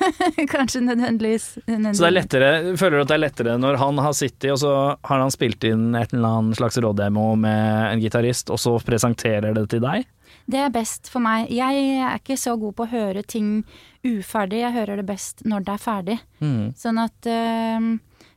kanskje 0.54 0.84
nødvendigvis, 0.86 1.48
nødvendigvis 1.66 1.98
Så 1.98 2.04
det 2.04 2.10
er 2.10 2.16
lettere, 2.16 2.50
føler 2.78 2.96
du 2.96 3.02
at 3.02 3.10
det 3.10 3.16
er 3.16 3.24
lettere 3.24 3.56
når 3.60 3.80
han 3.82 3.98
har 4.04 4.14
sittet 4.16 4.52
og 4.54 4.60
så 4.62 4.74
har 4.94 5.24
han 5.24 5.34
spilt 5.34 5.66
inn 5.66 5.90
et 5.98 6.14
eller 6.14 6.38
annet 6.40 6.60
slags 6.60 6.78
råddemo 6.78 7.32
med 7.40 7.92
en 7.92 8.02
gitarist, 8.02 8.52
og 8.54 8.62
så 8.62 8.76
presenterer 8.84 9.56
det 9.56 9.66
til 9.74 9.82
deg? 9.84 10.06
Det 10.48 10.60
er 10.64 10.72
best 10.72 11.10
for 11.12 11.20
meg. 11.20 11.50
Jeg 11.52 11.98
er 12.00 12.16
ikke 12.16 12.38
så 12.40 12.54
god 12.60 12.76
på 12.78 12.86
å 12.86 12.92
høre 12.92 13.24
ting 13.26 13.64
uferdig, 14.06 14.62
jeg 14.62 14.76
hører 14.78 15.00
det 15.00 15.08
best 15.08 15.42
når 15.44 15.66
det 15.66 15.74
er 15.74 15.82
ferdig. 15.82 16.16
Mm. 16.40 16.70
Sånn 16.78 17.00
at 17.02 17.28
eh, 17.28 17.90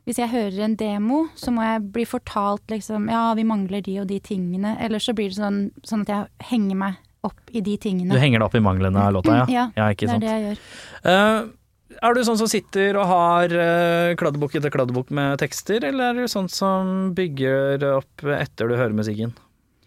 hvis 0.08 0.18
jeg 0.18 0.32
hører 0.32 0.64
en 0.66 0.74
demo, 0.78 1.22
så 1.38 1.52
må 1.54 1.62
jeg 1.62 1.86
bli 1.94 2.04
fortalt 2.08 2.72
liksom 2.72 3.06
ja, 3.12 3.28
vi 3.38 3.46
mangler 3.46 3.84
de 3.86 4.00
og 4.02 4.08
de 4.10 4.18
tingene. 4.24 4.74
Eller 4.82 5.02
så 5.02 5.14
blir 5.14 5.30
det 5.30 5.38
sånn, 5.38 5.64
sånn 5.86 6.02
at 6.06 6.12
jeg 6.12 6.48
henger 6.50 6.80
meg 6.80 7.00
opp 7.26 7.54
i 7.54 7.62
de 7.62 7.76
tingene. 7.78 8.10
Du 8.10 8.18
henger 8.18 8.42
deg 8.42 8.48
opp 8.48 8.58
i 8.58 8.64
manglene 8.64 8.98
av 8.98 9.14
låta, 9.18 9.42
ja? 9.46 9.68
Ja, 9.78 9.90
ikke 9.94 10.08
det 10.08 10.10
er 10.10 10.14
sant. 10.16 10.26
det 10.26 10.32
jeg 10.32 10.46
gjør. 10.48 10.64
Uh, 11.06 11.98
er 12.02 12.16
du 12.16 12.24
sånn 12.26 12.40
som 12.40 12.50
sitter 12.50 12.98
og 12.98 13.06
har 13.12 13.54
uh, 13.54 14.16
kladdebok 14.18 14.58
etter 14.58 14.74
kladdebok 14.74 15.12
med 15.14 15.38
tekster, 15.42 15.86
eller 15.86 16.10
er 16.10 16.24
du 16.24 16.32
sånn 16.34 16.50
som 16.50 17.12
bygger 17.14 17.86
opp 17.92 18.26
etter 18.40 18.72
du 18.72 18.78
hører 18.78 18.96
musikken? 18.96 19.36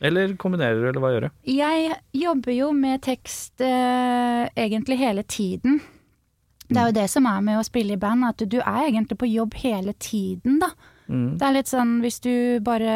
Eller 0.03 0.35
kombinerer 0.39 0.79
du, 0.79 0.87
eller 0.89 1.03
hva 1.03 1.11
gjør 1.13 1.27
du? 1.27 1.35
Jeg 1.49 1.95
jobber 2.19 2.51
jo 2.55 2.71
med 2.75 3.01
tekst 3.05 3.63
eh, 3.63 4.43
egentlig 4.51 4.97
hele 4.99 5.23
tiden. 5.23 5.79
Det 6.69 6.81
er 6.81 6.89
jo 6.89 6.97
det 6.97 7.07
som 7.11 7.25
er 7.29 7.41
med 7.45 7.59
å 7.59 7.65
spille 7.67 7.95
i 7.95 8.01
band, 8.01 8.25
at 8.27 8.43
du 8.49 8.57
er 8.61 8.87
egentlig 8.87 9.17
på 9.21 9.29
jobb 9.29 9.57
hele 9.61 9.93
tiden, 10.01 10.59
da. 10.63 10.71
Mm. 11.07 11.35
Det 11.37 11.45
er 11.45 11.53
litt 11.53 11.69
sånn 11.69 11.97
hvis 12.01 12.17
du 12.23 12.33
bare 12.65 12.95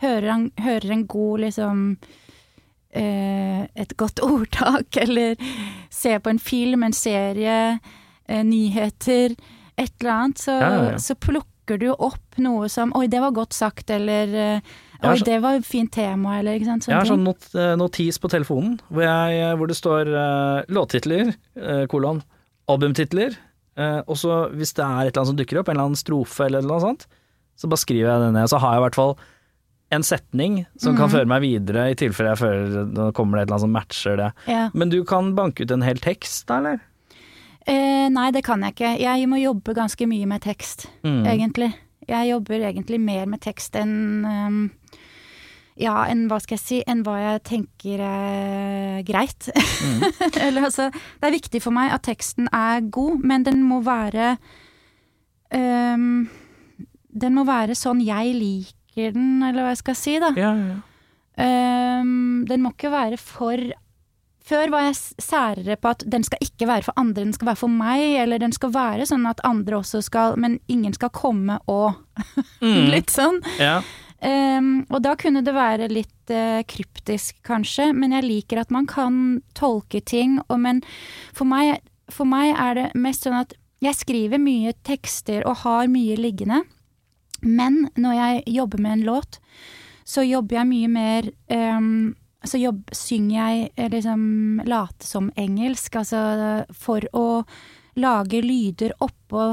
hører 0.00 0.30
en, 0.32 0.46
hører 0.64 0.94
en 0.94 1.02
god 1.06 1.42
liksom 1.42 1.82
eh, 2.96 3.64
Et 3.74 3.96
godt 4.00 4.22
ordtak, 4.28 4.96
eller 5.02 5.36
ser 5.92 6.22
på 6.24 6.32
en 6.32 6.40
film, 6.40 6.86
en 6.86 6.96
serie, 6.96 7.78
eh, 8.26 8.44
nyheter, 8.44 9.36
et 9.76 9.92
eller 10.00 10.14
annet, 10.14 10.40
så, 10.46 10.56
Ja, 10.56 10.70
ja, 10.70 10.88
ja. 10.94 11.02
så 11.02 11.18
plukker 11.18 11.80
du 11.80 11.90
opp 11.92 12.38
noe 12.40 12.68
som 12.72 12.92
Oi, 12.96 13.06
det 13.12 13.20
var 13.24 13.36
godt 13.36 13.56
sagt, 13.56 13.90
eller 13.90 14.34
eh, 14.34 14.74
Oi, 15.04 15.18
det 15.20 15.40
var 15.44 15.58
et 15.58 15.66
fint 15.68 15.90
tema, 15.92 16.38
eller 16.38 16.56
ikke 16.56 16.70
sant. 16.70 16.86
Sånne 16.86 16.94
Jeg 16.94 17.02
har 17.02 17.10
sånn 17.10 17.26
not 17.26 17.48
eh, 17.52 17.74
notis 17.76 18.20
på 18.22 18.30
telefonen 18.32 18.78
hvor, 18.88 19.04
jeg, 19.04 19.50
hvor 19.58 19.68
det 19.68 19.76
står 19.76 20.10
uh, 20.14 20.62
låttitler, 20.72 21.34
uh, 21.60 21.84
kolon, 21.92 22.22
albumtitler, 22.70 23.36
eh, 23.76 24.00
og 24.06 24.16
så 24.20 24.48
hvis 24.54 24.72
det 24.76 24.84
er 24.84 25.06
et 25.06 25.12
eller 25.12 25.20
annet 25.22 25.32
som 25.32 25.38
dukker 25.40 25.60
opp, 25.60 25.68
en 25.68 25.76
eller 25.76 25.90
annen 25.90 26.00
strofe 26.00 26.46
eller 26.46 26.62
noe 26.66 26.80
sånt, 26.82 27.06
så 27.56 27.68
bare 27.70 27.82
skriver 27.84 28.10
jeg 28.10 28.22
det 28.24 28.32
ned. 28.34 28.48
Så 28.50 28.58
har 28.62 28.74
jeg 28.74 28.82
i 28.82 28.84
hvert 28.88 28.98
fall 28.98 29.14
en 29.94 30.02
setning 30.02 30.56
som 30.80 30.96
kan 30.98 31.10
føre 31.12 31.28
meg 31.30 31.44
videre, 31.44 31.90
i 31.92 31.94
tilfelle 31.98 32.32
jeg 32.32 32.40
føler 32.40 32.88
nå 32.90 33.10
kommer 33.14 33.38
det 33.38 33.44
et 33.44 33.46
eller 33.46 33.54
annet 33.58 33.66
som 33.66 33.76
matcher 33.76 34.16
det. 34.18 34.30
Ja. 34.50 34.64
Men 34.74 34.90
du 34.90 35.04
kan 35.06 35.34
banke 35.36 35.62
ut 35.62 35.70
en 35.76 35.84
hel 35.86 36.00
tekst 36.02 36.48
da, 36.48 36.58
eller? 36.62 36.80
Eh, 37.66 38.08
nei, 38.12 38.30
det 38.34 38.42
kan 38.44 38.60
jeg 38.64 38.74
ikke. 38.74 38.90
Jeg 39.00 39.28
må 39.30 39.38
jobbe 39.40 39.74
ganske 39.76 40.08
mye 40.10 40.26
med 40.28 40.42
tekst, 40.44 40.88
Mm. 41.04 41.22
egentlig. 41.30 41.70
Jeg 42.08 42.28
jobber 42.28 42.60
egentlig 42.60 42.98
mer 43.00 43.24
med 43.26 43.40
tekst 43.40 43.76
enn 43.80 44.24
ehm, 44.28 44.58
ja, 45.80 46.04
enn 46.06 46.28
hva 46.30 46.38
skal 46.42 46.54
jeg 46.54 46.62
si, 46.62 46.78
enn 46.86 47.02
hva 47.06 47.16
jeg 47.18 47.42
tenker 47.48 48.02
er 48.06 49.02
greit. 49.06 49.48
Eller 50.44 50.68
altså, 50.68 50.88
det 50.92 51.28
er 51.28 51.34
viktig 51.34 51.62
for 51.64 51.74
meg 51.74 51.90
at 51.94 52.06
teksten 52.06 52.46
er 52.54 52.84
god, 52.94 53.24
men 53.26 53.46
den 53.46 53.64
må 53.66 53.80
være 53.82 54.36
um, 55.50 56.26
Den 57.14 57.34
må 57.34 57.44
være 57.48 57.74
sånn 57.78 58.02
jeg 58.04 58.34
liker 58.38 59.14
den, 59.14 59.40
eller 59.42 59.64
hva 59.64 59.72
jeg 59.72 59.80
skal 59.80 59.96
si, 59.98 60.12
da. 60.22 60.30
Ja, 60.38 60.52
ja. 60.54 60.76
Ehm, 61.42 62.44
den 62.46 62.62
må 62.62 62.70
ikke 62.76 62.92
være 62.92 63.16
for 63.18 63.58
Før 64.44 64.70
var 64.70 64.84
jeg 64.84 64.94
særere 65.18 65.74
på 65.80 65.90
at 65.90 66.04
den 66.06 66.22
skal 66.22 66.38
ikke 66.44 66.68
være 66.68 66.84
for 66.86 66.94
andre, 67.00 67.24
den 67.24 67.32
skal 67.34 67.48
være 67.48 67.58
for 67.64 67.72
meg, 67.72 68.02
eller 68.20 68.38
den 68.38 68.52
skal 68.54 68.70
være 68.74 69.06
sånn 69.08 69.24
at 69.26 69.40
andre 69.42 69.80
også 69.80 70.02
skal 70.04 70.36
Men 70.38 70.58
ingen 70.68 70.94
skal 70.94 71.10
komme 71.10 71.58
og 71.66 71.98
Mm. 72.62 72.86
Litt 72.94 73.10
sånn. 73.10 73.40
ja. 73.58 73.80
Ehm, 74.24 74.86
og 74.88 75.02
da 75.04 75.14
kunne 75.20 75.42
det 75.44 75.52
være 75.54 75.90
litt 75.92 76.32
uh, 76.32 76.62
kryptisk, 76.68 77.36
kanskje, 77.44 77.90
men 77.92 78.14
jeg 78.16 78.24
liker 78.24 78.62
at 78.62 78.72
man 78.72 78.88
kan 78.88 79.42
tolke 79.56 80.00
ting. 80.00 80.38
Og 80.48 80.62
men 80.64 80.80
for 81.36 81.48
meg, 81.48 81.82
for 82.12 82.28
meg 82.28 82.54
er 82.54 82.78
det 82.78 82.88
mest 82.96 83.28
sånn 83.28 83.42
at 83.42 83.52
jeg 83.84 83.98
skriver 83.98 84.40
mye 84.40 84.72
tekster 84.86 85.44
og 85.44 85.60
har 85.66 85.90
mye 85.92 86.16
liggende, 86.16 86.62
men 87.44 87.90
når 88.00 88.14
jeg 88.16 88.44
jobber 88.56 88.80
med 88.80 88.96
en 88.96 89.06
låt, 89.10 89.40
så 90.08 90.24
jobber 90.24 90.56
jeg 90.56 90.68
mye 90.70 90.90
mer 90.92 91.32
um, 91.52 92.14
Så 92.44 92.58
jobb, 92.60 92.90
synger 92.92 93.38
jeg 93.38 93.68
eh, 93.80 93.88
liksom 93.88 94.24
late 94.68 95.06
som 95.08 95.30
engelsk, 95.40 95.94
altså 95.96 96.66
for 96.76 97.00
å 97.16 97.40
lage 97.96 98.42
lyder 98.44 98.92
oppå 99.00 99.46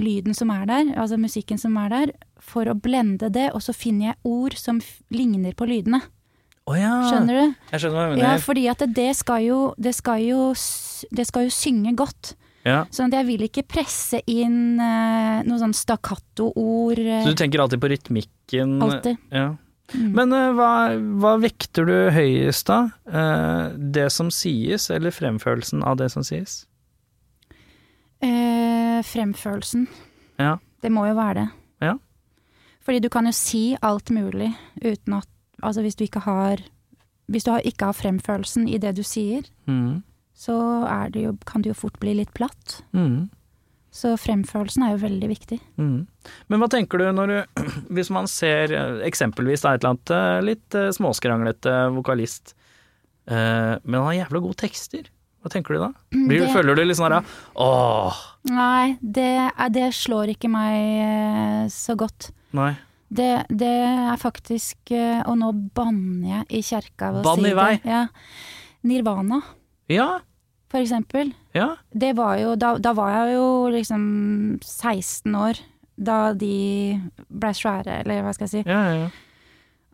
lyden 0.00 0.32
som 0.32 0.48
er 0.54 0.64
der, 0.64 0.94
altså 0.96 1.18
musikken 1.20 1.60
som 1.60 1.76
er 1.76 1.92
der, 1.92 2.12
for 2.42 2.68
å 2.70 2.74
blende 2.74 3.30
det, 3.32 3.50
og 3.54 3.62
så 3.62 3.74
finner 3.76 4.12
jeg 4.12 4.18
ord 4.24 4.56
som 4.58 4.80
ligner 5.14 5.54
på 5.56 5.68
lydene. 5.68 6.00
Oh, 6.68 6.76
ja. 6.78 6.92
Skjønner 7.08 7.34
du? 7.34 7.54
Jeg 7.72 7.82
skjønner 7.82 7.96
hva 7.96 8.04
du 8.14 8.20
Ja, 8.20 8.28
mener. 8.34 8.44
fordi 8.44 8.66
at 8.70 8.82
det, 8.84 8.90
det 8.94 9.08
skal 9.18 9.42
jo 9.42 9.60
det 9.80 9.94
skal 9.96 10.20
jo, 10.22 10.50
det 11.10 11.26
skal 11.26 11.48
jo 11.48 11.54
synge 11.54 11.94
godt. 11.98 12.34
Ja. 12.68 12.82
Sånn 12.92 13.08
at 13.08 13.16
jeg 13.22 13.26
vil 13.30 13.46
ikke 13.46 13.64
presse 13.64 14.20
inn 14.28 14.76
uh, 14.78 15.40
noe 15.48 15.58
sånn 15.58 15.72
stakkato-ord. 15.74 17.00
Uh, 17.00 17.22
Så 17.24 17.32
du 17.32 17.38
tenker 17.40 17.62
alltid 17.64 17.80
på 17.80 17.88
rytmikken? 17.90 18.76
Alltid. 18.84 19.16
Ja. 19.32 19.54
Mm. 19.96 20.10
Men 20.14 20.34
uh, 20.36 20.50
hva, 20.54 20.70
hva 21.24 21.32
vekter 21.42 21.88
du 21.88 21.94
høyest 22.14 22.68
da? 22.68 22.82
Uh, 23.08 23.72
det 23.74 24.10
som 24.12 24.28
sies, 24.30 24.90
eller 24.92 25.10
fremførelsen 25.16 25.82
av 25.82 25.96
det 25.98 26.10
som 26.12 26.22
sies? 26.26 26.66
Fremførelsen. 28.20 29.86
Ja. 30.36 30.58
Det 30.84 30.90
må 30.92 31.06
jo 31.08 31.14
være 31.16 31.40
det. 31.40 31.46
Fordi 32.84 33.00
du 33.04 33.08
kan 33.12 33.26
jo 33.28 33.32
si 33.36 33.76
alt 33.82 34.10
mulig 34.10 34.52
uten 34.82 35.18
at 35.20 35.28
Altså 35.62 35.82
hvis 35.84 35.96
du 35.98 36.04
ikke 36.06 36.22
har 36.24 36.56
Hvis 37.30 37.44
du 37.44 37.50
ikke 37.60 37.84
har 37.90 37.92
fremførelsen 37.92 38.64
i 38.68 38.78
det 38.80 38.94
du 38.96 39.02
sier, 39.04 39.42
Mm. 39.68 40.02
så 40.34 40.54
er 40.88 41.10
det 41.10 41.22
jo, 41.22 41.34
kan 41.46 41.60
det 41.62 41.68
jo 41.68 41.74
fort 41.74 41.98
bli 42.00 42.14
litt 42.14 42.32
platt. 42.34 42.80
Mm. 42.96 43.28
Så 43.92 44.16
fremførelsen 44.18 44.82
er 44.86 44.92
jo 44.96 45.02
veldig 45.06 45.28
viktig. 45.28 45.58
Mm. 45.78 46.06
Men 46.48 46.58
hva 46.62 46.68
tenker 46.72 46.98
du 46.98 47.04
når 47.12 47.26
du 47.28 47.62
Hvis 47.94 48.10
man 48.10 48.26
ser 48.26 48.72
eh, 48.72 49.04
eksempelvis 49.06 49.62
et 49.66 49.84
eller 49.84 49.90
annet 49.92 50.10
eh, 50.16 50.40
litt 50.48 50.74
eh, 50.74 50.88
småskranglete 50.96 51.76
vokalist, 51.94 52.54
men 53.30 53.94
han 53.94 54.06
har 54.08 54.14
jævla 54.24 54.40
gode 54.42 54.56
tekster. 54.58 55.04
Hva 55.44 55.50
tenker 55.52 55.74
du 55.76 55.78
da? 55.84 55.92
Blir, 56.10 56.40
Det- 56.40 56.52
Føler 56.56 56.74
du 56.74 56.82
litt 56.84 56.96
sånn 56.98 57.12
her 57.14 57.24
Åh, 57.56 58.16
Nei, 58.50 58.96
det, 59.00 59.50
det 59.70 59.92
slår 59.94 60.32
ikke 60.34 60.50
meg 60.50 61.70
så 61.70 61.94
godt. 61.96 62.32
Nei. 62.52 62.72
Det, 63.10 63.46
det 63.50 63.66
er 63.66 64.16
faktisk 64.22 64.92
eh, 64.94 65.18
Og 65.26 65.34
nå 65.40 65.48
banner 65.74 66.28
jeg 66.44 66.44
i 66.58 66.60
kjerka 66.62 67.08
ved 67.10 67.24
å 67.24 67.24
Bann 67.26 67.40
si 67.42 67.50
i 67.50 67.54
vei. 67.58 67.72
det. 67.82 67.90
Ja. 67.90 68.04
Nirvana, 68.86 69.40
Ja, 69.90 70.20
for 70.70 70.78
eksempel. 70.78 71.32
ja. 71.54 71.72
Det 71.90 72.12
var 72.16 72.36
jo 72.38 72.54
Da, 72.56 72.76
da 72.78 72.92
var 72.94 73.10
jeg 73.10 73.34
jo 73.34 73.48
liksom 73.74 74.60
16 74.62 75.34
år 75.34 75.58
da 76.00 76.32
de 76.32 76.96
blei 77.28 77.50
svære, 77.52 77.98
eller 78.00 78.22
hva 78.24 78.30
skal 78.32 78.46
jeg 78.46 78.52
si. 78.64 78.70
ja, 78.70 78.78
ja, 78.86 78.94
ja. 79.02 79.08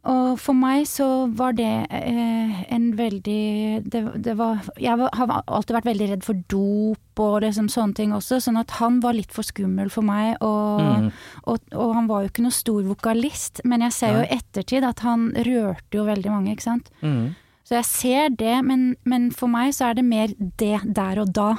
Og 0.07 0.37
for 0.39 0.55
meg 0.55 0.85
så 0.87 1.07
var 1.35 1.57
det 1.59 1.87
eh, 1.91 2.59
en 2.73 2.85
veldig 2.95 3.83
det, 3.91 4.03
det 4.23 4.35
var 4.39 4.61
Jeg 4.79 4.95
har 5.03 5.33
alltid 5.47 5.75
vært 5.75 5.89
veldig 5.89 6.09
redd 6.13 6.27
for 6.27 6.39
dop 6.53 7.23
og 7.25 7.41
liksom 7.43 7.67
sånne 7.73 7.97
ting 7.99 8.13
også, 8.15 8.39
sånn 8.45 8.61
at 8.61 8.71
han 8.79 9.01
var 9.03 9.17
litt 9.17 9.33
for 9.35 9.43
skummel 9.47 9.91
for 9.91 10.07
meg. 10.07 10.37
Og, 10.45 10.85
Mm. 10.87 11.09
og, 11.49 11.59
og 11.75 11.95
han 11.97 12.07
var 12.07 12.23
jo 12.23 12.29
ikke 12.31 12.45
noe 12.45 12.55
stor 12.55 12.83
vokalist, 12.87 13.63
men 13.65 13.81
jeg 13.87 13.93
ser 13.97 14.15
jo 14.15 14.23
i 14.27 14.37
ettertid 14.37 14.85
at 14.87 15.01
han 15.07 15.31
rørte 15.35 15.97
jo 15.99 16.05
veldig 16.07 16.31
mange, 16.31 16.53
ikke 16.55 16.67
sant. 16.69 16.91
Mm. 17.03 17.35
Så 17.67 17.75
jeg 17.81 17.85
ser 17.91 18.29
det, 18.39 18.57
men, 18.65 18.95
men 19.05 19.31
for 19.35 19.51
meg 19.51 19.73
så 19.75 19.89
er 19.91 19.99
det 19.99 20.05
mer 20.07 20.29
det 20.39 20.81
der 20.95 21.19
og 21.25 21.33
da 21.35 21.51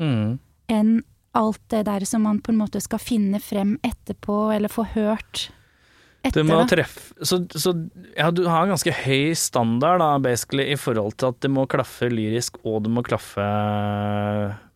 Mm. 0.00 0.38
enn 0.72 1.02
alt 1.36 1.60
det 1.70 1.84
der 1.86 2.04
som 2.08 2.22
man 2.26 2.40
på 2.42 2.50
en 2.52 2.58
måte 2.58 2.80
skal 2.82 2.98
finne 2.98 3.38
frem 3.40 3.76
etterpå, 3.84 4.50
eller 4.56 4.68
få 4.72 4.82
hørt 4.96 5.50
Du 6.22 6.28
etter. 6.28 6.44
må 6.46 6.60
treffe 6.70 7.14
Så, 7.26 7.40
så 7.50 7.72
ja, 8.16 8.30
du 8.30 8.44
har 8.46 8.62
en 8.64 8.70
ganske 8.70 8.92
høy 9.04 9.32
standard, 9.34 9.98
da, 9.98 10.18
basically, 10.22 10.68
i 10.72 10.76
forhold 10.78 11.16
til 11.18 11.32
at 11.32 11.40
det 11.42 11.50
må 11.50 11.66
klaffe 11.66 12.08
lyrisk, 12.12 12.58
og 12.64 12.84
det 12.84 12.92
må 12.94 13.02
klaffe 13.02 13.42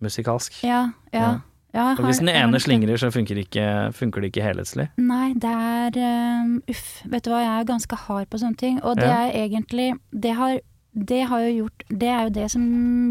musikalsk. 0.02 0.58
Ja, 0.66 0.90
ja. 1.14 1.40
ja. 1.74 1.86
Og 1.96 2.04
hvis 2.08 2.20
den 2.22 2.30
ene 2.32 2.60
slingrer, 2.62 2.96
så 3.00 3.10
funker 3.14 3.38
det 3.38 3.46
ikke, 3.48 3.66
funker 3.96 4.24
det 4.24 4.32
ikke 4.32 4.44
helhetslig. 4.46 4.88
Nei, 5.00 5.32
det 5.38 5.52
er 5.52 5.98
um, 6.42 6.56
Uff, 6.72 6.86
vet 7.06 7.26
du 7.26 7.30
hva, 7.32 7.42
jeg 7.44 7.52
er 7.60 7.68
ganske 7.72 7.98
hard 8.06 8.30
på 8.32 8.40
sånne 8.42 8.60
ting. 8.60 8.80
Og 8.84 8.98
det 9.00 9.10
er 9.10 9.34
egentlig 9.44 9.92
det 10.12 10.34
har, 10.38 10.58
det 10.96 11.22
har 11.28 11.42
jo 11.44 11.50
gjort 11.62 11.82
Det 11.92 12.08
er 12.08 12.22
jo 12.28 12.34
det 12.38 12.50
som 12.54 12.62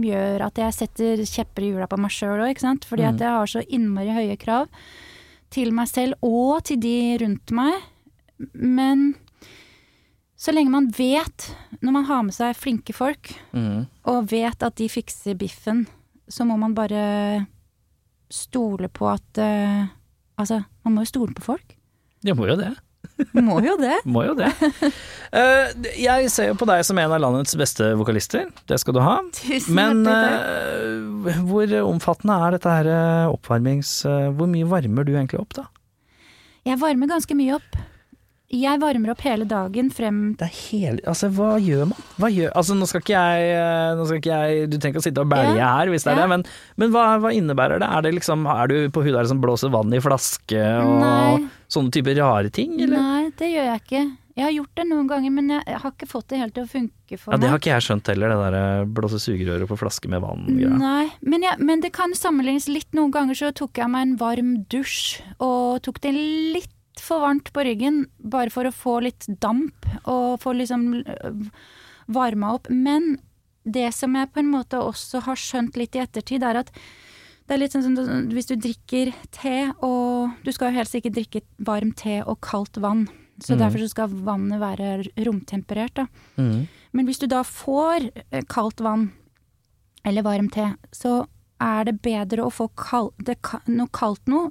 gjør 0.06 0.46
at 0.48 0.58
jeg 0.58 0.74
setter 0.74 1.26
kjepper 1.30 1.66
i 1.68 1.74
hjula 1.74 1.88
på 1.92 2.00
meg 2.02 2.14
sjøl 2.14 2.40
òg, 2.42 2.54
ikke 2.56 2.68
sant. 2.68 2.88
Fordi 2.90 3.06
Mm. 3.06 3.12
at 3.14 3.20
jeg 3.28 3.36
har 3.40 3.52
så 3.56 3.66
innmari 3.70 4.16
høye 4.16 4.38
krav 4.42 4.68
til 5.54 5.72
meg 5.72 5.88
selv 5.88 6.16
og 6.26 6.64
til 6.68 6.80
de 6.82 6.96
rundt 7.22 7.52
meg. 7.56 7.74
Men 8.54 9.14
så 10.36 10.52
lenge 10.52 10.74
man 10.74 10.90
vet, 10.94 11.48
når 11.82 11.94
man 11.96 12.08
har 12.10 12.24
med 12.28 12.36
seg 12.36 12.58
flinke 12.60 12.94
folk, 12.94 13.32
Mm. 13.56 13.86
og 14.12 14.28
vet 14.32 14.64
at 14.64 14.76
de 14.76 14.90
fikser 14.92 15.38
biffen, 15.40 15.86
så 16.28 16.46
må 16.46 16.58
man 16.60 16.74
bare 16.76 17.46
stole 18.30 18.90
på 18.90 19.08
at 19.12 19.40
uh, 19.42 19.86
Altså, 20.36 20.58
man 20.84 20.94
må 20.98 21.06
jo 21.06 21.08
stole 21.08 21.32
på 21.32 21.46
folk. 21.46 21.78
Ja, 22.28 22.34
må 22.36 22.44
jo 22.50 22.58
det. 22.60 22.74
Må 23.32 23.62
jo 23.64 23.78
det. 23.80 23.94
Må 24.14 24.26
jo 24.26 24.34
det. 24.36 24.50
Uh, 25.32 25.70
jeg 25.96 26.28
ser 26.34 26.50
jo 26.50 26.58
på 26.60 26.68
deg 26.68 26.82
som 26.84 26.98
en 27.00 27.14
av 27.16 27.22
landets 27.24 27.56
beste 27.56 27.94
vokalister, 27.96 28.50
det 28.68 28.80
skal 28.82 28.98
du 28.98 29.00
ha. 29.00 29.14
Tusen 29.38 29.78
Men 29.78 30.02
uh, 30.04 31.40
hvor 31.48 31.72
omfattende 31.86 32.36
er 32.36 32.58
dette 32.58 32.74
her 32.82 32.90
oppvarmings... 33.32 34.02
hvor 34.36 34.52
mye 34.52 34.68
varmer 34.68 35.08
du 35.08 35.14
egentlig 35.16 35.40
opp, 35.40 35.56
da? 35.56 35.70
Jeg 36.68 36.82
varmer 36.82 37.08
ganske 37.14 37.38
mye 37.38 37.56
opp. 37.62 37.80
Jeg 38.56 38.80
varmer 38.82 39.12
opp 39.14 39.22
hele 39.26 39.46
dagen 39.50 39.92
frem 39.94 40.20
Det 40.40 40.48
er 40.48 40.54
hele 40.72 41.04
Altså, 41.08 41.30
hva 41.36 41.56
gjør 41.62 41.90
man? 41.92 42.06
Hva 42.22 42.30
gjør 42.32 42.54
Altså, 42.56 42.78
nå 42.80 42.88
skal 42.90 43.04
ikke 43.04 43.16
jeg 43.20 43.54
eh, 43.60 44.04
skal 44.08 44.22
ikke 44.22 44.40
jeg 44.42 44.70
Du 44.72 44.78
trenger 44.78 44.96
ikke 44.96 45.04
å 45.04 45.08
sitte 45.10 45.26
og 45.26 45.32
bælje 45.34 45.56
Ja. 45.60 45.72
her, 45.78 45.92
hvis 45.94 46.08
det 46.08 46.14
er 46.14 46.18
Ja. 46.18 46.26
det, 46.26 46.30
men, 46.36 46.46
men 46.82 46.94
hva, 46.96 47.06
hva 47.24 47.34
innebærer 47.36 47.84
det? 47.84 47.90
Er 47.92 48.06
det 48.08 48.14
liksom 48.20 48.46
Er 48.48 48.72
du 48.72 48.78
på 48.96 49.04
huet 49.06 49.16
der 49.18 49.30
som 49.32 49.42
blåser 49.44 49.74
vann 49.74 49.94
i 49.94 50.02
flaske 50.04 50.62
og 50.82 51.00
Nei. 51.04 51.48
sånne 51.72 51.92
typer 51.92 52.16
rare 52.22 52.50
ting, 52.54 52.78
eller? 52.80 52.98
Nei, 53.02 53.32
det 53.38 53.50
gjør 53.52 53.68
jeg 53.74 53.82
ikke. 53.84 54.04
Jeg 54.36 54.44
har 54.44 54.52
gjort 54.52 54.76
det 54.76 54.84
noen 54.90 55.08
ganger, 55.08 55.32
men 55.32 55.50
jeg, 55.54 55.78
har 55.80 55.92
ikke 55.94 56.08
fått 56.12 56.28
det 56.34 56.40
helt 56.42 56.54
til 56.58 56.66
å 56.66 56.68
funke 56.68 57.18
for 57.18 57.32
meg. 57.32 57.38
Ja, 57.38 57.40
det 57.42 57.50
har 57.54 57.60
ikke 57.62 57.72
jeg 57.72 57.86
skjønt 57.86 58.10
heller, 58.12 58.34
det 58.34 58.40
der 58.44 58.58
eh, 58.60 58.88
blåse 58.98 59.20
sugerøret 59.24 59.70
på 59.70 59.78
flaske 59.80 60.12
med 60.12 60.20
vann-greia. 60.26 60.74
Nei, 60.76 61.06
men, 61.24 61.46
jeg, 61.48 61.56
men 61.64 61.84
det 61.86 61.94
kan 61.96 62.12
sammenlignes 62.20 62.68
litt. 62.68 62.90
Noen 62.98 63.14
ganger 63.16 63.40
så 63.40 63.54
tok 63.56 63.80
jeg 63.80 63.88
meg 63.94 64.10
en 64.10 64.16
varm 64.20 64.52
dusj, 64.72 65.22
og 65.40 65.80
tok 65.88 66.02
det 66.04 66.12
litt 66.18 66.75
for 67.04 67.24
varmt 67.24 67.52
på 67.54 67.64
ryggen, 67.68 68.06
bare 68.20 68.54
for 68.54 68.68
å 68.68 68.74
få 68.76 69.00
litt 69.06 69.28
damp, 69.42 69.88
og 70.04 70.42
få 70.44 70.56
liksom 70.58 70.88
øh, 71.02 71.42
varma 72.12 72.54
opp. 72.58 72.70
Men 72.70 73.18
det 73.66 73.90
som 73.98 74.16
jeg 74.16 74.32
på 74.34 74.44
en 74.44 74.54
måte 74.54 74.80
også 74.80 75.24
har 75.26 75.40
skjønt 75.40 75.78
litt 75.80 75.98
i 75.98 76.04
ettertid, 76.04 76.46
er 76.46 76.62
at 76.62 76.72
det 77.46 77.54
er 77.54 77.62
litt 77.62 77.76
sånn 77.76 77.86
som 77.86 78.32
hvis 78.34 78.50
du 78.50 78.56
drikker 78.58 79.12
te, 79.36 79.58
og 79.86 80.34
du 80.46 80.50
skal 80.54 80.72
jo 80.72 80.80
helst 80.80 80.98
ikke 80.98 81.14
drikke 81.14 81.44
varm 81.66 81.92
te 81.98 82.22
og 82.24 82.40
kaldt 82.46 82.80
vann. 82.82 83.06
Så 83.44 83.54
mm. 83.54 83.60
derfor 83.60 83.84
så 83.84 83.92
skal 83.92 84.18
vannet 84.26 84.62
være 84.62 84.90
romtemperert, 85.28 86.00
da. 86.00 86.08
Mm. 86.40 86.66
Men 86.96 87.08
hvis 87.10 87.20
du 87.22 87.28
da 87.30 87.44
får 87.46 88.10
eh, 88.32 88.46
kaldt 88.50 88.82
vann 88.82 89.10
eller 90.06 90.26
varm 90.26 90.48
te, 90.54 90.72
så 90.96 91.26
er 91.62 91.88
det 91.88 92.00
bedre 92.06 92.46
å 92.46 92.54
få 92.54 92.70
kald, 92.80 93.14
det, 93.28 93.38
noe 93.72 93.92
kaldt 93.96 94.26
noe 94.32 94.50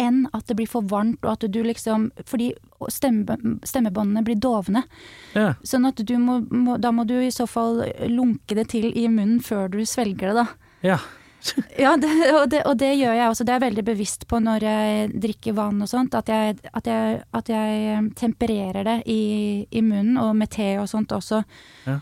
enn 0.00 0.24
at 0.36 0.48
det 0.48 0.56
blir 0.58 0.68
for 0.70 0.86
varmt, 0.88 1.20
og 1.26 1.34
at 1.36 1.46
du 1.52 1.60
liksom 1.66 2.08
Fordi 2.26 2.50
stemme, 2.88 3.36
stemmebåndene 3.68 4.24
blir 4.24 4.38
dovne. 4.40 4.82
Ja. 5.36 5.52
Sånn 5.62 5.84
at 5.88 6.00
du 6.00 6.14
må, 6.18 6.40
må 6.50 6.78
Da 6.80 6.90
må 6.96 7.04
du 7.08 7.18
i 7.20 7.30
så 7.34 7.46
fall 7.50 7.82
lunke 8.08 8.56
det 8.56 8.70
til 8.72 8.88
i 8.96 9.06
munnen 9.12 9.40
før 9.44 9.68
du 9.72 9.82
svelger 9.86 10.32
det, 10.32 10.44
da. 10.44 10.46
ja. 10.94 11.00
Ja, 11.80 11.94
det, 11.96 12.10
og, 12.34 12.50
det, 12.52 12.58
og 12.68 12.74
det 12.76 12.90
gjør 12.98 13.14
jeg 13.16 13.30
også. 13.30 13.44
Det 13.48 13.52
er 13.54 13.58
jeg 13.60 13.64
veldig 13.70 13.84
bevisst 13.86 14.26
på 14.28 14.40
når 14.44 14.64
jeg 14.66 15.06
drikker 15.22 15.54
vann 15.56 15.78
og 15.80 15.88
sånt. 15.88 16.12
At 16.18 16.28
jeg, 16.28 16.58
at 16.76 16.90
jeg, 16.90 17.22
at 17.32 17.48
jeg 17.48 17.78
eh, 17.94 18.08
tempererer 18.20 18.84
det 18.84 18.96
i, 19.08 19.22
i 19.72 19.80
munnen, 19.80 20.18
og 20.20 20.34
med 20.36 20.50
te 20.52 20.74
og 20.82 20.88
sånt 20.92 21.14
også. 21.16 21.40
Ja. 21.86 21.96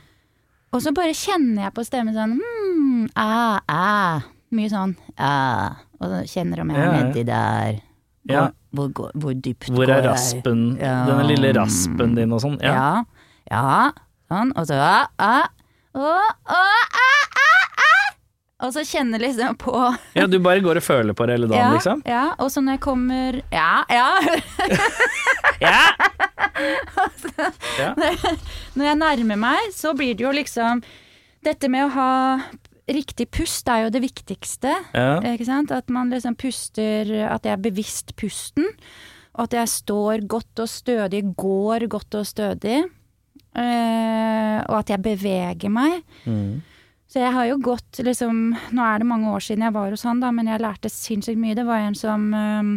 Og 0.74 0.82
så 0.82 0.90
bare 0.96 1.14
kjenner 1.14 1.68
jeg 1.68 1.74
på 1.78 1.84
stemmen 1.86 2.18
sånn 2.18 2.34
mm, 2.42 3.04
ah, 3.16 3.60
ah. 3.70 4.26
Mye 4.52 4.68
sånn 4.72 4.96
ah. 5.16 5.78
Og 6.00 6.10
så 6.10 6.18
kjenner 6.34 6.64
om 6.64 6.74
jeg 6.74 6.82
er 6.82 6.84
Ja, 6.84 6.90
ja. 6.98 7.06
nedi 7.06 7.24
der. 7.30 7.78
Hvor, 8.28 8.34
Ja. 8.36 8.48
hvor, 8.76 8.88
går- 8.92 9.12
hvor 9.16 9.32
dypt 9.34 9.70
Hvor 9.72 9.88
er 9.88 10.02
raspen, 10.04 10.76
Ja. 10.80 11.06
denne 11.08 11.24
lille 11.30 11.52
raspen 11.56 12.14
din 12.14 12.32
og 12.32 12.40
sånn? 12.44 12.58
Ja. 12.60 12.72
Ja. 12.74 13.04
ja. 13.50 13.92
Sånn. 14.28 14.52
Og 14.60 14.66
så. 14.68 14.76
Og 18.58 18.72
så 18.74 18.82
kjenner 18.82 19.22
liksom 19.22 19.54
på 19.56 19.72
ja, 20.18 20.26
du 20.26 20.38
bare 20.42 20.60
går 20.64 20.80
og 20.80 20.82
føler 20.84 21.14
på 21.14 21.26
det 21.30 21.36
hele 21.36 21.46
dagen, 21.50 21.62
ja, 21.62 21.74
liksom? 21.76 22.00
Ja, 22.08 22.24
og 22.42 22.50
så 22.50 22.60
når 22.64 22.72
jeg 22.76 22.82
kommer 22.84 23.38
Ja, 23.54 23.84
ja! 23.88 24.08
Ja! 25.68 25.80
Ja. 27.78 27.92
Når 28.74 28.84
jeg 28.88 28.96
nærmer 28.98 29.38
meg, 29.38 29.68
så 29.74 29.92
blir 29.94 30.16
det 30.18 30.24
jo 30.26 30.32
liksom 30.34 30.80
Dette 31.46 31.68
med 31.70 31.86
å 31.86 31.90
ha 31.94 32.08
riktig 32.88 33.28
pust 33.34 33.68
er 33.70 33.86
jo 33.86 33.92
det 33.94 34.02
viktigste. 34.04 34.72
Ja. 34.94 35.18
Ikke 35.32 35.46
sant? 35.48 35.72
At 35.74 35.90
man 35.92 36.12
liksom 36.12 36.36
puster 36.38 37.10
At 37.28 37.46
jeg 37.46 37.54
er 37.54 37.62
bevisst 37.62 38.14
pusten. 38.16 38.66
Og 39.38 39.46
at 39.46 39.54
jeg 39.54 39.70
står 39.70 40.24
godt 40.26 40.64
og 40.64 40.70
stødig, 40.70 41.22
går 41.38 41.86
godt 41.90 42.16
og 42.18 42.26
stødig. 42.26 42.80
Eh, 43.58 44.58
og 44.66 44.74
at 44.80 44.90
jeg 44.90 45.02
beveger 45.02 45.70
meg. 45.72 46.02
Mm. 46.26 46.58
Så 47.08 47.22
jeg 47.22 47.32
har 47.32 47.46
jo 47.48 47.56
gått 47.64 48.02
liksom 48.04 48.50
Nå 48.76 48.84
er 48.84 49.00
det 49.00 49.08
mange 49.08 49.30
år 49.32 49.40
siden 49.40 49.64
jeg 49.64 49.74
var 49.74 49.94
hos 49.94 50.04
han, 50.04 50.20
da, 50.20 50.32
men 50.34 50.50
jeg 50.50 50.60
lærte 50.60 50.90
sinnssykt 50.92 51.40
mye. 51.40 51.56
Det 51.56 51.64
var 51.68 51.86
en 51.86 51.96
som 51.96 52.28
um, 52.34 52.74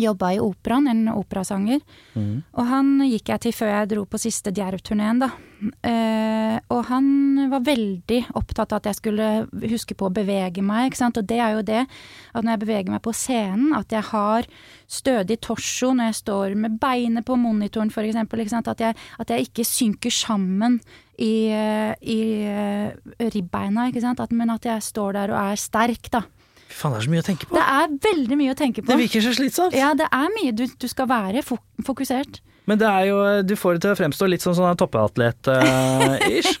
jobba 0.00 0.32
i 0.34 0.40
operaen, 0.42 0.88
en 0.90 1.08
operasanger. 1.14 1.82
Mm. 2.14 2.42
Og 2.52 2.70
han 2.70 2.94
gikk 3.06 3.34
jeg 3.34 3.44
til 3.44 3.56
før 3.56 3.72
jeg 3.72 3.90
dro 3.94 4.06
på 4.08 4.20
siste 4.22 4.52
Djerv-turneen, 4.54 5.22
da. 5.22 5.30
Eh, 5.64 6.56
og 6.74 6.80
han 6.90 7.06
var 7.48 7.62
veldig 7.64 8.20
opptatt 8.36 8.74
av 8.74 8.82
at 8.82 8.90
jeg 8.90 8.98
skulle 8.98 9.28
huske 9.70 9.96
på 9.96 10.08
å 10.08 10.14
bevege 10.14 10.64
meg, 10.64 10.90
ikke 10.90 11.00
sant. 11.00 11.20
Og 11.20 11.28
det 11.30 11.38
er 11.40 11.56
jo 11.56 11.64
det, 11.66 11.84
at 12.34 12.42
når 12.42 12.56
jeg 12.56 12.62
beveger 12.64 12.94
meg 12.94 13.04
på 13.04 13.14
scenen, 13.16 13.72
at 13.78 13.94
jeg 13.94 14.04
har 14.10 14.48
stødig 14.90 15.38
torso 15.44 15.92
når 15.94 16.10
jeg 16.10 16.20
står 16.20 16.58
med 16.60 16.76
beinet 16.82 17.26
på 17.26 17.38
monitoren, 17.40 17.92
for 17.94 18.06
eksempel. 18.06 18.44
Ikke 18.44 18.56
sant? 18.56 18.70
At, 18.70 18.82
jeg, 18.82 18.98
at 19.18 19.32
jeg 19.32 19.48
ikke 19.48 19.66
synker 19.68 20.14
sammen 20.14 20.80
i, 21.14 21.48
eh, 21.54 21.94
i 22.02 22.20
eh, 22.50 23.28
ribbeina, 23.34 23.88
ikke 23.88 24.04
sant. 24.04 24.20
At, 24.20 24.34
men 24.34 24.52
at 24.54 24.66
jeg 24.68 24.84
står 24.84 25.20
der 25.20 25.34
og 25.34 25.40
er 25.40 25.60
sterk, 25.60 26.10
da. 26.12 26.24
Fy 26.74 26.80
faen, 26.80 26.94
det 26.96 26.98
er 26.98 27.06
så 27.06 27.12
mye 27.12 27.22
å 27.22 27.26
tenke 27.28 27.46
på. 27.46 27.54
Det 27.54 27.64
er 27.70 27.92
veldig 28.08 28.36
mye 28.40 28.54
å 28.54 28.58
tenke 28.58 28.82
på. 28.82 28.90
Det 28.90 28.98
virker 28.98 29.22
så 29.22 29.32
slitsomt. 29.36 29.76
Ja, 29.78 29.92
det 29.94 30.08
er 30.10 30.32
mye. 30.34 30.50
Du, 30.56 30.64
du 30.66 30.86
skal 30.90 31.06
være 31.10 31.44
fokusert. 31.46 32.40
Men 32.64 32.80
det 32.80 32.88
er 32.88 33.06
jo, 33.10 33.16
du 33.44 33.52
får 33.60 33.76
det 33.76 33.82
til 33.84 33.92
å 33.92 33.98
fremstå 33.98 34.26
litt 34.32 34.44
som 34.44 34.54
sånn 34.56 34.80
toppatlet-ish. 34.80 36.54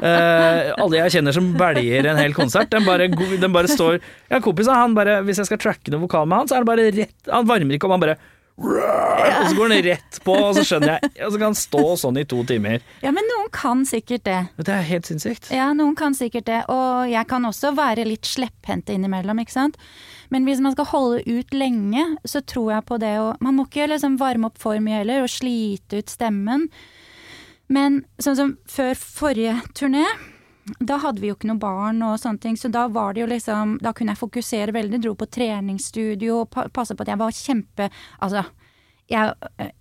Eh, 0.00 0.70
alle 0.80 0.96
jeg 0.96 1.12
kjenner 1.16 1.34
som 1.34 1.48
velger 1.58 2.06
en 2.08 2.16
hel 2.16 2.32
konsert, 2.32 2.70
den 2.72 2.86
bare, 2.86 3.08
den 3.10 3.52
bare 3.52 3.68
står 3.68 3.98
Ja, 4.30 4.38
kompisen, 4.40 4.72
han 4.72 4.94
bare 4.96 5.18
Hvis 5.26 5.42
jeg 5.42 5.48
skal 5.50 5.58
tracke 5.60 5.92
noe 5.92 6.04
vokal 6.06 6.28
med 6.30 6.40
han, 6.40 6.48
så 6.48 6.56
er 6.56 6.62
det 6.64 6.68
bare 6.70 6.86
rett 6.94 7.28
Han 7.34 7.48
varmer 7.50 7.76
ikke 7.76 7.88
om, 7.88 7.92
han 7.98 8.04
bare 8.06 8.14
Og 8.60 9.46
så 9.48 9.56
går 9.56 9.72
den 9.72 9.82
rett 9.86 10.18
på, 10.24 10.34
og 10.36 10.52
så 10.58 10.64
skjønner 10.68 10.98
jeg 10.98 11.24
Og 11.24 11.32
så 11.32 11.38
kan 11.40 11.46
han 11.46 11.56
stå 11.56 11.84
sånn 12.02 12.18
i 12.20 12.26
to 12.28 12.42
timer. 12.48 12.82
Ja, 13.00 13.12
men 13.16 13.24
noen 13.30 13.48
kan 13.54 13.86
sikkert 13.88 14.26
det. 14.28 14.38
Det 14.60 14.74
er 14.74 14.86
helt 14.86 15.08
sinnssykt. 15.08 15.50
Ja, 15.54 15.70
noen 15.76 15.96
kan 15.98 16.16
sikkert 16.16 16.48
det. 16.50 16.60
Og 16.72 17.08
jeg 17.10 17.24
kan 17.30 17.48
også 17.48 17.72
være 17.76 18.04
litt 18.08 18.28
slepphendt 18.28 18.92
innimellom, 18.92 19.40
ikke 19.42 19.56
sant. 19.56 19.80
Men 20.30 20.46
hvis 20.46 20.60
man 20.62 20.76
skal 20.76 20.90
holde 20.92 21.22
ut 21.26 21.54
lenge, 21.56 22.04
så 22.28 22.42
tror 22.44 22.74
jeg 22.76 22.88
på 22.90 23.00
det 23.02 23.14
å 23.18 23.30
Man 23.40 23.56
må 23.56 23.66
ikke 23.66 23.88
liksom 23.90 24.18
varme 24.20 24.50
opp 24.50 24.60
for 24.60 24.78
mye 24.82 25.00
heller, 25.00 25.24
og 25.24 25.32
slite 25.32 26.02
ut 26.02 26.12
stemmen. 26.12 26.68
Men 27.70 28.02
sånn 28.22 28.38
som 28.38 28.52
før 28.68 28.94
forrige 28.98 29.56
turné, 29.78 30.04
da 30.78 30.98
hadde 31.02 31.22
vi 31.22 31.30
jo 31.30 31.36
ikke 31.36 31.50
noe 31.50 31.60
barn 31.60 32.02
og 32.06 32.18
sånne 32.22 32.42
ting, 32.42 32.56
så 32.58 32.70
da 32.72 32.86
var 32.92 33.14
det 33.14 33.24
jo 33.24 33.28
liksom 33.30 33.78
Da 33.82 33.92
kunne 33.96 34.14
jeg 34.14 34.20
fokusere 34.20 34.74
veldig, 34.76 35.00
dro 35.02 35.14
på 35.18 35.28
treningsstudio, 35.30 36.42
og 36.42 36.72
passa 36.74 36.94
på 36.94 37.06
at 37.06 37.12
jeg 37.12 37.20
var 37.20 37.36
kjempe 37.36 37.88
Altså, 38.20 38.44
jeg, 39.10 39.32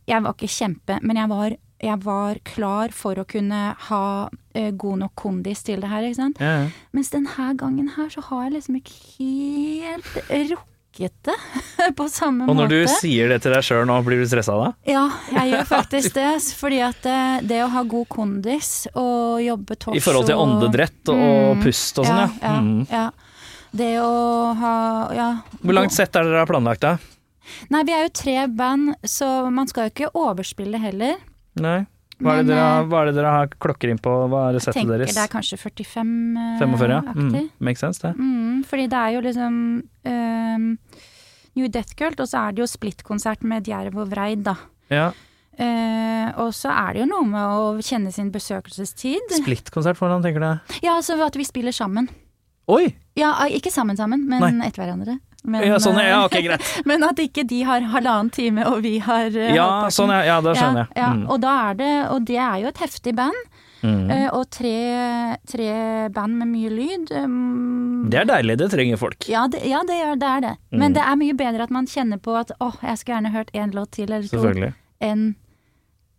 jeg 0.09 0.23
var 0.25 0.33
ikke 0.33 0.49
kjempe, 0.49 0.97
men 1.05 1.19
jeg 1.21 1.29
var, 1.29 1.55
jeg 1.85 2.01
var 2.05 2.39
klar 2.47 2.95
for 2.95 3.21
å 3.21 3.27
kunne 3.29 3.59
ha 3.89 4.05
uh, 4.29 4.71
god 4.71 5.03
nok 5.03 5.13
kondis 5.19 5.61
til 5.67 5.83
det 5.83 5.91
her, 5.91 6.07
ikke 6.07 6.17
sant. 6.17 6.41
Ja, 6.41 6.63
ja. 6.63 6.71
Mens 6.97 7.13
denne 7.13 7.51
gangen 7.59 7.91
her 7.93 8.09
så 8.09 8.25
har 8.31 8.47
jeg 8.47 8.55
liksom 8.57 8.79
ikke 8.81 8.97
helt 9.19 10.17
rukket 10.25 10.65
det 10.97 11.35
på 11.97 12.07
samme 12.09 12.43
måte. 12.45 12.51
Og 12.51 12.55
når 12.57 12.67
måte. 12.67 12.79
du 12.81 12.87
sier 12.99 13.29
det 13.29 13.37
til 13.43 13.53
deg 13.53 13.63
sjøl 13.63 13.85
nå, 13.87 13.99
blir 14.03 14.19
du 14.19 14.25
stressa 14.27 14.55
da? 14.59 14.71
Ja, 14.89 15.05
jeg 15.31 15.51
gjør 15.53 15.67
faktisk 15.75 16.13
det. 16.17 16.27
Fordi 16.59 16.79
at 16.83 16.99
det, 17.05 17.17
det 17.47 17.61
å 17.63 17.69
ha 17.71 17.83
god 17.83 18.07
kondis 18.11 18.71
og 18.95 19.39
jobbe 19.43 19.77
torso 19.79 19.95
I 19.95 20.03
forhold 20.03 20.27
til 20.27 20.41
åndedrett 20.41 21.11
og, 21.13 21.21
og 21.23 21.63
pust 21.63 22.01
og 22.01 22.09
sånn, 22.09 22.19
ja. 22.19 22.29
ja, 22.41 22.57
Mm. 22.59 22.81
ja. 22.91 23.05
Det 23.71 23.91
å 24.01 24.53
ha 24.57 24.73
ja. 25.13 25.27
Hvor 25.61 25.75
langt 25.77 25.93
sett 25.93 26.15
er 26.17 26.25
dere 26.25 26.41
har 26.41 26.49
planlagt 26.49 26.81
da? 26.81 26.95
Nei, 27.69 27.83
vi 27.85 27.93
er 27.93 28.03
jo 28.07 28.11
tre 28.17 28.35
band, 28.49 28.95
så 29.05 29.27
man 29.53 29.69
skal 29.69 29.87
jo 29.87 29.93
ikke 29.93 30.09
overspille 30.17 30.77
heller. 30.81 31.15
Nei. 31.61 31.79
Hva 32.20 32.34
er, 32.36 32.43
det 32.43 32.51
dere, 32.51 32.63
eh, 32.82 32.88
hva 32.91 32.99
er 32.99 33.09
det 33.09 33.15
dere 33.15 33.32
har 33.32 33.53
klokker 33.63 33.91
inn 33.93 34.01
på? 34.03 34.11
Hva 34.32 34.41
er 34.49 34.59
Tenker 34.59 34.97
deres? 34.99 35.15
det 35.15 35.24
er 35.24 35.32
kanskje 35.32 35.59
45 35.61 36.09
eh, 36.36 36.57
45, 36.59 36.91
ja. 36.91 36.99
Mm. 37.05 37.13
aktig. 37.13 37.43
Makes 37.63 37.84
sense, 37.86 38.03
det. 38.03 38.11
Mm, 38.20 38.59
fordi 38.67 38.88
det 38.91 38.99
er 38.99 39.15
jo 39.15 39.22
liksom 39.24 39.55
ehm, 40.11 40.67
New 41.55 41.72
Death 41.72 41.95
Cult, 41.95 42.20
og 42.20 42.28
så 42.28 42.43
er 42.43 42.57
det 42.57 42.63
jo 42.65 42.67
Split-konsert 42.67 43.45
med 43.47 43.67
Djerv 43.67 44.01
og 44.03 44.11
Vreid, 44.11 44.43
da. 44.49 44.57
Ja. 44.91 45.09
Uh, 45.59 46.28
og 46.39 46.53
så 46.55 46.72
er 46.72 46.95
det 46.95 47.01
jo 47.01 47.09
noe 47.09 47.26
med 47.28 47.43
å 47.43 47.63
kjenne 47.84 48.13
sin 48.15 48.30
besøkelsestid. 48.32 49.34
Splittkonsert, 49.41 49.99
hvordan 49.99 50.24
tenker 50.24 50.43
du? 50.43 50.47
det? 50.47 50.80
Ja, 50.86 50.95
altså 50.95 51.17
at 51.26 51.36
vi 51.36 51.47
spiller 51.47 51.76
sammen. 51.76 52.07
Oi! 52.72 52.86
Ja, 53.20 53.34
ikke 53.51 53.72
sammen 53.74 53.97
sammen, 53.99 54.24
men 54.30 54.43
Nei. 54.59 54.70
etter 54.70 54.86
hverandre. 54.86 55.17
Men, 55.43 55.63
Ja, 55.63 55.77
sånn, 55.79 55.95
ja, 56.03 56.25
ok, 56.25 56.35
greit. 56.43 56.65
men 56.89 57.03
at 57.07 57.19
ikke 57.23 57.45
de 57.47 57.61
har 57.63 57.85
halvannen 57.93 58.31
time, 58.35 58.65
og 58.67 58.81
vi 58.83 58.97
har 58.99 59.31
eh, 59.31 59.53
Ja, 59.55 59.87
sånn, 59.93 60.11
ja. 60.11 60.25
Ja, 60.27 60.41
da 60.43 60.53
skjønner 60.57 60.85
jeg. 60.87 60.97
Ja. 60.99 61.13
Mm. 61.15 61.25
Og 61.31 61.39
da 61.45 61.55
er 61.69 61.79
det 61.79 61.93
Og 62.11 62.25
det 62.27 62.37
er 62.43 62.57
jo 62.65 62.71
et 62.73 62.83
heftig 62.83 63.15
band. 63.15 63.47
Mm. 63.79 64.09
eh, 64.11 64.25
og 64.35 64.49
tre, 64.51 64.75
tre 65.47 65.69
band 66.11 66.35
med 66.41 66.49
mye 66.51 66.69
lyd. 66.73 67.11
um, 67.15 68.09
Det 68.11 68.19
er 68.19 68.25
deilig, 68.27 68.57
det 68.59 68.67
trenger 68.73 68.99
folk. 68.99 69.27
Ja, 69.31 69.45
det, 69.47 69.61
ja 69.63 69.79
det, 69.87 69.95
er, 70.03 70.17
det 70.19 70.27
er 70.27 70.41
det. 70.43 70.55
Mm. 70.73 70.79
Men 70.83 70.97
det 70.97 71.05
er 71.05 71.19
mye 71.21 71.37
bedre 71.39 71.63
at 71.63 71.71
man 71.71 71.87
kjenner 71.87 72.19
på 72.19 72.35
at 72.35 72.51
åh, 72.59 72.75
jeg 72.83 72.99
skulle 72.99 73.15
gjerne 73.21 73.31
hørt 73.37 73.53
én 73.55 73.71
låt 73.71 73.93
til 73.95 74.11
eller 74.11 74.27
to, 74.27 74.73
enn 74.99 75.29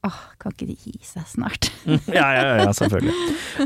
åh, 0.07 0.19
kan 0.41 0.55
ikke 0.55 0.69
de 0.71 0.77
gi 0.79 0.95
seg 1.05 1.27
snart? 1.29 1.71
Ja, 2.11 2.27
ja, 2.35 2.45
ja, 2.63 2.71
selvfølgelig. 2.77 3.15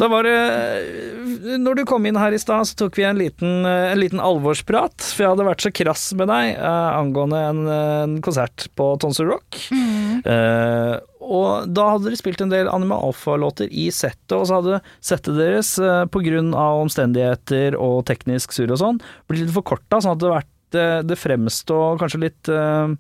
Da 0.01 0.09
var 0.11 0.27
det 0.27 1.59
Når 1.63 1.81
du 1.81 1.85
kom 1.89 2.07
inn 2.09 2.19
her 2.19 2.35
i 2.35 2.41
stad, 2.41 2.67
så 2.69 2.77
tok 2.85 2.99
vi 2.99 3.07
en 3.07 3.21
liten, 3.21 3.65
en 3.69 4.01
liten 4.01 4.23
alvorsprat. 4.23 4.97
For 5.15 5.25
jeg 5.25 5.33
hadde 5.35 5.49
vært 5.49 5.65
så 5.65 5.73
krass 5.75 6.07
med 6.19 6.31
deg 6.33 6.55
eh, 6.55 6.91
angående 6.99 7.41
en, 7.51 7.65
en 7.79 8.21
konsert 8.25 8.69
på 8.79 8.93
Tonsor 9.03 9.31
Rock. 9.35 9.59
Eh, 9.71 10.95
og 11.25 11.71
da 11.73 11.87
hadde 11.95 12.11
dere 12.11 12.19
spilt 12.21 12.43
en 12.45 12.53
del 12.53 12.69
Anima 12.69 12.99
Alfa-låter 13.01 13.71
i 13.73 13.87
settet, 13.95 14.35
og 14.37 14.47
så 14.49 14.61
hadde 14.61 14.81
settet 15.05 15.39
deres, 15.39 15.75
eh, 15.81 16.05
av 16.05 16.83
omstendigheter 16.83 17.79
og 17.81 18.05
teknisk 18.09 18.53
surr 18.53 18.75
og 18.75 18.81
sånn, 18.81 19.01
blitt 19.29 19.47
litt 19.47 19.55
forkorta, 19.55 20.03
sånn 20.03 20.17
at 20.17 20.23
det, 20.23 20.33
vært, 20.35 20.51
det, 20.75 20.89
det 21.09 21.21
fremstår 21.21 22.01
kanskje 22.03 22.25
litt 22.27 22.53
eh, 22.53 22.95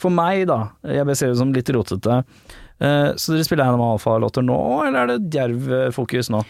For 0.00 0.12
meg, 0.12 0.46
da, 0.48 0.72
jeg 0.84 1.16
ser 1.16 1.32
det 1.32 1.40
som 1.40 1.52
litt 1.52 1.70
rotete. 1.72 2.22
Eh, 2.78 3.14
Så 3.16 3.32
dere 3.32 3.44
spiller 3.46 3.64
Animal 3.70 3.94
Alfa-låter 3.96 4.44
nå, 4.44 4.58
eller 4.84 5.02
er 5.02 5.12
det 5.14 5.30
djerv-fokus 5.32 6.28
nå? 6.32 6.42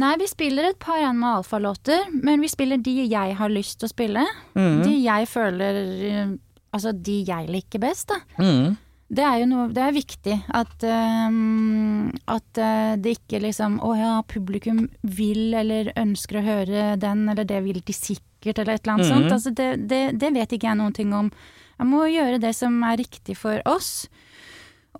Nei, 0.00 0.14
vi 0.20 0.28
spiller 0.30 0.70
et 0.70 0.78
par 0.80 1.02
Animal 1.02 1.42
Alfa-låter, 1.42 2.08
men 2.14 2.40
vi 2.40 2.48
spiller 2.48 2.80
de 2.80 2.96
jeg 3.04 3.36
har 3.36 3.52
lyst 3.52 3.80
til 3.80 3.90
å 3.90 3.92
spille. 3.92 4.24
Mm. 4.56 4.80
De 4.86 4.96
jeg 5.04 5.30
føler 5.30 5.84
eh, 6.08 6.34
Altså 6.74 6.90
de 6.90 7.20
jeg 7.22 7.46
liker 7.54 7.78
best, 7.78 8.10
da. 8.10 8.16
Mm. 8.42 8.74
Det 9.14 9.22
er 9.22 9.36
jo 9.42 9.46
noe 9.46 9.68
Det 9.70 9.82
er 9.84 9.92
viktig 9.94 10.34
at 10.56 10.84
um, 11.28 12.08
At 12.30 12.58
eh, 12.58 12.94
det 12.98 13.18
ikke 13.18 13.42
liksom 13.44 13.76
Å 13.84 13.90
ja, 13.98 14.14
publikum 14.26 14.86
vil 15.04 15.54
eller 15.54 15.92
ønsker 16.00 16.40
å 16.40 16.44
høre 16.46 16.86
den, 16.98 17.28
eller 17.28 17.46
det 17.46 17.60
vil 17.66 17.82
de 17.84 17.94
sikkert, 17.94 18.58
eller 18.58 18.74
et 18.74 18.82
eller 18.82 18.94
annet 18.96 19.06
mm. 19.06 19.12
sånt. 19.12 19.32
Altså 19.36 19.52
det, 19.54 19.68
det, 19.92 20.02
det 20.18 20.32
vet 20.34 20.56
ikke 20.56 20.70
jeg 20.70 20.80
noen 20.80 20.96
ting 20.96 21.14
om. 21.14 21.30
Jeg 21.78 21.90
må 21.90 22.04
gjøre 22.10 22.40
det 22.42 22.54
som 22.56 22.80
er 22.86 22.98
riktig 23.04 23.36
for 23.38 23.62
oss. 23.68 24.08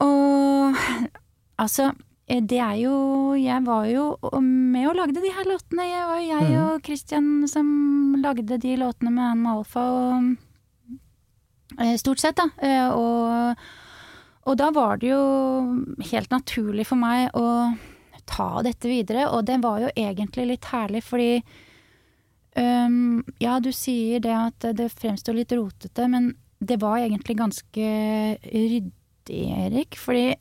Og 0.03 0.75
altså 1.61 1.93
eh, 2.27 2.43
det 2.43 2.59
er 2.59 2.75
jo 2.81 2.95
Jeg 3.39 3.63
var 3.67 3.87
jo 3.87 4.17
med 4.43 4.89
og 4.91 4.97
lagde 4.99 5.23
de 5.23 5.33
her 5.35 5.47
låtene. 5.47 5.87
Jeg 5.87 6.09
var 6.11 6.23
jeg 6.25 6.51
mm. 6.51 6.59
og 6.65 6.85
Christian 6.87 7.31
som 7.51 7.69
lagde 8.23 8.59
de 8.59 8.77
låtene 8.81 9.15
med 9.15 9.25
Anne 9.31 9.55
Alfa 9.55 9.87
og 9.95 10.35
eh, 11.79 11.97
Stort 12.01 12.23
sett, 12.23 12.39
da. 12.41 12.51
Eh, 12.59 12.89
Og, 12.91 13.57
og 14.45 14.57
da 14.61 14.71
var 14.75 14.99
det 15.01 15.13
jo 15.13 15.25
helt 16.11 16.31
naturlig 16.31 16.87
for 16.89 17.01
meg 17.01 17.31
å 17.39 17.75
ta 18.29 18.63
dette 18.65 18.89
videre, 18.89 19.29
og 19.29 19.45
det 19.45 19.59
var 19.63 19.83
jo 19.85 19.93
egentlig 19.97 20.47
litt 20.49 20.65
herlig, 20.73 21.03
fordi 21.05 21.43
um, 22.57 23.23
Ja, 23.41 23.59
du 23.61 23.71
sier 23.73 24.23
det 24.25 24.33
at 24.33 24.67
det 24.77 24.91
fremstår 24.97 25.37
litt 25.37 25.53
rotete, 25.53 26.09
men 26.09 26.35
det 26.61 26.79
var 26.81 27.03
egentlig 27.03 27.37
ganske 27.37 27.89
ryddig, 28.49 28.93
Erik, 29.31 29.97
fordi 30.01 30.35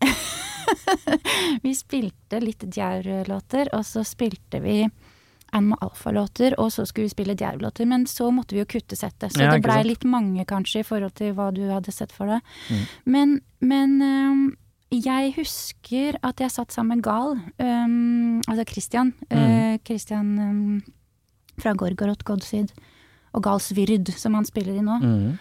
vi 1.65 1.73
spilte 1.77 2.39
litt 2.43 2.65
Djerv-låter, 2.67 3.71
og 3.75 3.85
så 3.87 4.03
spilte 4.07 4.59
vi 4.63 4.81
Animal 5.53 5.77
Alfa-låter, 5.85 6.55
og 6.59 6.71
så 6.73 6.85
skulle 6.89 7.05
vi 7.05 7.13
spille 7.13 7.35
Djerv-låter, 7.37 7.85
men 7.85 8.07
så 8.09 8.31
måtte 8.33 8.55
vi 8.55 8.63
jo 8.63 8.69
kutte 8.73 8.97
settet, 8.97 9.35
så 9.35 9.43
Ja, 9.43 9.51
det 9.53 9.61
blei 9.65 9.83
litt 9.85 10.05
mange 10.09 10.45
kanskje 10.49 10.81
i 10.81 10.87
forhold 10.87 11.13
til 11.19 11.35
hva 11.37 11.51
du 11.53 11.61
hadde 11.69 11.93
sett 11.93 12.11
for 12.15 12.31
deg. 12.31 12.55
Mm. 12.69 12.81
Men, 13.15 13.35
men 13.61 13.95
um, 14.01 14.43
jeg 14.93 15.35
husker 15.37 16.17
at 16.25 16.41
jeg 16.41 16.53
satt 16.53 16.73
sammen 16.73 16.97
med 16.97 17.05
Gal, 17.05 17.37
um, 17.61 18.41
altså 18.47 18.65
Christian, 18.69 19.13
Mm. 19.29 19.37
Uh, 19.43 19.77
Christian 19.85 20.33
um, 20.39 20.83
fra 21.61 21.73
Gorgorot 21.77 22.23
Godsyd, 22.25 22.73
og 23.33 23.43
Gal 23.45 23.61
Svyrd, 23.61 24.09
som 24.17 24.33
han 24.37 24.45
spiller 24.45 24.77
i 24.77 24.85
nå. 24.85 24.99
Mm. 25.01 25.37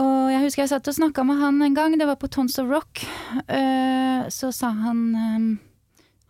Og 0.00 0.32
jeg 0.32 0.42
husker 0.42 0.64
jeg 0.64 0.72
satt 0.72 0.90
og 0.90 0.96
snakka 0.96 1.22
med 1.26 1.38
han 1.38 1.60
en 1.62 1.76
gang, 1.76 1.94
det 1.98 2.08
var 2.08 2.18
på 2.18 2.30
Tons 2.32 2.58
of 2.58 2.70
Rock. 2.70 3.04
Eh, 3.46 4.24
så 4.32 4.50
sa 4.54 4.72
han 4.74 5.02
eh, 5.14 5.44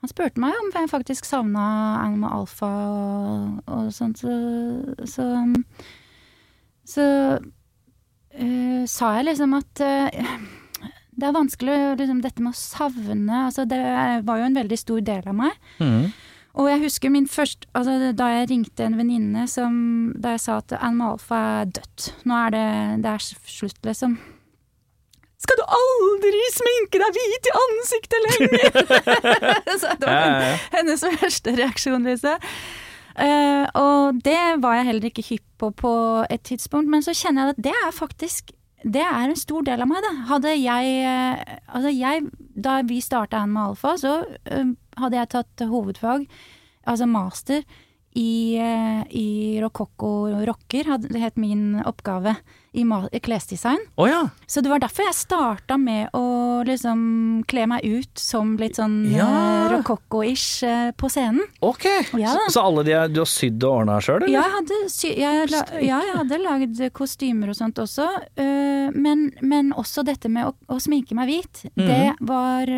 Han 0.04 0.10
spurte 0.10 0.40
meg 0.42 0.56
om 0.60 0.68
jeg 0.74 0.90
faktisk 0.92 1.24
savna 1.24 1.64
Animal 2.02 2.42
Alfa 2.42 2.68
og, 2.68 3.62
og 3.64 3.88
sånt, 3.94 4.20
så 4.20 4.34
Så, 5.08 5.28
så 6.84 7.06
uh, 7.40 8.82
sa 8.90 9.14
jeg 9.16 9.30
liksom 9.30 9.56
at 9.56 9.80
uh, 9.80 10.36
det 11.14 11.28
er 11.28 11.36
vanskelig, 11.36 11.78
liksom, 12.00 12.20
dette 12.20 12.42
med 12.42 12.52
å 12.52 12.58
savne 12.58 13.44
altså 13.46 13.64
Det 13.70 13.80
var 14.26 14.40
jo 14.40 14.48
en 14.48 14.58
veldig 14.58 14.78
stor 14.78 15.00
del 15.06 15.28
av 15.30 15.36
meg. 15.38 15.58
Mm. 15.78 16.10
Og 16.54 16.68
jeg 16.70 16.84
husker 16.84 17.10
min 17.10 17.26
første 17.26 17.66
altså 17.74 18.12
Da 18.14 18.28
jeg 18.30 18.50
ringte 18.50 18.86
en 18.86 18.98
venninne 18.98 19.46
som 19.50 19.74
Da 20.22 20.36
jeg 20.36 20.44
sa 20.44 20.60
at 20.62 20.76
Animal 20.78 21.16
Alpha 21.16 21.40
er 21.62 21.72
dødt. 21.78 22.12
Nå 22.24 22.38
er 22.46 22.54
det 22.54 22.68
Det 23.02 23.10
er 23.10 23.26
slutt, 23.56 23.80
liksom. 23.86 24.16
Skal 25.44 25.60
du 25.60 25.64
aldri 25.76 26.40
sminke 26.54 27.00
deg 27.02 27.18
hvit 27.18 27.48
i 27.50 27.54
ansiktet 27.60 28.22
lenger?! 28.28 28.78
så 29.82 29.92
det 30.00 30.08
var 30.08 30.14
Ja, 30.14 30.24
ja, 30.24 30.46
ja. 30.46 30.56
hennes 30.78 31.04
første 31.20 31.52
reaksjon, 31.58 32.06
liksom. 32.08 32.48
Uh, 33.14 33.66
og 33.78 34.22
det 34.26 34.38
var 34.62 34.78
jeg 34.78 34.88
heller 34.88 35.10
ikke 35.10 35.26
hypp 35.28 35.44
på 35.60 35.68
på 35.78 35.92
et 36.32 36.42
tidspunkt, 36.48 36.88
men 36.90 37.04
så 37.04 37.12
kjenner 37.14 37.50
jeg 37.50 37.56
at 37.58 37.64
det 37.68 37.74
er 37.76 37.92
faktisk 37.94 38.54
det 38.84 39.00
er 39.00 39.30
en 39.30 39.38
stor 39.38 39.64
del 39.64 39.80
av 39.80 39.88
meg, 39.88 40.02
da. 40.04 40.10
Hadde 40.28 40.50
jeg 40.60 40.96
eh, 41.08 41.54
Altså, 41.72 41.88
jeg 41.88 42.26
Da 42.66 42.82
vi 42.84 43.00
starta 43.00 43.40
Animal 43.40 43.72
Alpha, 43.72 43.94
så 43.96 44.12
eh, 44.44 44.74
hadde 45.00 45.18
jeg 45.18 45.28
tatt 45.34 45.64
hovedfag, 45.70 46.26
altså 46.86 47.06
master, 47.08 47.64
i, 48.14 48.56
uh, 48.62 49.02
i 49.10 49.58
rokokko-rocker, 49.62 50.84
hadde- 50.86 51.08
det 51.12 51.20
het 51.22 51.36
min 51.40 51.82
oppgave, 51.84 52.36
i 52.74 53.20
klesdesign. 53.22 53.78
Oh, 53.96 54.08
ja. 54.08 54.28
Så 54.46 54.60
det 54.64 54.70
var 54.72 54.82
derfor 54.82 55.06
jeg 55.06 55.14
starta 55.14 55.76
med 55.80 56.10
å 56.16 56.62
liksom 56.66 57.44
kle 57.50 57.66
meg 57.70 57.84
ut 57.86 58.18
som 58.18 58.56
litt 58.58 58.76
sånn 58.80 58.96
Ja. 59.12 59.26
eh, 59.28 59.74
rokokko-ish 59.76 60.64
eh, 60.66 60.90
på 60.98 61.08
scenen. 61.12 61.44
Ok. 61.60 61.86
Ja 62.18 62.34
så, 62.34 62.44
så 62.56 62.64
alle 62.66 62.84
de 62.86 62.96
du 63.14 63.20
har 63.22 63.30
sydd 63.30 63.62
og 63.64 63.80
ordna 63.82 64.00
sjøl, 64.02 64.24
eller? 64.24 64.32
Ja, 64.34 64.42
jeg 64.42 64.54
hadde, 64.56 64.80
sy 64.92 65.12
jeg, 65.14 65.50
la 65.52 65.62
ja, 65.78 66.00
jeg 66.08 66.16
hadde 66.18 66.40
lagd 66.42 66.82
kostymer 66.96 67.52
og 67.52 67.58
sånt 67.58 67.78
også, 67.78 68.08
øh, 68.40 68.90
men, 68.94 69.28
men 69.42 69.72
også 69.76 70.04
dette 70.06 70.28
med 70.32 70.50
å, 70.50 70.54
å 70.74 70.80
sminke 70.82 71.14
meg 71.18 71.30
hvit, 71.30 71.64
det 71.78 72.14
var 72.24 72.68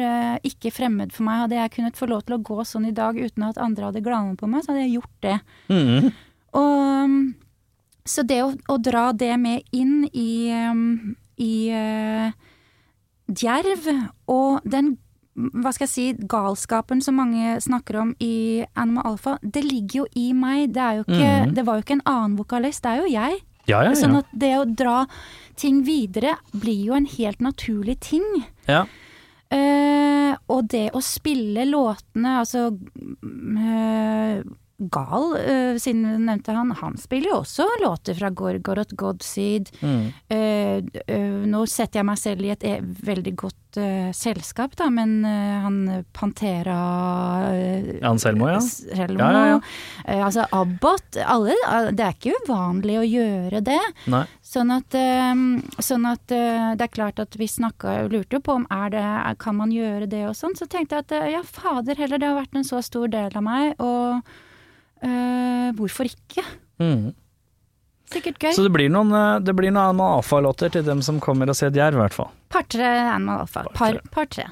ikke 0.47 0.71
fremmed 0.75 1.13
for 1.15 1.27
meg. 1.27 1.47
Hadde 1.47 1.59
jeg 1.61 1.75
kunnet 1.79 1.99
få 1.99 2.09
lov 2.11 2.25
til 2.27 2.37
å 2.37 2.43
gå 2.45 2.61
sånn 2.67 2.89
i 2.91 2.95
dag 2.97 3.17
uten 3.19 3.49
at 3.49 3.59
andre 3.63 3.89
hadde 3.91 4.05
glana 4.05 4.37
på 4.39 4.49
meg, 4.51 4.65
så 4.65 4.73
hadde 4.73 4.85
jeg 4.87 4.99
gjort 4.99 5.17
det. 5.25 5.37
Mm. 5.73 6.11
Og, 6.57 7.17
så 8.07 8.23
det 8.27 8.41
å, 8.45 8.53
å 8.73 8.77
dra 8.83 9.13
det 9.13 9.33
med 9.39 9.63
inn 9.77 10.05
i, 10.13 10.49
i 11.43 11.55
uh, 11.75 12.31
Djerv, 13.27 13.89
og 14.31 14.63
den 14.65 14.97
hva 15.37 15.69
skal 15.75 15.85
jeg 15.85 15.93
si, 15.93 16.05
galskapen 16.33 17.03
som 17.05 17.19
mange 17.21 17.59
snakker 17.61 17.99
om 18.01 18.15
i 18.25 18.65
Animal 18.81 19.11
Alpha, 19.11 19.35
det 19.45 19.61
ligger 19.67 19.99
jo 19.99 20.07
i 20.17 20.31
meg. 20.33 20.71
Det, 20.73 20.81
er 20.81 20.95
jo 20.97 21.03
ikke, 21.05 21.33
Mhm. 21.45 21.55
det 21.59 21.65
var 21.67 21.77
jo 21.77 21.83
ikke 21.85 21.97
en 21.99 22.07
annen 22.09 22.37
vokalist, 22.39 22.83
det 22.87 22.93
er 22.95 23.03
jo 23.03 23.11
jeg. 23.13 23.41
Ja, 23.69 23.83
ja, 23.85 23.91
Sånn 23.99 24.17
at 24.17 24.31
det 24.33 24.53
å 24.57 24.65
dra 24.65 25.07
ting 25.59 25.83
videre 25.85 26.37
blir 26.55 26.87
jo 26.87 26.95
en 26.97 27.05
helt 27.05 27.41
naturlig 27.45 27.99
ting. 28.01 28.25
ja. 28.67 28.87
Uh, 29.53 30.35
og 30.49 30.67
det 30.73 30.91
å 30.93 30.99
spille 31.05 31.63
låtene, 31.71 32.41
altså 32.41 32.65
eh, 33.23 34.41
Gal, 34.79 35.31
uh, 35.33 35.79
siden 35.81 36.03
du 36.05 36.19
nevnte 36.21 36.53
han, 36.53 36.71
han 36.77 36.99
spiller 37.01 37.33
jo 37.33 37.39
også 37.41 37.65
låter 37.81 38.17
fra 38.19 38.29
Gorgoroth, 38.29 38.93
Godseed. 38.99 39.71
Mm. 39.81 40.03
Uh, 40.29 40.85
uh, 41.09 41.47
nå 41.49 41.63
setter 41.71 42.03
jeg 42.03 42.09
meg 42.11 42.21
selv 42.21 42.45
i 42.45 42.51
et 42.53 42.67
e 42.67 42.75
veldig 42.83 43.37
godt 43.41 43.63
selskap, 44.17 44.73
da, 44.79 44.87
men 44.89 45.19
han 45.21 45.75
Pantera 46.17 46.77
uh, 47.53 47.91
Anselmo, 48.09 48.47
ja. 48.49 48.61
Selmo, 48.65 49.21
Ja, 49.21 49.33
ja, 49.35 49.59
ja. 50.07 50.21
altså 50.25 50.47
Abbot 50.57 51.19
alle, 51.21 51.53
Det 51.93 52.07
er 52.07 52.17
ikke 52.17 52.39
uvanlig 52.47 52.97
å 52.97 53.05
gjøre 53.05 53.61
det. 53.67 53.83
Nei. 54.09 54.23
Sånn 54.41 54.73
at, 54.73 54.97
sånn 55.85 56.09
at 56.09 56.25
det 56.31 56.87
er 56.87 56.95
klart 56.95 57.21
at 57.21 57.37
vi 57.37 57.51
snakka 57.51 58.07
lurte 58.09 58.39
jo 58.39 58.45
på 58.47 58.57
om 58.63 58.67
er 58.73 58.95
det, 58.95 59.05
kan 59.45 59.59
man 59.61 59.75
gjøre 59.75 60.09
det 60.09 60.25
og 60.31 60.37
sånn. 60.39 60.57
Så 60.57 60.71
tenkte 60.73 60.97
jeg 60.97 61.09
at 61.11 61.35
ja, 61.35 61.45
fader 61.45 62.01
heller, 62.01 62.23
det 62.23 62.31
har 62.31 62.41
vært 62.41 62.57
en 62.57 62.65
så 62.65 62.81
stor 62.87 63.13
del 63.13 63.37
av 63.37 63.45
meg, 63.45 63.75
og 63.77 64.25
eh, 65.03 65.69
hvorfor 65.77 66.09
ikke? 66.09 66.45
Mm. 66.83 67.15
Sikkert 68.13 68.39
gøy. 68.39 68.53
Så 68.55 68.63
det 68.63 68.73
blir 68.75 68.91
noen, 68.93 69.11
eh, 69.13 69.39
det 69.43 69.55
blir 69.59 69.75
noen 69.75 70.01
Alfa-låter 70.01 70.71
til 70.77 70.85
dem 70.87 71.03
som 71.03 71.19
kommer 71.23 71.51
og 71.51 71.59
ser 71.59 71.75
Jerv, 71.75 71.99
i 71.99 72.05
hvert 72.05 72.17
fall. 72.17 72.31
Par-tre 72.55 72.87
Animal 73.11 73.45
Alfa. 73.45 73.65
Par. 73.75 73.99
Part 74.15 74.31
tre. 74.31 74.47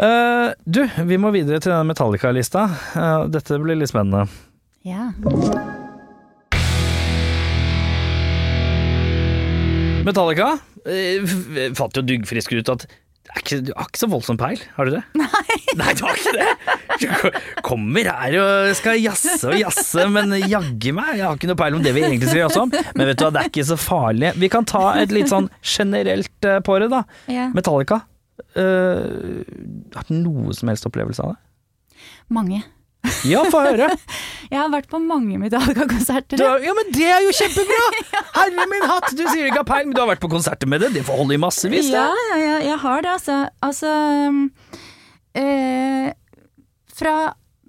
uh, 0.00 0.52
du, 0.64 0.82
vi 1.08 1.16
må 1.20 1.32
videre 1.32 1.60
til 1.60 1.72
denne 1.72 1.88
Metallica-lista. 1.88 2.66
Uh, 2.94 3.28
dette 3.32 3.60
blir 3.62 3.80
litt 3.80 3.92
spennende. 3.92 4.28
Ja. 4.84 5.10
Metallica 10.00 10.54
fant 11.76 11.98
jo 11.98 12.02
duggfrisk 12.08 12.54
ut 12.56 12.70
at 12.72 12.86
ikke, 13.38 13.58
du 13.68 13.70
har 13.76 13.86
ikke 13.86 14.00
så 14.00 14.08
voldsom 14.10 14.38
peil, 14.40 14.62
har 14.74 14.88
du 14.88 14.94
det? 14.96 15.02
Nei. 15.20 15.56
Nei, 15.78 15.94
du 15.94 16.02
har 16.06 16.18
ikke 16.18 16.34
det? 16.34 16.76
Du 17.00 17.06
kommer 17.64 18.10
her 18.10 18.36
og 18.42 18.72
skal 18.78 18.98
jazze 19.00 19.38
og 19.52 19.56
jazze, 19.60 20.06
men 20.12 20.34
jaggu 20.42 20.90
meg, 20.96 21.14
jeg 21.20 21.26
har 21.26 21.38
ikke 21.38 21.50
noe 21.52 21.60
peil 21.60 21.78
om 21.78 21.84
det 21.84 21.94
vi 21.96 22.04
egentlig 22.06 22.30
skal 22.32 22.42
jazze 22.44 22.64
om. 22.64 22.74
Men 22.98 23.10
vet 23.10 23.20
du 23.20 23.26
hva, 23.26 23.32
det 23.36 23.44
er 23.44 23.52
ikke 23.52 23.68
så 23.70 23.78
farlig. 23.80 24.34
Vi 24.42 24.50
kan 24.52 24.68
ta 24.68 24.84
et 25.00 25.14
litt 25.14 25.30
sånn 25.30 25.48
generelt 25.62 26.48
eh, 26.48 26.58
på 26.66 26.80
det, 26.82 26.90
da. 26.92 27.04
ja. 27.30 27.48
Metallica. 27.54 28.02
Uh, 28.56 29.44
har 29.94 30.06
du 30.08 30.14
noe 30.16 30.54
som 30.56 30.70
helst 30.72 30.86
opplevelse 30.88 31.22
av 31.22 31.34
det? 31.34 31.40
Mange. 32.32 32.62
Ja, 33.24 33.42
få 33.48 33.62
høre. 33.64 33.88
Jeg 34.50 34.58
har 34.58 34.70
vært 34.72 34.88
på 34.90 34.98
mange 35.02 35.38
Metallica-konserter. 35.38 36.40
Ja, 36.42 36.72
men 36.74 36.88
det 36.92 37.06
er 37.06 37.22
jo 37.24 37.30
kjempebra! 37.36 37.82
Herre 38.38 38.64
min 38.70 38.86
hatt, 38.90 39.10
du 39.14 39.22
sier 39.28 39.46
ikke 39.46 39.60
har 39.62 39.68
peil, 39.68 39.86
men 39.86 39.94
du 39.94 40.00
har 40.02 40.08
vært 40.10 40.22
på 40.24 40.30
konserter 40.32 40.68
med 40.70 40.82
det. 40.82 40.90
Det 40.96 41.04
får 41.06 41.20
holde 41.22 41.36
i 41.36 41.40
massevis, 41.40 41.88
det. 41.92 42.00
Ja, 42.00 42.08
ja, 42.32 42.38
ja, 42.42 42.56
jeg 42.72 42.78
har 42.82 43.04
det, 43.06 43.12
altså. 43.14 43.36
Altså 43.64 43.92
um, 44.28 44.40
eh, 45.38 46.10
Fra 47.00 47.14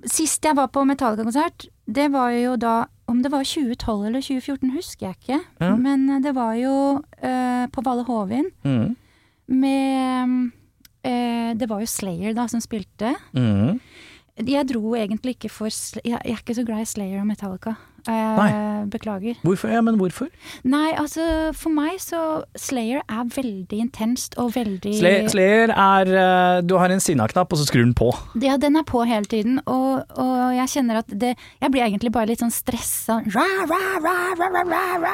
sist 0.10 0.44
jeg 0.48 0.58
var 0.58 0.72
på 0.74 0.82
Metallica-konsert, 0.90 1.68
det 1.92 2.08
var 2.14 2.32
jo 2.34 2.56
da 2.60 2.76
Om 3.12 3.20
det 3.22 3.30
var 3.34 3.44
2012 3.44 4.06
eller 4.08 4.24
2014, 4.24 4.70
husker 4.74 5.08
jeg 5.10 5.18
ikke. 5.20 5.40
Ja. 5.60 5.72
Men 5.76 6.06
eh, 6.16 6.22
det 6.24 6.32
var 6.38 6.54
jo 6.56 6.74
eh, 7.22 7.66
på 7.74 7.84
Valle 7.86 8.06
Hovin 8.08 8.48
Mm. 8.64 8.96
med 9.52 10.52
eh, 11.04 11.52
Det 11.60 11.68
var 11.70 11.82
jo 11.84 11.90
Slayer 11.92 12.34
da 12.38 12.46
som 12.48 12.62
spilte. 12.64 13.12
Mm. 13.36 13.82
Jeg 14.40 14.68
dro 14.70 14.96
egentlig 14.96 15.36
ikke 15.36 15.52
for 15.52 15.68
Jeg 16.06 16.18
er 16.18 16.38
ikke 16.38 16.56
så 16.56 16.64
glad 16.64 16.82
i 16.82 16.86
Slayer 16.90 17.20
og 17.20 17.28
Metallica. 17.28 17.76
Eh, 18.08 18.36
Nei. 18.38 18.86
beklager. 18.90 19.36
Hvorfor? 19.44 19.70
Ja, 19.70 19.82
men 19.86 19.98
hvorfor? 20.00 20.28
Nei, 20.64 20.92
altså 20.98 21.54
for 21.54 21.70
meg 21.70 22.00
så 22.02 22.44
Slayer 22.58 23.02
er 23.08 23.24
veldig 23.30 23.78
intenst 23.80 24.34
og 24.42 24.54
veldig 24.56 24.94
Slay- 24.98 25.28
Slayer 25.30 25.70
er 25.70 26.10
eh, 26.10 26.62
Du 26.66 26.78
har 26.82 26.90
en 26.90 27.00
sinna-knapp, 27.00 27.52
og 27.54 27.60
så 27.62 27.68
skrur 27.70 27.84
den 27.86 27.94
på. 27.94 28.10
Ja, 28.42 28.58
den 28.58 28.76
er 28.76 28.84
på 28.84 29.04
hele 29.06 29.26
tiden, 29.30 29.60
og, 29.68 30.04
og 30.18 30.56
jeg 30.58 30.68
kjenner 30.74 30.98
at 31.04 31.08
det 31.14 31.36
Jeg 31.62 31.72
blir 31.72 31.84
egentlig 31.86 32.12
bare 32.12 32.26
litt 32.32 32.40
sånn 32.42 32.52
stressa. 32.54 33.20
Ra, 33.36 33.46
ra, 33.70 33.82
ra, 34.02 34.18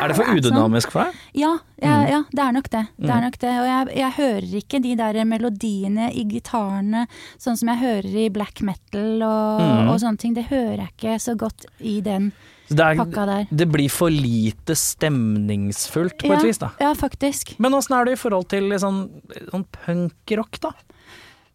Er 0.01 0.07
det 0.07 0.15
for 0.15 0.23
sånn. 0.23 0.38
udynamisk 0.39 0.91
for 0.91 1.03
deg? 1.03 1.13
Ja, 1.33 1.57
ja, 1.81 1.95
Mm. 1.97 2.09
ja, 2.09 2.23
det 2.33 2.39
er 2.41 2.51
nok 2.55 2.69
det. 2.69 2.88
det, 2.99 3.09
er 3.09 3.21
nok 3.21 3.38
det. 3.39 3.49
Og 3.61 3.65
jeg, 3.67 3.97
jeg 3.97 4.11
hører 4.17 4.55
ikke 4.61 4.81
de 4.81 4.95
der 4.95 5.19
melodiene 5.25 6.07
i 6.13 6.23
gitarene 6.25 7.05
sånn 7.38 7.57
som 7.57 7.69
jeg 7.69 7.77
hører 7.83 8.15
i 8.25 8.29
black 8.33 8.61
metal 8.61 9.21
og, 9.23 9.61
Mm. 9.61 9.89
og 9.91 9.99
sånne 10.01 10.17
ting. 10.17 10.33
Det 10.33 10.45
hører 10.49 10.77
jeg 10.77 10.89
ikke 10.97 11.19
så 11.21 11.35
godt 11.38 11.65
i 11.81 11.99
den 12.01 12.31
Det, 12.68 12.84
er, 12.84 13.47
det 13.49 13.68
blir 13.72 13.91
for 13.91 14.11
lite 14.11 14.76
stemningsfullt, 14.76 16.18
på 16.20 16.34
ja, 16.34 16.39
et 16.39 16.47
vis, 16.49 16.59
da. 16.61 16.74
Ja, 16.84 16.91
faktisk. 16.97 17.55
Men 17.63 17.78
åssen 17.78 17.95
er 17.95 18.07
det 18.07 18.18
i 18.18 18.20
forhold 18.20 18.49
til 18.51 18.76
sånn, 18.82 19.05
sånn 19.51 19.65
punkrock, 19.86 20.59
da? 20.63 20.74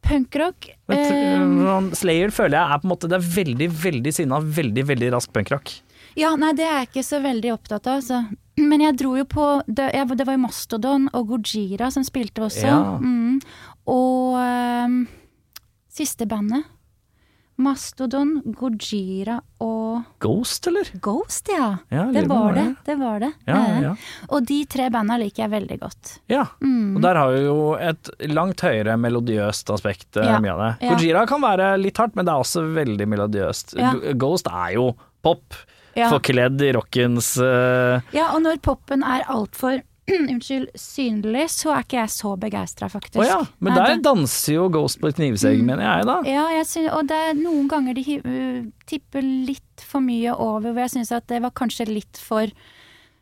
Punkrock 0.03 0.67
eh, 0.91 1.39
sånn 1.39 1.93
Slayer 1.95 2.33
føler 2.35 2.59
jeg 2.59 2.75
er 2.75 2.81
på 2.83 2.89
en 2.89 2.91
måte 2.91 3.07
Det 3.07 3.15
er 3.21 3.27
veldig, 3.37 3.69
veldig 3.85 4.13
sinna, 4.17 4.41
veldig, 4.43 4.83
veldig 4.89 5.11
rask 5.15 5.31
punkrock. 5.35 5.77
Ja, 6.19 6.35
nei, 6.37 6.53
det 6.59 6.67
er 6.67 6.81
jeg 6.81 6.91
ikke 6.91 7.05
så 7.07 7.23
veldig 7.25 7.53
opptatt 7.55 7.87
av, 7.87 8.01
altså. 8.01 8.25
Men 8.61 8.83
jeg 8.85 8.99
dro 9.01 9.15
jo 9.17 9.25
på 9.29 9.47
Det, 9.65 9.89
jeg, 9.97 10.09
det 10.19 10.27
var 10.29 10.37
jo 10.37 10.43
Mastodon 10.43 11.09
og 11.17 11.31
Gojira 11.31 11.89
som 11.95 12.05
spilte 12.05 12.45
også. 12.45 12.67
Ja. 12.69 12.81
Mm. 13.01 13.39
Og 13.93 14.37
ehm, 14.43 14.99
siste 15.93 16.29
bandet. 16.29 16.69
Mastodon, 17.61 18.41
Gojira 18.57 19.37
og 19.61 20.03
Ghost, 20.25 20.67
eller? 20.71 20.89
Ghost, 21.05 21.51
ja. 21.53 21.79
Ja, 21.93 22.07
Det 22.13 22.25
var 22.29 22.55
det. 22.57 22.65
Det 22.87 22.97
var 22.99 23.21
det. 23.21 23.33
Ja, 23.47 23.59
ja. 23.83 23.93
Og 24.33 24.47
de 24.49 24.65
tre 24.67 24.89
banda 24.91 25.19
liker 25.21 25.45
jeg 25.45 25.53
veldig 25.53 25.79
godt. 25.83 26.15
ja. 26.33 26.47
Mm. 26.63 26.97
Og 26.97 27.03
der 27.05 27.15
har 27.21 27.33
vi 27.35 27.43
jo 27.45 27.59
et 27.77 28.11
langt 28.33 28.61
høyere 28.65 28.97
melodiøst 28.97 29.71
aspekt. 29.71 30.17
eh, 30.17 30.41
mye 30.41 30.53
av 30.55 30.65
det. 30.65 30.89
Gojira 30.89 31.27
kan 31.29 31.43
være 31.43 31.77
litt 31.81 31.97
hardt, 32.01 32.17
men 32.17 32.27
det 32.27 32.33
er 32.33 32.43
også 32.43 32.65
veldig 32.75 33.09
melodiøst. 33.09 33.77
Ghost 34.19 34.49
er 34.51 34.75
jo 34.79 34.93
pop, 35.23 35.55
forkledd 35.95 36.61
i 36.65 36.73
rockens 36.73 37.35
uh... 37.39 38.01
ja, 38.17 38.31
og 38.33 38.41
når 38.43 38.59
popen 38.65 39.03
er 39.05 39.27
altfor 39.29 39.83
Unnskyld, 40.13 40.69
synlig, 40.75 41.45
så 41.55 41.71
er 41.77 41.85
ikke 41.85 41.99
jeg 42.01 42.11
så 42.11 42.33
begeistra, 42.41 42.89
faktisk. 42.91 43.21
Å 43.23 43.27
ja, 43.29 43.39
men 43.63 43.77
der 43.79 44.01
danser 44.03 44.57
jo 44.57 44.65
Ghost 44.75 44.99
på 45.01 45.09
et 45.13 45.17
knivsegg, 45.21 45.61
Mm. 45.63 45.69
mener 45.71 45.85
jeg, 45.87 46.07
da. 46.09 46.17
Ja, 46.27 46.47
jeg 46.59 46.67
synes, 46.67 46.93
og 46.99 47.07
det 47.07 47.19
er 47.29 47.35
noen 47.39 47.69
ganger 47.71 47.95
de 47.95 48.17
uh, 48.25 48.65
tipper 48.91 49.23
litt 49.23 49.85
for 49.87 50.01
mye 50.03 50.35
over, 50.35 50.73
hvor 50.73 50.83
jeg 50.87 50.95
syns 50.97 51.13
at 51.15 51.29
det 51.31 51.41
var 51.45 51.55
kanskje 51.55 51.87
litt 51.89 52.19
for 52.19 52.51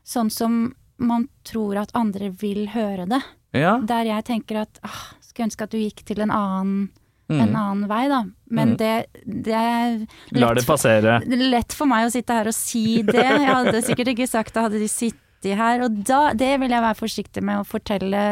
sånn 0.09 0.31
som 0.33 0.74
man 0.99 1.28
tror 1.45 1.76
at 1.83 1.93
andre 1.95 2.31
vil 2.41 2.66
høre 2.72 3.07
det. 3.09 3.20
Ja. 3.57 3.78
Der 3.85 4.05
jeg 4.09 4.24
tenker 4.28 4.62
at 4.62 4.81
ah, 4.87 5.12
skulle 5.20 5.49
ønske 5.51 5.64
at 5.68 5.70
du 5.72 5.78
gikk 5.81 6.03
til 6.09 6.20
en 6.24 6.31
annen, 6.33 6.91
en 7.31 7.49
Mm. 7.53 7.57
annen 7.57 7.89
vei, 7.89 8.09
da. 8.09 8.24
Men 8.51 8.72
Mm. 8.72 8.76
det, 8.76 9.07
det 9.24 9.55
er 9.55 9.99
det 10.33 10.41
lett 10.41 10.64
for, 10.64 10.74
passere. 10.76 11.20
det 11.24 11.33
er 11.39 11.51
lett 11.51 11.72
for 11.72 11.87
meg 11.87 12.09
å 12.09 12.11
sitte 12.11 12.33
her 12.35 12.47
og 12.51 12.55
si 12.57 13.03
det. 13.03 13.14
Jeg 13.22 13.47
hadde 13.47 13.83
sikkert 13.87 14.09
ikke 14.16 14.26
sagt 14.28 14.55
det 14.55 14.62
hadde 14.64 14.78
de 14.81 14.89
sittet 14.89 15.20
her, 15.49 15.80
og 15.86 16.01
da, 16.07 16.32
det 16.36 16.59
vil 16.61 16.70
jeg 16.70 16.84
være 16.84 16.99
forsiktig 16.99 17.43
med 17.43 17.62
å 17.62 17.68
fortelle 17.68 18.24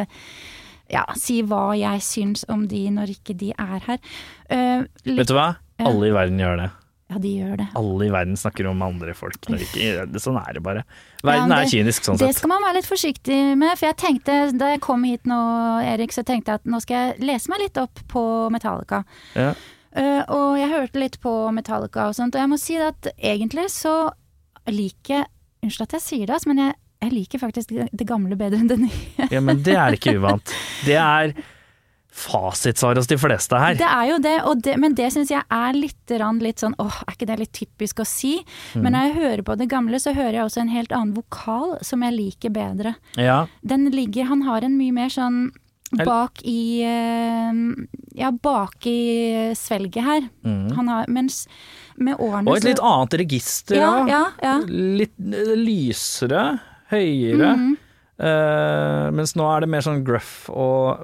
ja, 0.89 1.05
si 1.21 1.41
hva 1.45 1.73
jeg 1.77 2.03
syns 2.05 2.45
om 2.49 2.67
de 2.69 2.87
når 2.93 3.15
ikke 3.19 3.37
de 3.39 3.53
er 3.53 3.81
her. 3.87 4.03
Uh, 4.49 4.85
litt, 5.05 5.23
Vet 5.23 5.33
du 5.33 5.37
hva? 5.37 5.55
Alle 5.85 6.11
i 6.11 6.15
verden 6.15 6.41
gjør 6.41 6.63
det. 6.63 6.69
Ja, 7.09 7.19
de 7.23 7.31
gjør 7.39 7.55
det. 7.57 7.67
Alle 7.79 8.05
i 8.05 8.11
verden 8.13 8.37
snakker 8.37 8.67
om 8.69 8.83
andre 8.85 9.15
folk. 9.17 9.39
Når 9.49 9.63
ikke, 9.65 9.93
sånn 10.21 10.37
er 10.43 10.59
det 10.59 10.63
bare. 10.65 10.83
Verden 11.23 11.49
men 11.49 11.57
er 11.57 11.71
kynisk 11.71 12.05
sånn 12.05 12.19
Det 12.21 12.29
sett. 12.29 12.41
skal 12.43 12.53
man 12.53 12.67
være 12.67 12.81
litt 12.81 12.89
forsiktig 12.89 13.39
med, 13.57 13.73
for 13.81 13.89
jeg 13.89 13.97
tenkte 14.03 14.37
da 14.61 14.75
jeg 14.75 14.83
kom 14.85 15.07
hit 15.09 15.25
nå, 15.29 15.39
Erik, 15.89 16.13
så 16.13 16.25
tenkte 16.29 16.53
jeg 16.53 16.61
at 16.61 16.69
nå 16.69 16.81
skal 16.85 17.01
jeg 17.01 17.31
lese 17.31 17.53
meg 17.53 17.65
litt 17.65 17.81
opp 17.81 18.03
på 18.13 18.25
Metallica. 18.53 19.01
Ja. 19.39 19.55
Uh, 19.97 20.21
og 20.37 20.59
jeg 20.61 20.69
hørte 20.75 21.01
litt 21.01 21.17
på 21.23 21.33
Metallica 21.57 22.11
og 22.11 22.19
sånt, 22.19 22.37
og 22.37 22.45
jeg 22.45 22.53
må 22.53 22.61
si 22.61 22.77
at 22.77 23.09
egentlig 23.17 23.71
så 23.73 23.97
liker 24.69 25.25
Unnskyld 25.59 25.89
at 25.89 25.95
jeg 25.97 26.03
sier 26.05 26.29
det, 26.31 26.37
men 26.47 26.61
jeg, 26.63 26.75
jeg 26.99 27.15
liker 27.15 27.41
faktisk 27.43 27.71
det, 27.77 28.07
gamle 28.09 28.37
bedre 28.39 28.59
enn 28.63 28.71
det 28.71 28.81
nye. 28.83 29.29
Ja, 29.35 29.43
men 29.45 29.63
det 29.63 29.77
er 29.79 29.95
ikke 29.95 30.17
uvant. 30.19 30.53
Det 30.87 30.97
er 30.99 31.35
fasitsvar 32.19 32.99
hos 32.99 33.07
de 33.07 33.19
fleste 33.21 33.59
her. 33.61 33.77
Det 33.79 33.87
er 33.87 34.09
jo 34.11 34.17
det, 34.23 34.35
og 34.49 34.65
det 34.65 34.75
men 34.83 34.97
det 34.99 35.13
syns 35.15 35.31
jeg 35.31 35.45
er 35.55 35.77
litt, 35.77 36.15
litt 36.43 36.65
sånn 36.65 36.75
åh, 36.83 37.03
er 37.07 37.15
ikke 37.15 37.29
det 37.31 37.39
litt 37.45 37.55
typisk 37.55 38.03
å 38.03 38.09
si? 38.09 38.35
Mm. 38.75 38.83
Men 38.83 38.97
når 38.97 39.07
jeg 39.07 39.17
hører 39.21 39.45
på 39.47 39.57
det 39.61 39.69
gamle, 39.71 40.01
så 40.03 40.15
hører 40.17 40.41
jeg 40.41 40.49
også 40.49 40.65
en 40.65 40.75
helt 40.75 40.95
annen 40.97 41.15
vokal 41.15 41.77
som 41.87 42.03
jeg 42.03 42.17
liker 42.17 42.55
bedre. 42.55 42.97
Ja. 43.15 43.45
Den 43.63 43.87
ligger 43.95 44.31
Han 44.33 44.43
har 44.49 44.67
en 44.67 44.79
mye 44.81 44.97
mer 44.97 45.13
sånn 45.15 45.51
bak 46.05 46.43
i 46.45 46.83
eh, 46.85 47.61
Ja, 48.19 48.33
bak 48.33 48.87
i 48.87 49.55
svelget 49.57 50.05
her. 50.05 50.27
Mm. 50.45 50.73
Han 50.77 50.91
har 50.91 51.07
Mens 51.09 51.47
med 51.97 52.19
årene 52.19 52.51
Og 52.51 52.59
et 52.59 52.67
litt 52.69 52.83
annet 52.83 53.17
register, 53.23 53.79
ja, 53.79 53.93
ja. 54.09 54.09
ja, 54.11 54.25
ja. 54.43 54.57
Litt 54.69 55.17
eh, 55.19 55.55
lysere, 55.59 56.43
høyere. 56.93 57.55
Mm 57.55 57.63
-hmm. 57.65 57.77
uh, 58.25 59.11
mens 59.15 59.37
nå 59.37 59.47
er 59.57 59.61
det 59.61 59.69
mer 59.69 59.85
sånn 59.85 60.05
gruff 60.05 60.51
og 60.51 60.99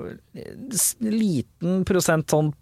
liten 1.00 1.84
prosent 1.84 2.30
sånn 2.30 2.52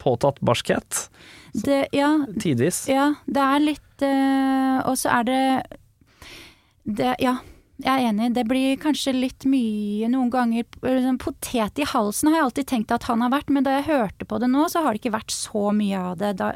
påtatt 0.00 0.40
barskhet. 0.40 1.10
Det, 1.52 1.86
ja, 1.92 2.26
Tidvis. 2.40 2.88
ja, 2.88 3.14
det 3.26 3.42
er 3.42 3.58
litt 3.58 4.02
uh, 4.06 4.86
Og 4.86 4.94
så 4.98 5.10
er 5.18 5.24
det, 5.24 5.62
det 6.84 7.16
Ja, 7.18 7.40
jeg 7.80 7.90
er 7.90 8.08
enig. 8.10 8.34
Det 8.36 8.44
blir 8.48 8.76
kanskje 8.80 9.14
litt 9.16 9.46
mye 9.48 10.08
noen 10.12 10.30
ganger 10.32 10.66
sånn 10.80 11.18
Potet 11.20 11.80
i 11.80 11.88
halsen 11.88 12.30
har 12.30 12.36
jeg 12.36 12.44
alltid 12.44 12.70
tenkt 12.70 12.94
at 12.94 13.08
han 13.08 13.24
har 13.24 13.32
vært, 13.32 13.50
men 13.50 13.66
da 13.66 13.78
jeg 13.78 13.88
hørte 13.88 14.28
på 14.28 14.38
det 14.38 14.50
nå, 14.52 14.68
så 14.68 14.84
har 14.84 14.92
det 14.92 15.02
ikke 15.02 15.16
vært 15.16 15.34
så 15.34 15.70
mye 15.74 16.04
av 16.10 16.18
det. 16.20 16.34
Da, 16.40 16.52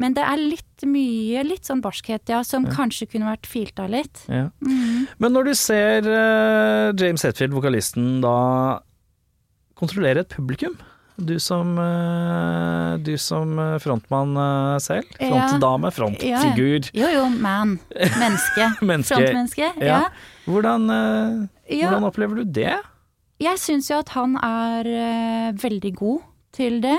men 0.00 0.16
det 0.16 0.24
er 0.26 0.40
litt 0.40 0.86
mye, 0.88 1.44
litt 1.46 1.68
sånn 1.68 1.82
barskhet, 1.84 2.26
ja, 2.30 2.42
som 2.46 2.66
kanskje 2.66 3.08
kunne 3.12 3.28
vært 3.30 3.46
filt 3.48 3.78
av 3.82 3.92
litt. 3.92 4.24
Ja. 4.28 4.48
Men 4.60 5.36
når 5.36 5.50
du 5.50 5.54
ser 5.58 6.08
uh, 6.08 6.90
James 6.98 7.22
Hetfield, 7.24 7.54
vokalisten, 7.54 8.18
da 8.24 8.34
kontrollere 9.78 10.24
et 10.24 10.34
publikum 10.34 10.76
du 11.16 11.36
som, 11.38 11.76
eh, 11.78 12.96
du 12.98 13.12
som 13.18 13.58
eh, 13.58 13.76
frontmann 13.78 14.34
selv? 14.82 15.06
Frontdame, 15.14 15.92
frontfigur. 15.94 16.90
Jo 16.90 17.10
jo, 17.12 17.28
man. 17.30 17.78
Menneske. 17.94 18.66
Menneske. 18.88 19.14
Frontmenneske. 19.14 19.68
Ja. 19.78 19.86
Ja. 19.86 20.00
Hvordan, 20.44 20.90
hvordan 21.70 22.08
opplever 22.10 22.42
du 22.42 22.50
det? 22.50 22.74
Jeg 23.42 23.62
syns 23.62 23.90
jo 23.90 24.00
at 24.02 24.10
han 24.14 24.34
er 24.42 25.54
veldig 25.62 25.94
god 25.94 26.26
til 26.54 26.82
det. 26.82 26.98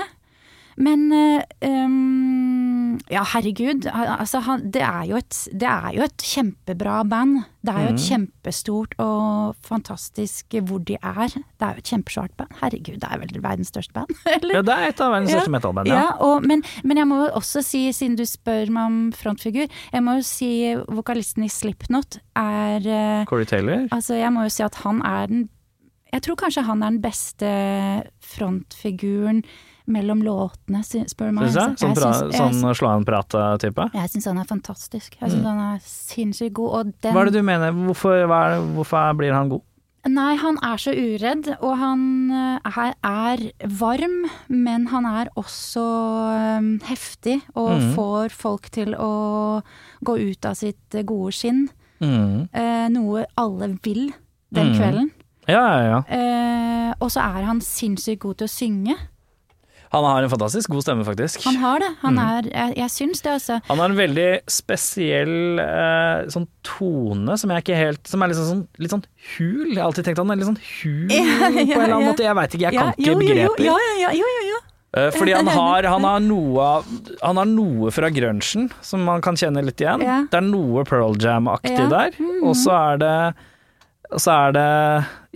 Men 0.76 1.12
um, 1.12 2.65
ja, 3.10 3.22
herregud. 3.32 3.86
Altså, 3.92 4.40
han, 4.46 4.64
det, 4.74 4.82
er 4.82 5.04
jo 5.10 5.16
et, 5.20 5.36
det 5.52 5.68
er 5.68 5.92
jo 5.96 6.02
et 6.06 6.24
kjempebra 6.24 7.00
band. 7.08 7.38
Det 7.66 7.72
er 7.74 7.86
jo 7.88 7.94
et 7.96 8.02
kjempestort 8.04 8.92
og 9.02 9.56
fantastisk 9.66 10.54
hvor 10.68 10.78
de 10.86 10.94
er. 11.00 11.32
Det 11.34 11.66
er 11.66 11.74
jo 11.78 11.82
et 11.82 11.90
kjempesvært 11.90 12.34
band. 12.38 12.52
Herregud, 12.60 13.00
det 13.02 13.08
er 13.10 13.22
vel 13.24 13.40
verdens 13.42 13.72
største 13.74 13.96
band? 13.96 14.12
Eller? 14.36 14.58
Ja, 14.58 14.62
det 14.68 14.76
er 14.76 14.86
et 14.92 15.02
av 15.02 15.12
verdens 15.16 15.32
Ja. 15.32 15.40
største 15.40 15.54
metalband, 15.56 15.90
Ja, 15.90 15.98
ja. 16.04 16.12
og, 16.26 16.46
men, 16.46 16.62
men 16.84 17.00
jeg 17.02 17.08
må 17.10 17.18
jo 17.24 17.32
også 17.40 17.62
si, 17.66 17.82
siden 17.96 18.14
du 18.20 18.24
spør 18.28 18.70
meg 18.70 18.86
om 18.92 19.00
frontfigur, 19.16 19.66
jeg 19.92 20.04
må 20.06 20.18
jo 20.20 20.26
si 20.26 20.52
vokalisten 20.88 21.44
i 21.46 21.50
Slipknot 21.52 22.20
er 22.38 22.86
eh, 22.86 23.24
Corey 23.26 23.44
Taylor. 23.50 23.88
Altså, 23.90 24.14
jeg 24.20 24.32
må 24.34 24.46
jo 24.46 24.54
si 24.54 24.62
at 24.66 24.78
han 24.86 25.02
er 25.06 25.26
den 25.32 25.46
Jeg 26.14 26.22
tror 26.22 26.36
kanskje 26.38 26.62
han 26.64 26.82
er 26.86 26.94
den 26.94 27.02
beste 27.02 27.48
frontfiguren 28.22 29.42
mellom 29.86 30.22
låtene, 30.26 30.82
spør 30.82 31.30
du 31.30 31.38
meg. 31.38 31.54
Sånn, 31.54 31.76
sånn 31.76 32.74
slå 32.76 32.90
an 32.90 33.06
prat-type. 33.06 33.88
jeg 33.94 34.12
syns 34.12 34.28
han 34.30 34.42
er 34.42 34.48
fantastisk. 34.48 35.16
Jeg 35.20 35.32
syns 35.32 35.46
han 35.46 35.62
er 35.68 35.80
sinnssykt 35.86 36.56
god. 36.58 36.92
Den 37.04 37.16
Hva 37.16 37.24
er 37.24 37.30
det 37.30 37.40
du 37.40 37.46
mener? 37.46 37.74
Hvorfor, 37.86 38.26
er, 38.26 38.60
hvorfor 38.74 39.16
blir 39.18 39.34
han 39.36 39.54
god? 39.54 39.64
Nei, 40.06 40.36
han 40.38 40.58
er 40.62 40.78
så 40.78 40.92
uredd, 40.94 41.48
og 41.56 41.72
han 41.80 42.02
eh, 42.30 42.76
er, 42.78 42.92
er 43.02 43.42
varm, 43.78 44.26
men 44.46 44.86
han 44.92 45.06
er 45.08 45.32
også 45.38 45.86
eh, 46.36 46.68
heftig, 46.86 47.40
og 47.58 47.72
mm. 47.80 47.88
får 47.96 48.36
folk 48.36 48.70
til 48.74 48.94
å 48.94 49.62
gå 50.06 50.16
ut 50.28 50.46
av 50.46 50.54
sitt 50.58 50.94
eh, 50.94 51.06
gode 51.06 51.34
skinn. 51.34 51.66
Mm. 51.98 52.46
Eh, 52.52 52.86
noe 52.94 53.26
alle 53.40 53.72
vil 53.82 54.12
den 54.54 54.70
mm. 54.70 54.76
kvelden. 54.78 55.10
Ja, 55.46 55.62
ja, 55.62 55.82
ja. 55.90 56.94
Og 57.02 57.10
så 57.12 57.22
er 57.22 57.44
han 57.46 57.60
sinnssykt 57.62 58.22
god 58.22 58.40
til 58.40 58.48
å 58.48 58.50
synge. 58.50 58.96
Han 59.92 60.04
har 60.04 60.22
en 60.26 60.30
fantastisk 60.32 60.70
god 60.70 60.82
stemme, 60.82 61.04
faktisk. 61.06 61.44
Han 61.46 61.56
har 61.62 61.78
det. 61.80 61.90
Han 62.02 62.14
Mhm. 62.14 62.26
er, 62.38 62.42
jeg, 62.50 62.76
jeg 62.76 62.90
syns 62.90 63.22
det, 63.22 63.32
altså. 63.32 63.60
Han 63.68 63.78
har 63.78 63.90
en 63.90 63.96
veldig 63.96 64.28
spesiell 64.50 65.58
eh, 65.62 66.26
sånn 66.32 66.46
tone 66.66 67.36
som 67.38 67.50
jeg 67.54 67.62
ikke 67.64 67.76
helt 67.78 68.06
Som 68.10 68.22
er 68.22 68.28
liksom 68.32 68.48
sånn, 68.50 68.62
litt 68.82 68.90
sånn 68.94 69.04
hul. 69.36 69.66
Jeg 69.72 69.78
har 69.80 69.86
alltid 69.90 70.04
tenkt 70.08 70.18
han 70.22 70.30
er 70.34 70.40
litt 70.40 70.48
sånn 70.50 70.60
hul 70.82 71.10
Ja, 71.16 71.24
ja, 71.24 71.50
på 71.50 71.60
en 71.60 71.84
eller 71.84 71.96
annen 71.96 72.10
måte. 72.10 72.26
Jeg 72.26 72.34
veit 72.40 72.54
ikke, 72.58 72.66
jeg 72.70 72.80
kan 72.80 72.92
ikke 72.96 73.06
jo, 73.06 73.12
jo, 73.12 73.20
jo, 73.20 73.26
begreper. 73.26 73.64
Ja, 73.68 73.76
ja, 73.76 73.96
ja, 74.06 74.10
jo, 74.20 74.30
jo, 74.36 74.46
jo. 74.52 74.62
Eh, 74.96 75.10
fordi 75.12 75.32
han 75.36 75.46
har, 75.58 75.82
han, 75.92 76.04
har 76.08 76.20
noe, 76.24 76.68
han 77.22 77.36
har 77.42 77.48
noe 77.50 77.90
fra 77.92 78.08
grunchen 78.14 78.70
som 78.86 79.02
man 79.04 79.20
kan 79.24 79.36
kjenne 79.36 79.62
litt 79.66 79.80
igjen. 79.82 80.02
Ja. 80.06 80.22
Det 80.30 80.38
er 80.40 80.46
noe 80.46 80.84
Pearl 80.88 81.18
Jam-aktig 81.20 81.76
Ja. 81.78 81.88
der. 81.92 82.16
Og 82.42 82.54
så 82.56 82.72
er 82.76 83.02
det 83.02 83.16
og 84.14 84.22
så 84.22 84.34
er 84.34 84.56
det 84.56 84.68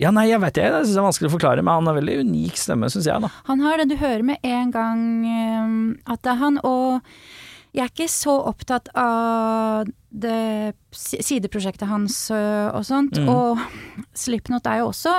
Ja, 0.01 0.11
nei, 0.15 0.29
jeg 0.31 0.41
vet 0.41 0.57
jeg 0.57 0.71
syns 0.71 0.95
det 0.95 1.01
er 1.01 1.07
vanskelig 1.09 1.29
å 1.31 1.35
forklare, 1.35 1.63
men 1.65 1.79
han 1.79 1.89
har 1.89 1.99
veldig 1.99 2.17
unik 2.25 2.59
stemme, 2.59 2.89
syns 2.93 3.09
jeg, 3.09 3.23
da. 3.23 3.31
Han 3.49 3.63
har 3.65 3.81
det, 3.81 3.91
du 3.91 3.99
hører 4.01 4.25
med 4.25 4.47
en 4.47 4.73
gang 4.73 5.01
eh, 5.27 6.13
at 6.13 6.23
det 6.23 6.33
er 6.33 6.41
han, 6.41 6.59
og 6.65 7.01
jeg 7.71 7.85
er 7.85 7.91
ikke 7.93 8.09
så 8.11 8.33
opptatt 8.49 8.89
av 8.99 9.87
det 10.11 10.73
sideprosjektet 10.91 11.87
hans 11.87 12.17
øh, 12.35 12.67
og 12.75 12.83
sånt. 12.83 13.15
Mm. 13.15 13.29
Og 13.31 13.61
Slipknot 14.17 14.67
er 14.67 14.81
jo 14.81 14.89
også, 14.89 15.13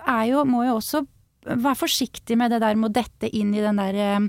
er 0.00 0.22
jo, 0.30 0.46
må 0.48 0.64
jo 0.64 0.78
også 0.78 1.02
være 1.44 1.76
forsiktig 1.82 2.38
med 2.38 2.54
det 2.54 2.62
der 2.62 2.78
med 2.78 2.90
å 2.90 2.96
dette 3.02 3.28
inn 3.28 3.52
i 3.52 3.60
den 3.60 3.80
der 3.80 3.98
eh, 4.00 4.28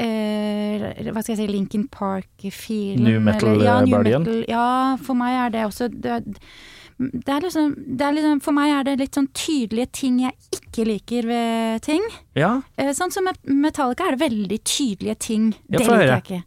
eh, 0.00 1.10
hva 1.10 1.22
skal 1.22 1.34
jeg 1.34 1.42
si, 1.42 1.48
Lincoln 1.50 1.88
Park-filen. 1.92 3.04
New 3.06 3.20
metal-bølgen? 3.24 3.64
ja, 3.66 3.74
eh, 3.82 4.18
metal. 4.18 4.44
Ja, 4.50 4.68
for 5.04 5.18
meg 5.18 5.38
er 5.42 5.54
det 5.54 5.66
også 5.68 5.90
det, 5.92 6.22
det 6.98 7.32
er 7.34 7.40
liksom, 7.42 7.74
det 7.98 8.04
er 8.06 8.12
liksom, 8.16 8.40
For 8.44 8.52
meg 8.56 8.68
er 8.70 8.82
det 8.86 9.00
litt 9.00 9.14
sånn 9.18 9.32
tydelige 9.34 9.88
ting 9.98 10.14
jeg 10.22 10.34
ikke 10.58 10.82
liker 10.88 11.22
ved 11.30 11.82
ting. 11.86 12.02
Ja. 12.38 12.52
Sånn 12.94 13.12
som 13.14 13.24
Metallica 13.50 14.02
er 14.08 14.12
det 14.14 14.26
veldig 14.26 14.60
tydelige 14.62 15.16
ting. 15.30 15.44
Ja, 15.68 15.78
det 15.78 15.84
liker 15.88 16.12
jeg 16.12 16.22
ikke. 16.24 16.42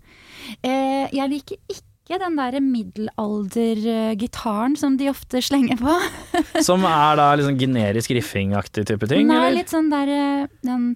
Jeg 1.18 1.28
liker 1.34 1.58
ikke 1.68 1.86
ikke 2.08 2.24
den 2.24 2.38
derre 2.40 2.62
middelaldergitaren 2.64 4.80
som 4.80 4.96
de 4.96 5.12
ofte 5.12 5.44
slenger 5.44 5.76
på. 5.82 5.92
som 6.64 6.80
er 6.88 7.20
da 7.20 7.36
liksom 7.36 7.60
generisk 7.60 8.16
riffingaktig 8.16 8.88
type 8.88 9.04
ting? 9.12 9.28
Nei, 9.28 9.36
eller? 9.36 9.60
litt 9.60 9.68
sånn 9.74 9.92
derre 9.92 10.48
den 10.64 10.96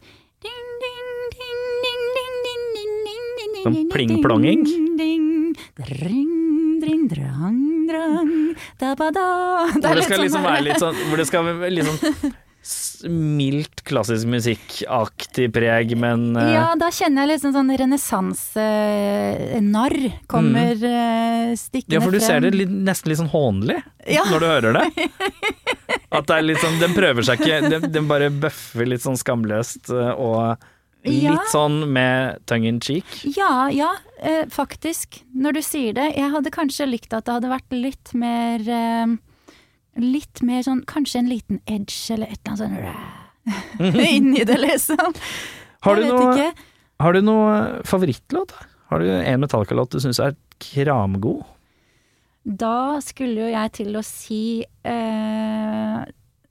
Sånn 3.62 3.92
pling-plonging? 3.92 4.64
Dring, 6.84 7.02
drang, 7.12 7.60
drang, 7.90 8.32
da, 8.82 8.88
ba, 9.00 9.08
da. 9.16 9.26
Det 9.74 9.82
Hvor 9.82 9.92
er 9.92 9.96
det 10.02 10.08
skal 10.10 10.20
liksom 10.26 10.42
sånn 10.42 10.50
være 10.52 10.66
litt 10.68 10.82
sånn 10.82 10.96
Hvor 11.10 11.18
det 11.22 11.28
skal 11.30 11.42
s- 12.62 13.02
mildt 13.10 13.78
klassisk 13.88 14.26
musikkaktig 14.30 15.48
preg, 15.54 15.96
men 16.00 16.20
uh... 16.38 16.52
Ja, 16.54 16.68
da 16.80 16.88
kjenner 16.94 17.22
jeg 17.26 17.30
liksom 17.36 17.52
sånn 17.56 17.72
renessansenarr 17.82 19.96
uh, 20.06 20.12
kommer 20.30 20.72
eh, 20.78 21.56
stikkende 21.58 21.90
frem. 21.90 21.98
Ja, 21.98 22.02
for 22.06 22.12
du 22.14 22.20
ser 22.22 22.40
det 22.46 22.54
litt, 22.56 22.70
nesten 22.70 23.10
litt 23.12 23.18
sånn 23.24 23.34
hånlig 23.34 23.80
Ja. 24.10 24.24
når 24.30 24.40
du 24.40 24.46
hører 24.50 24.74
det. 24.78 24.86
At 26.16 26.28
det 26.28 26.36
er 26.38 26.42
litt 26.46 26.60
sånn, 26.62 26.80
den 26.82 26.94
prøver 26.98 27.24
seg 27.26 27.40
ikke, 27.42 27.62
den, 27.72 27.82
den 27.94 28.08
bare 28.10 28.30
bøffer 28.34 28.86
litt 28.90 29.02
sånn 29.06 29.18
skamløst 29.20 29.90
eh, 29.96 30.12
og 30.14 30.58
litt 31.06 31.24
Ja. 31.24 31.38
sånn 31.52 31.88
med 31.92 32.40
tongue 32.46 32.68
in 32.70 32.80
cheek. 32.80 33.06
Ja, 33.38 33.68
ja, 33.74 33.90
eh, 34.20 34.46
faktisk. 34.50 35.24
Når 35.36 35.54
du 35.54 35.62
sier 35.62 35.94
det. 35.94 36.16
Jeg 36.16 36.32
hadde 36.32 36.52
kanskje 36.54 36.88
likt 36.90 37.14
at 37.14 37.26
det 37.26 37.34
hadde 37.40 37.50
vært 37.50 37.72
litt 37.72 38.14
mer 38.14 38.60
eh, 38.70 39.18
Litt 40.00 40.42
mer 40.42 40.62
sånn 40.64 40.86
Kanskje 40.88 41.20
en 41.20 41.28
liten 41.28 41.58
edge 41.68 42.14
eller 42.14 42.28
et 42.32 42.40
eller 42.48 42.64
annet 42.64 43.82
sånn 43.82 44.06
inni 44.16 44.44
det, 44.46 44.56
liksom. 44.62 45.16
Har 45.82 45.96
du 45.98 46.06
noe, 46.06 46.52
har 47.02 47.14
du 47.18 47.22
noe 47.26 47.82
favorittlåt? 47.84 48.54
Har 48.92 49.00
du 49.02 49.10
en 49.10 49.42
Metallica-låt 49.42 49.92
du 49.92 50.00
syns 50.00 50.20
er 50.22 50.36
kramgod? 50.62 51.42
Da 52.46 53.00
skulle 53.04 53.42
jo 53.48 53.50
jeg 53.52 53.72
til 53.82 53.98
å 53.98 54.04
si 54.06 54.64
eh, 54.86 56.00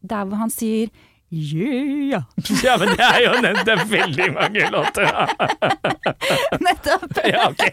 Der 0.03 0.25
hvor 0.29 0.37
han 0.43 0.51
sier 0.53 0.91
yeah. 1.31 2.23
Ja, 2.65 2.77
men 2.79 2.89
det 2.97 3.05
er 3.07 3.21
jo 3.25 3.33
nevnt 3.43 3.65
det 3.67 3.75
er 3.77 3.85
veldig 3.91 4.29
mange 4.35 4.71
låter. 4.75 5.11
Nettopp. 6.67 7.07
Ja, 7.31 7.51
ok. 7.51 7.65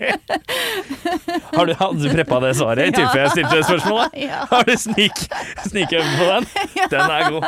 Har 1.55 1.65
du, 1.65 1.73
hadde 1.79 2.03
du 2.03 2.09
preppa 2.11 2.39
det 2.43 2.51
svaret 2.59 2.91
i 2.91 2.93
tilfelle 2.93 3.23
jeg 3.25 3.33
stilte 3.33 3.55
det 3.55 3.63
spørsmålet? 3.65 4.17
Ja. 4.21 4.43
Har 4.51 4.67
du 4.67 4.73
snik, 4.77 5.23
snikøvd 5.65 6.11
på 6.19 6.27
den? 6.29 6.49
Den 6.91 7.13
er 7.15 7.29
god. 7.31 7.47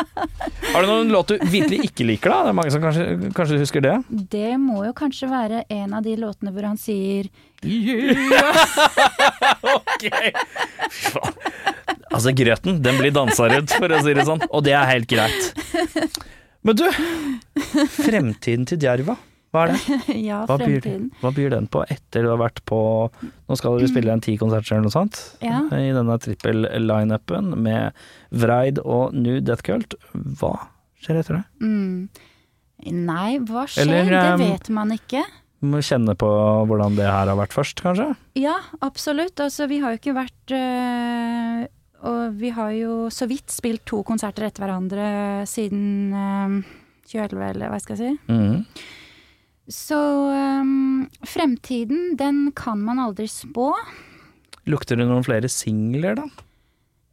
Har 0.72 0.86
du 0.86 0.90
noen 0.90 1.14
låt 1.14 1.34
du 1.34 1.44
virkelig 1.52 1.84
ikke 1.90 2.08
liker, 2.08 2.34
da? 2.34 2.48
Det 2.48 2.54
er 2.54 2.58
mange 2.62 2.74
som 2.74 2.84
kanskje, 2.84 3.06
kanskje 3.36 3.60
husker 3.62 3.86
det? 3.86 3.96
Det 4.32 4.56
må 4.62 4.82
jo 4.88 4.96
kanskje 4.98 5.30
være 5.30 5.64
en 5.76 5.94
av 6.00 6.06
de 6.08 6.16
låtene 6.20 6.54
hvor 6.56 6.66
han 6.72 6.80
sier 6.82 7.30
Ok. 9.76 10.06
Faen. 10.90 11.36
Altså, 12.10 12.34
grøten, 12.34 12.80
den 12.84 12.98
blir 12.98 13.14
dansa 13.14 13.48
rundt, 13.52 13.74
for 13.78 13.94
å 13.94 14.00
si 14.04 14.16
det 14.18 14.26
sånn. 14.28 14.42
Og 14.50 14.64
det 14.66 14.74
er 14.76 14.88
helt 14.90 15.10
greit. 15.12 15.44
Men 16.66 16.80
du, 16.80 16.86
fremtiden 17.94 18.66
til 18.68 18.80
Djerva, 18.82 19.16
hva 19.54 19.66
er 19.66 19.74
det? 19.74 19.98
Ja, 20.30 20.44
Hva 20.50 20.58
byr, 20.62 20.86
hva 21.22 21.32
byr 21.34 21.54
den 21.56 21.68
på 21.72 21.82
etter 21.90 22.26
du 22.26 22.30
har 22.30 22.38
vært 22.42 22.60
på 22.70 22.80
Nå 23.24 23.58
skal 23.58 23.80
dere 23.80 23.90
spille 23.90 24.14
en 24.14 24.22
ti 24.22 24.36
konserter 24.38 24.76
eller 24.76 24.90
noe 24.90 24.94
sånt. 24.94 25.22
Ja. 25.42 25.64
I 25.74 25.90
denne 25.96 26.18
trippel-lineupen 26.22 27.56
med 27.58 27.98
Vreid 28.30 28.82
og 28.84 29.16
New 29.18 29.40
Death 29.42 29.66
Cult. 29.66 29.98
Hva 30.14 30.54
skjer 31.02 31.24
etter 31.24 31.40
det? 31.40 31.44
Mm. 31.66 32.10
Nei, 33.10 33.40
hva 33.50 33.66
skjer? 33.68 33.88
Eller, 33.88 34.14
det 34.14 34.36
um, 34.36 34.46
vet 34.46 34.70
man 34.76 34.94
ikke. 34.96 35.24
Må 35.60 35.82
kjenne 35.84 36.16
på 36.16 36.30
hvordan 36.70 36.96
det 36.96 37.08
her 37.08 37.28
har 37.28 37.36
vært 37.36 37.56
først, 37.56 37.82
kanskje? 37.84 38.14
Ja, 38.40 38.56
absolutt. 38.86 39.40
Altså, 39.44 39.68
vi 39.68 39.82
har 39.84 39.92
jo 39.92 40.00
ikke 40.00 40.16
vært 40.16 40.54
øh, 40.56 41.66
og 42.08 42.38
vi 42.40 42.52
har 42.56 42.72
jo 42.78 42.94
så 43.12 43.28
vidt 43.28 43.52
spilt 43.52 43.84
to 43.90 44.02
konserter 44.08 44.48
etter 44.48 44.64
hverandre 44.64 45.10
siden 45.50 46.14
øh, 46.16 46.62
2011, 47.10 47.50
eller 47.50 47.74
hva 47.74 47.80
skal 47.84 47.98
jeg 47.98 48.16
si. 48.16 48.32
Mm. 48.32 48.64
Så 49.70 50.00
øh, 50.34 50.70
fremtiden, 51.28 52.14
den 52.20 52.46
kan 52.58 52.80
man 52.86 53.02
aldri 53.04 53.28
spå. 53.30 53.74
Lukter 54.70 55.00
det 55.00 55.10
noen 55.10 55.26
flere 55.26 55.50
singler, 55.52 56.16
da? 56.20 56.30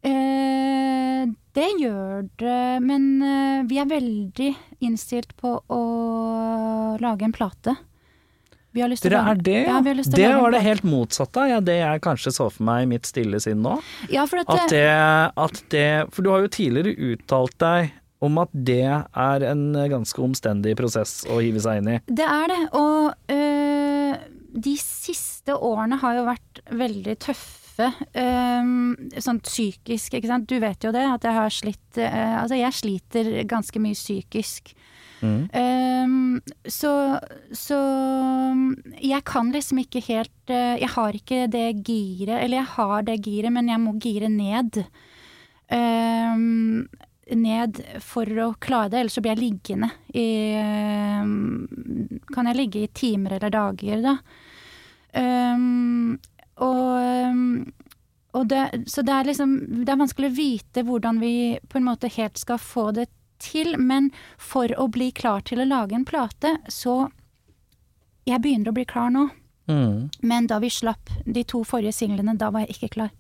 Eh, 0.07 1.27
det 1.57 1.69
gjør 1.81 2.29
det, 2.39 2.63
men 2.85 3.11
eh, 3.25 3.67
vi 3.67 3.81
er 3.83 3.91
veldig 3.91 4.51
innstilt 4.87 5.35
på 5.41 5.57
å 5.67 5.83
lage 7.03 7.27
en 7.27 7.35
plate. 7.35 7.75
Vi 8.77 8.83
har 8.85 8.91
lyst 8.93 9.07
til 9.07 9.15
å 9.15 9.23
lage- 9.25 9.33
er 9.39 9.43
det, 9.47 9.59
Ja, 9.65 9.79
ja? 9.81 9.81
det 9.81 10.29
lage 10.29 10.41
var 10.43 10.51
det 10.53 10.63
helt 10.67 10.85
motsatte 10.85 11.41
av 11.47 11.49
ja, 11.49 11.61
det 11.65 11.79
jeg 11.81 12.01
kanskje 12.05 12.33
så 12.37 12.51
for 12.53 12.63
meg 12.69 12.83
i 12.85 12.91
mitt 12.91 13.09
stille 13.09 13.41
sinn 13.41 13.63
nå. 13.65 13.79
Ja, 14.13 14.27
for 14.29 14.43
at, 14.45 14.51
At 14.53 14.69
det, 14.75 14.83
at 15.37 15.63
det 15.73 15.87
For 16.13 16.23
du 16.27 16.31
har 16.35 16.45
jo 16.45 16.51
tidligere 16.53 16.93
uttalt 17.15 17.57
deg 17.63 17.95
om 18.25 18.39
at 18.41 18.49
det 18.53 18.81
er 18.89 19.43
en 19.45 19.65
ganske 19.93 20.21
omstendig 20.25 20.73
prosess 20.79 21.19
å 21.29 21.37
hive 21.45 21.61
seg 21.61 21.83
inn 21.83 21.89
i. 21.95 21.99
Det 22.09 22.25
er 22.25 22.49
det, 22.49 22.61
og 22.73 23.13
øh, 23.33 24.17
de 24.57 24.73
siste 24.81 25.53
årene 25.53 25.99
har 26.01 26.17
jo 26.17 26.25
vært 26.29 26.63
veldig 26.73 27.17
tøffe. 27.21 27.91
øhm, 28.17 29.11
sånn 29.21 29.41
psykisk, 29.45 30.15
ikke 30.17 30.31
sant. 30.31 30.47
Du 30.49 30.57
vet 30.63 30.81
jo 30.85 30.93
det, 30.97 31.05
at 31.05 31.27
jeg 31.29 31.37
har 31.37 31.53
slitt 31.53 31.99
øh, 32.01 32.43
Altså, 32.43 32.57
jeg 32.57 32.73
sliter 32.73 33.33
ganske 33.49 33.79
mye 33.85 33.93
psykisk. 33.99 34.73
Mm. 35.25 36.41
Så, 36.69 36.91
så 37.57 37.79
jeg 39.01 39.25
kan 39.25 39.51
liksom 39.55 39.81
ikke 39.81 40.03
helt 40.05 40.53
øh, 40.53 40.77
Jeg 40.77 40.91
har 40.93 41.17
ikke 41.17 41.47
det 41.49 41.85
giret, 41.87 42.43
eller 42.43 42.59
jeg 42.59 42.71
har 42.77 43.07
det 43.07 43.17
giret, 43.25 43.53
men 43.53 43.69
jeg 43.73 43.81
må 43.81 43.97
gire 44.03 44.29
ned. 44.29 44.83
Øhm, 45.73 46.87
ned 47.35 47.81
for 48.05 48.29
å 48.45 48.53
klare 48.63 48.93
det, 48.93 49.01
ellers 49.01 49.17
så 49.17 49.23
blir 49.25 49.35
jeg 49.35 49.43
liggende 49.43 49.89
i 50.15 50.29
øhm, 50.61 52.21
Kan 52.31 52.47
jeg 52.47 52.61
ligge 52.61 52.85
i 52.85 52.93
timer 52.95 53.39
eller 53.39 53.51
dager, 53.51 54.05
da. 54.05 54.19
Og 58.37 58.49
det, 58.51 58.63
så 58.87 59.03
det 59.03 59.15
er 59.15 59.29
liksom 59.31 59.55
Det 59.85 59.93
er 59.93 60.01
vanskelig 60.01 60.31
å 60.31 60.37
vite 60.37 60.85
hvordan 60.87 61.21
vi 61.23 61.35
på 61.69 61.81
en 61.81 61.89
måte 61.89 62.13
helt 62.19 62.41
skal 62.41 62.61
få 62.61 62.91
det 62.97 63.09
til, 63.39 63.77
men 63.79 64.11
for 64.39 64.69
å 64.79 64.89
bli 64.91 65.11
klar 65.13 65.41
til 65.47 65.59
å 65.59 65.69
lage 65.69 65.93
en 65.95 66.05
plate, 66.05 66.57
så 66.69 67.11
Jeg 68.27 68.41
begynner 68.43 68.73
å 68.73 68.75
bli 68.75 68.85
klar 68.85 69.11
nå, 69.11 69.29
Mm. 69.69 70.11
men 70.23 70.47
da 70.47 70.59
vi 70.59 70.69
slapp 70.71 71.11
de 71.25 71.43
to 71.45 71.65
forrige 71.65 71.93
singlene, 71.95 72.37
da 72.39 72.51
var 72.51 72.61
jeg 72.67 72.75
ikke 72.77 72.89
klar. 72.91 73.11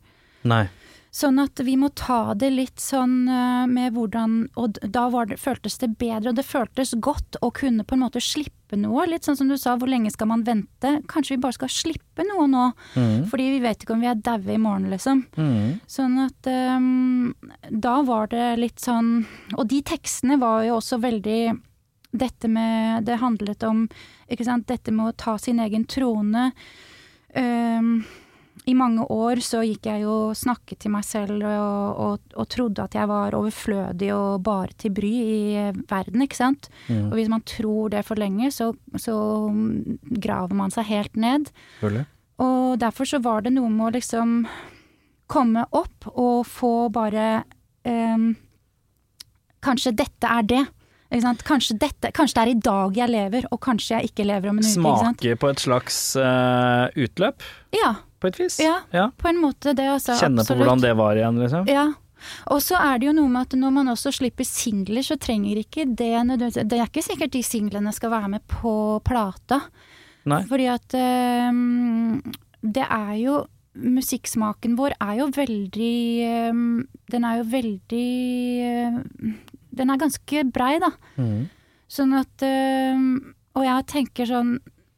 Nei. 0.44 0.68
Sånn 1.16 1.38
at 1.40 1.60
vi 1.64 1.78
må 1.80 1.88
ta 1.96 2.34
det 2.36 2.50
litt 2.52 2.82
sånn 2.82 3.24
eh, 3.30 3.64
med 3.70 3.94
hvordan 3.96 4.34
Og 4.60 4.76
da 4.82 5.06
var 5.12 5.30
det, 5.30 5.38
føltes 5.40 5.78
det 5.80 5.94
bedre, 5.96 6.32
og 6.32 6.36
det 6.36 6.44
føltes 6.44 6.92
godt 7.00 7.38
å 7.40 7.48
kunne 7.56 7.86
på 7.88 7.96
en 7.96 8.02
måte 8.04 8.20
slippe 8.20 8.76
noe. 8.76 9.06
Litt 9.08 9.24
sånn 9.24 9.38
som 9.38 9.48
du 9.48 9.56
sa, 9.56 9.78
hvor 9.80 9.88
lenge 9.88 10.12
skal 10.12 10.28
man 10.28 10.44
vente? 10.44 10.90
Kanskje 11.08 11.36
vi 11.36 11.42
bare 11.46 11.56
skal 11.56 11.72
slippe 11.72 12.26
noe 12.28 12.44
nå? 12.52 12.66
Mm. 12.98 13.24
Fordi 13.30 13.46
vi 13.54 13.62
vet 13.64 13.80
ikke 13.80 13.96
om 13.96 14.04
vi 14.04 14.10
er 14.10 14.20
daue 14.28 14.52
i 14.52 14.60
morgen, 14.60 14.90
liksom. 14.92 15.22
Mm. 15.38 15.78
Sånn 15.88 16.18
at 16.26 16.50
um, 16.50 17.32
da 17.70 17.94
var 18.04 18.28
det 18.34 18.50
litt 18.60 18.82
sånn 18.82 19.22
Og 19.56 19.64
de 19.70 19.80
tekstene 19.86 20.36
var 20.42 20.66
jo 20.66 20.76
også 20.82 21.00
veldig 21.00 21.40
dette 22.16 22.48
med 22.48 23.04
Det 23.08 23.18
handlet 23.20 23.64
om 23.68 23.86
ikke 24.32 24.46
sant, 24.46 24.68
dette 24.68 24.92
med 24.92 25.14
å 25.14 25.16
ta 25.16 25.38
sin 25.38 25.60
egen 25.62 25.84
trone. 25.88 26.50
Ehm, 27.38 28.00
I 28.64 28.74
mange 28.74 29.04
år 29.12 29.42
så 29.44 29.60
gikk 29.66 29.86
jeg 29.90 30.02
jo 30.06 30.32
snakket 30.34 30.80
til 30.82 30.92
meg 30.94 31.04
selv 31.06 31.44
og, 31.44 32.00
og, 32.02 32.32
og 32.34 32.48
trodde 32.50 32.86
at 32.86 32.96
jeg 32.96 33.08
var 33.10 33.36
overflødig 33.36 34.08
og 34.16 34.42
bare 34.46 34.74
til 34.80 34.94
bry 34.96 35.12
i 35.12 35.66
verden, 35.86 36.24
ikke 36.24 36.38
sant. 36.38 36.70
Mm. 36.88 37.10
Og 37.10 37.18
hvis 37.18 37.30
man 37.30 37.44
tror 37.46 37.92
det 37.94 38.02
for 38.08 38.18
lenge, 38.18 38.50
så, 38.54 38.72
så 38.98 39.16
graver 40.24 40.56
man 40.56 40.74
seg 40.74 40.88
helt 40.88 41.20
ned. 41.20 41.52
Selvfølgelig. 41.78 42.06
Og 42.46 42.80
derfor 42.80 43.08
så 43.08 43.20
var 43.24 43.44
det 43.44 43.54
noe 43.54 43.70
med 43.72 43.86
å 43.86 43.94
liksom 43.94 44.40
komme 45.30 45.66
opp 45.74 46.08
og 46.14 46.42
få 46.46 46.88
bare 46.94 47.44
um, 47.86 48.34
Kanskje 49.66 49.90
dette 49.98 50.28
er 50.30 50.44
det. 50.46 50.60
Ikke 51.10 51.22
sant? 51.24 51.40
Kanskje, 51.46 51.74
dette, 51.80 52.10
kanskje 52.14 52.36
det 52.36 52.42
er 52.42 52.50
i 52.52 52.60
dag 52.62 52.98
jeg 53.00 53.10
lever, 53.10 53.46
og 53.50 53.58
kanskje 53.64 53.96
jeg 53.96 54.10
ikke 54.12 54.26
lever 54.28 54.52
om 54.52 54.60
en 54.60 54.66
uke. 54.66 54.74
Smake 54.74 55.32
på 55.42 55.48
et 55.50 55.62
slags 55.62 55.96
uh, 56.18 56.86
utløp, 56.94 57.42
Ja, 57.74 57.96
på 58.26 58.34
et 58.34 58.40
vis. 58.42 58.58
Ja. 58.62 58.80
ja. 58.94 59.08
på 59.16 59.30
en 59.30 59.38
måte 59.40 59.76
det, 59.78 59.86
altså. 59.94 60.18
Kjenne 60.20 60.44
på 60.46 60.58
hvordan 60.58 60.82
det 60.82 60.92
var 60.98 61.18
igjen, 61.18 61.38
liksom. 61.42 61.70
Ja. 61.70 61.92
Og 62.50 62.62
så 62.64 62.78
er 62.80 62.98
det 62.98 63.10
jo 63.10 63.16
noe 63.16 63.30
med 63.30 63.46
at 63.46 63.56
når 63.58 63.74
man 63.76 63.90
også 63.92 64.12
slipper 64.18 64.46
singler, 64.48 65.04
så 65.06 65.18
trenger 65.20 65.60
ikke 65.60 65.84
det 65.86 66.14
nødvendigvis 66.26 66.66
Det 66.66 66.78
er 66.78 66.88
ikke 66.88 67.04
sikkert 67.04 67.34
de 67.36 67.42
singlene 67.46 67.92
skal 67.94 68.12
være 68.14 68.32
med 68.36 68.46
på 68.50 68.72
plata. 69.06 69.60
Nei. 70.26 70.40
Fordi 70.48 70.70
at 70.72 70.96
um, 70.96 72.16
det 72.62 72.86
er 72.88 73.12
jo 73.22 73.44
Musikksmaken 73.76 74.72
vår 74.78 74.94
er 75.04 75.18
jo 75.18 75.26
veldig 75.36 75.96
um, 76.48 76.86
Den 77.12 77.26
er 77.28 77.42
jo 77.42 77.44
veldig 77.52 78.06
um, 78.88 79.34
Den 79.76 79.92
er 79.92 80.00
ganske 80.00 80.46
brei, 80.48 80.78
da. 80.82 80.88
Mm. 81.20 81.44
Sånn 81.86 82.16
at 82.16 82.42
Og 82.42 83.62
jeg 83.68 83.86
tenker 83.92 84.26
sånn 84.26 84.56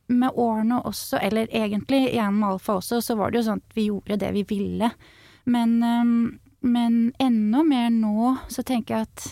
med 0.09 0.33
årene 0.41 0.81
også, 0.89 1.19
eller 1.23 1.49
egentlig 1.53 2.15
gjennom 2.15 2.45
Alfa 2.53 2.79
også, 2.81 3.01
så 3.05 3.17
var 3.19 3.31
det 3.31 3.43
jo 3.43 3.49
sånn 3.51 3.61
at 3.63 3.75
vi 3.77 3.89
gjorde 3.91 4.17
det 4.23 4.31
vi 4.39 4.45
ville. 4.49 4.91
Men, 5.49 5.75
ehm, 5.85 6.39
men 6.63 6.97
enda 7.21 7.63
mer 7.65 7.91
nå 7.95 8.33
så 8.49 8.65
tenker 8.65 8.97
jeg 8.97 9.09
at 9.09 9.27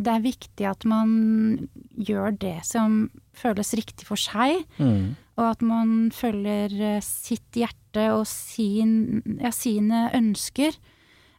det 0.00 0.12
er 0.14 0.22
viktig 0.24 0.64
at 0.70 0.84
man 0.88 1.68
gjør 1.98 2.38
det 2.40 2.60
som 2.64 3.10
føles 3.36 3.74
riktig 3.76 4.06
for 4.08 4.16
seg, 4.16 4.64
Mm. 4.78 5.16
og 5.36 5.44
at 5.50 5.62
man 5.62 6.10
følger 6.10 6.72
eh, 6.96 7.00
sitt 7.04 7.52
hjerte 7.52 8.06
og 8.14 8.26
sin, 8.26 9.22
ja, 9.40 9.50
sine 9.50 10.10
ønsker, 10.14 10.72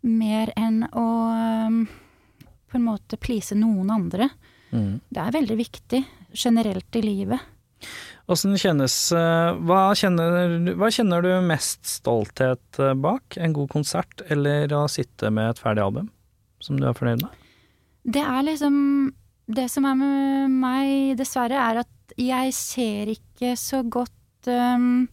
mer 0.04 0.52
enn 0.58 0.84
å 0.94 1.08
ehm, 1.32 1.88
på 2.70 2.78
en 2.78 2.86
måte 2.86 3.18
please 3.20 3.56
noen 3.56 3.90
andre. 3.90 4.30
Mm. 4.72 5.02
Det 5.12 5.18
er 5.22 5.32
veldig 5.36 5.58
viktig 5.58 6.06
generelt 6.34 6.96
i 6.96 7.02
livet. 7.02 7.40
Kjennes 8.32 8.96
eh, 9.12 9.58
hva 9.68 9.92
kjenner, 9.98 10.74
hva 10.80 10.88
kjenner 10.94 11.26
du 11.26 11.32
mest 11.44 11.84
stolthet 11.86 12.80
eh, 12.80 12.94
bak? 12.94 13.36
En 13.38 13.54
god 13.54 13.70
konsert 13.74 14.22
eller 14.30 14.72
å 14.72 14.88
sitte 14.88 15.30
med 15.30 15.52
et 15.52 15.60
ferdig 15.60 15.84
album 15.84 16.12
som 16.64 16.80
du 16.80 16.88
er 16.88 16.96
fornøyd 16.96 17.26
med? 17.26 17.32
Det 18.04 18.22
er 18.22 18.44
liksom 18.46 18.76
Det 19.52 19.68
som 19.70 19.86
er 19.86 19.96
med 20.00 20.54
meg, 20.62 21.18
dessverre, 21.18 21.58
er 21.60 21.82
at 21.84 22.14
jeg 22.18 22.54
ser 22.56 23.10
ikke 23.12 23.56
så 23.60 23.82
godt 23.84 24.48
um, 24.48 25.08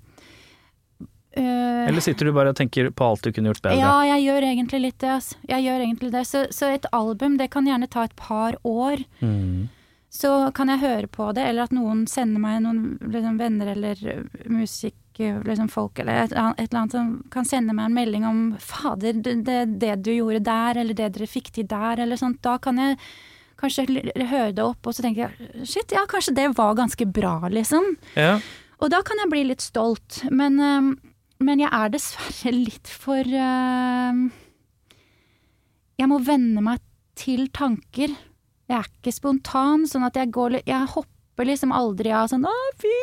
Eller 1.35 2.01
sitter 2.03 2.29
du 2.29 2.33
bare 2.37 2.53
og 2.53 2.59
tenker 2.59 2.91
på 2.91 3.09
alt 3.09 3.25
du 3.25 3.33
kunne 3.33 3.51
gjort 3.51 3.65
bedre? 3.65 3.81
Ja, 3.81 3.97
jeg 4.15 4.29
gjør 4.29 4.47
egentlig 4.53 4.81
litt 4.85 5.01
det, 5.01 5.11
altså. 5.17 5.41
Jeg 5.49 5.67
gjør 5.67 5.83
egentlig 5.85 6.13
det. 6.13 6.23
Så, 6.27 6.45
så 6.55 6.71
et 6.75 6.87
album, 6.93 7.37
det 7.39 7.51
kan 7.51 7.67
gjerne 7.67 7.91
ta 7.91 8.07
et 8.07 8.15
par 8.19 8.59
år. 8.67 9.03
Mm. 9.21 9.69
Så 10.19 10.51
kan 10.55 10.71
jeg 10.73 10.83
høre 10.83 11.07
på 11.07 11.29
det, 11.37 11.45
eller 11.47 11.69
at 11.69 11.75
noen 11.75 12.03
sender 12.11 12.43
meg 12.43 12.63
noen 12.65 12.97
liksom, 13.13 13.37
venner 13.39 13.71
eller 13.71 14.01
musikk, 14.51 14.97
liksom 15.19 15.69
folk 15.71 15.99
eller 16.03 16.25
et, 16.25 16.33
et 16.35 16.65
eller 16.65 16.81
annet 16.81 16.95
som 16.97 17.13
kan 17.31 17.47
sende 17.47 17.75
meg 17.75 17.87
en 17.87 17.95
melding 17.95 18.27
om 18.27 18.41
'fader, 18.59 19.19
det, 19.23 19.59
det, 19.79 19.93
du 20.03 20.11
gjorde 20.11 20.43
der', 20.47 20.81
eller 20.83 20.95
'det 20.95 21.13
dere 21.15 21.27
fikk 21.31 21.53
til 21.55 21.67
der', 21.71 22.03
eller 22.03 22.19
sånt. 22.19 22.43
Da 22.43 22.59
kan 22.59 22.79
jeg 22.79 22.99
kanskje 23.59 23.87
høre 24.31 24.53
det 24.55 24.65
opp, 24.65 24.87
og 24.87 24.95
så 24.95 25.03
tenker 25.07 25.29
jeg 25.29 25.67
'shit, 25.67 25.95
ja, 25.95 26.07
kanskje 26.07 26.35
det 26.35 26.49
var 26.59 26.75
ganske 26.75 27.07
bra', 27.07 27.51
liksom. 27.55 27.97
Ja. 28.17 28.41
Og 28.83 28.91
da 28.91 29.03
kan 29.03 29.19
jeg 29.23 29.31
bli 29.31 29.45
litt 29.45 29.63
stolt, 29.63 30.23
men, 30.31 30.59
øhm, 30.59 30.99
men 31.39 31.61
jeg 31.63 31.71
er 31.71 31.89
dessverre 31.95 32.53
litt 32.67 32.89
for 32.91 33.23
Jeg 35.99 36.07
må 36.07 36.19
venne 36.23 36.63
meg 36.63 36.79
til 37.19 37.49
tanker. 37.51 38.15
Jeg 38.69 38.77
er 38.79 38.89
ikke 38.89 39.15
spontan, 39.17 39.87
sånn 39.89 40.05
at 40.05 40.19
jeg 40.19 40.31
går 40.35 40.59
Jeg 40.61 40.91
hopper 40.93 41.49
liksom 41.49 41.73
aldri 41.73 42.13
av 42.13 42.29
sånn 42.29 42.45
'Å, 42.45 42.57
fy 42.77 42.97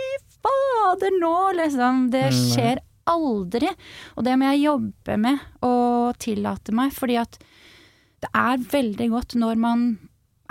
fader, 0.45 1.13
nå', 1.21 1.55
liksom. 1.57 2.11
Det 2.13 2.27
skjer 2.33 2.81
aldri. 3.09 3.69
Og 4.17 4.25
det 4.25 4.35
må 4.37 4.51
jeg 4.51 4.65
jobbe 4.65 5.17
med 5.21 5.39
og 5.65 6.17
tillate 6.21 6.73
meg, 6.75 6.93
fordi 6.93 7.17
at 7.21 7.39
det 8.23 8.29
er 8.33 8.57
veldig 8.57 9.09
godt 9.13 9.35
når 9.37 9.57
man 9.61 9.81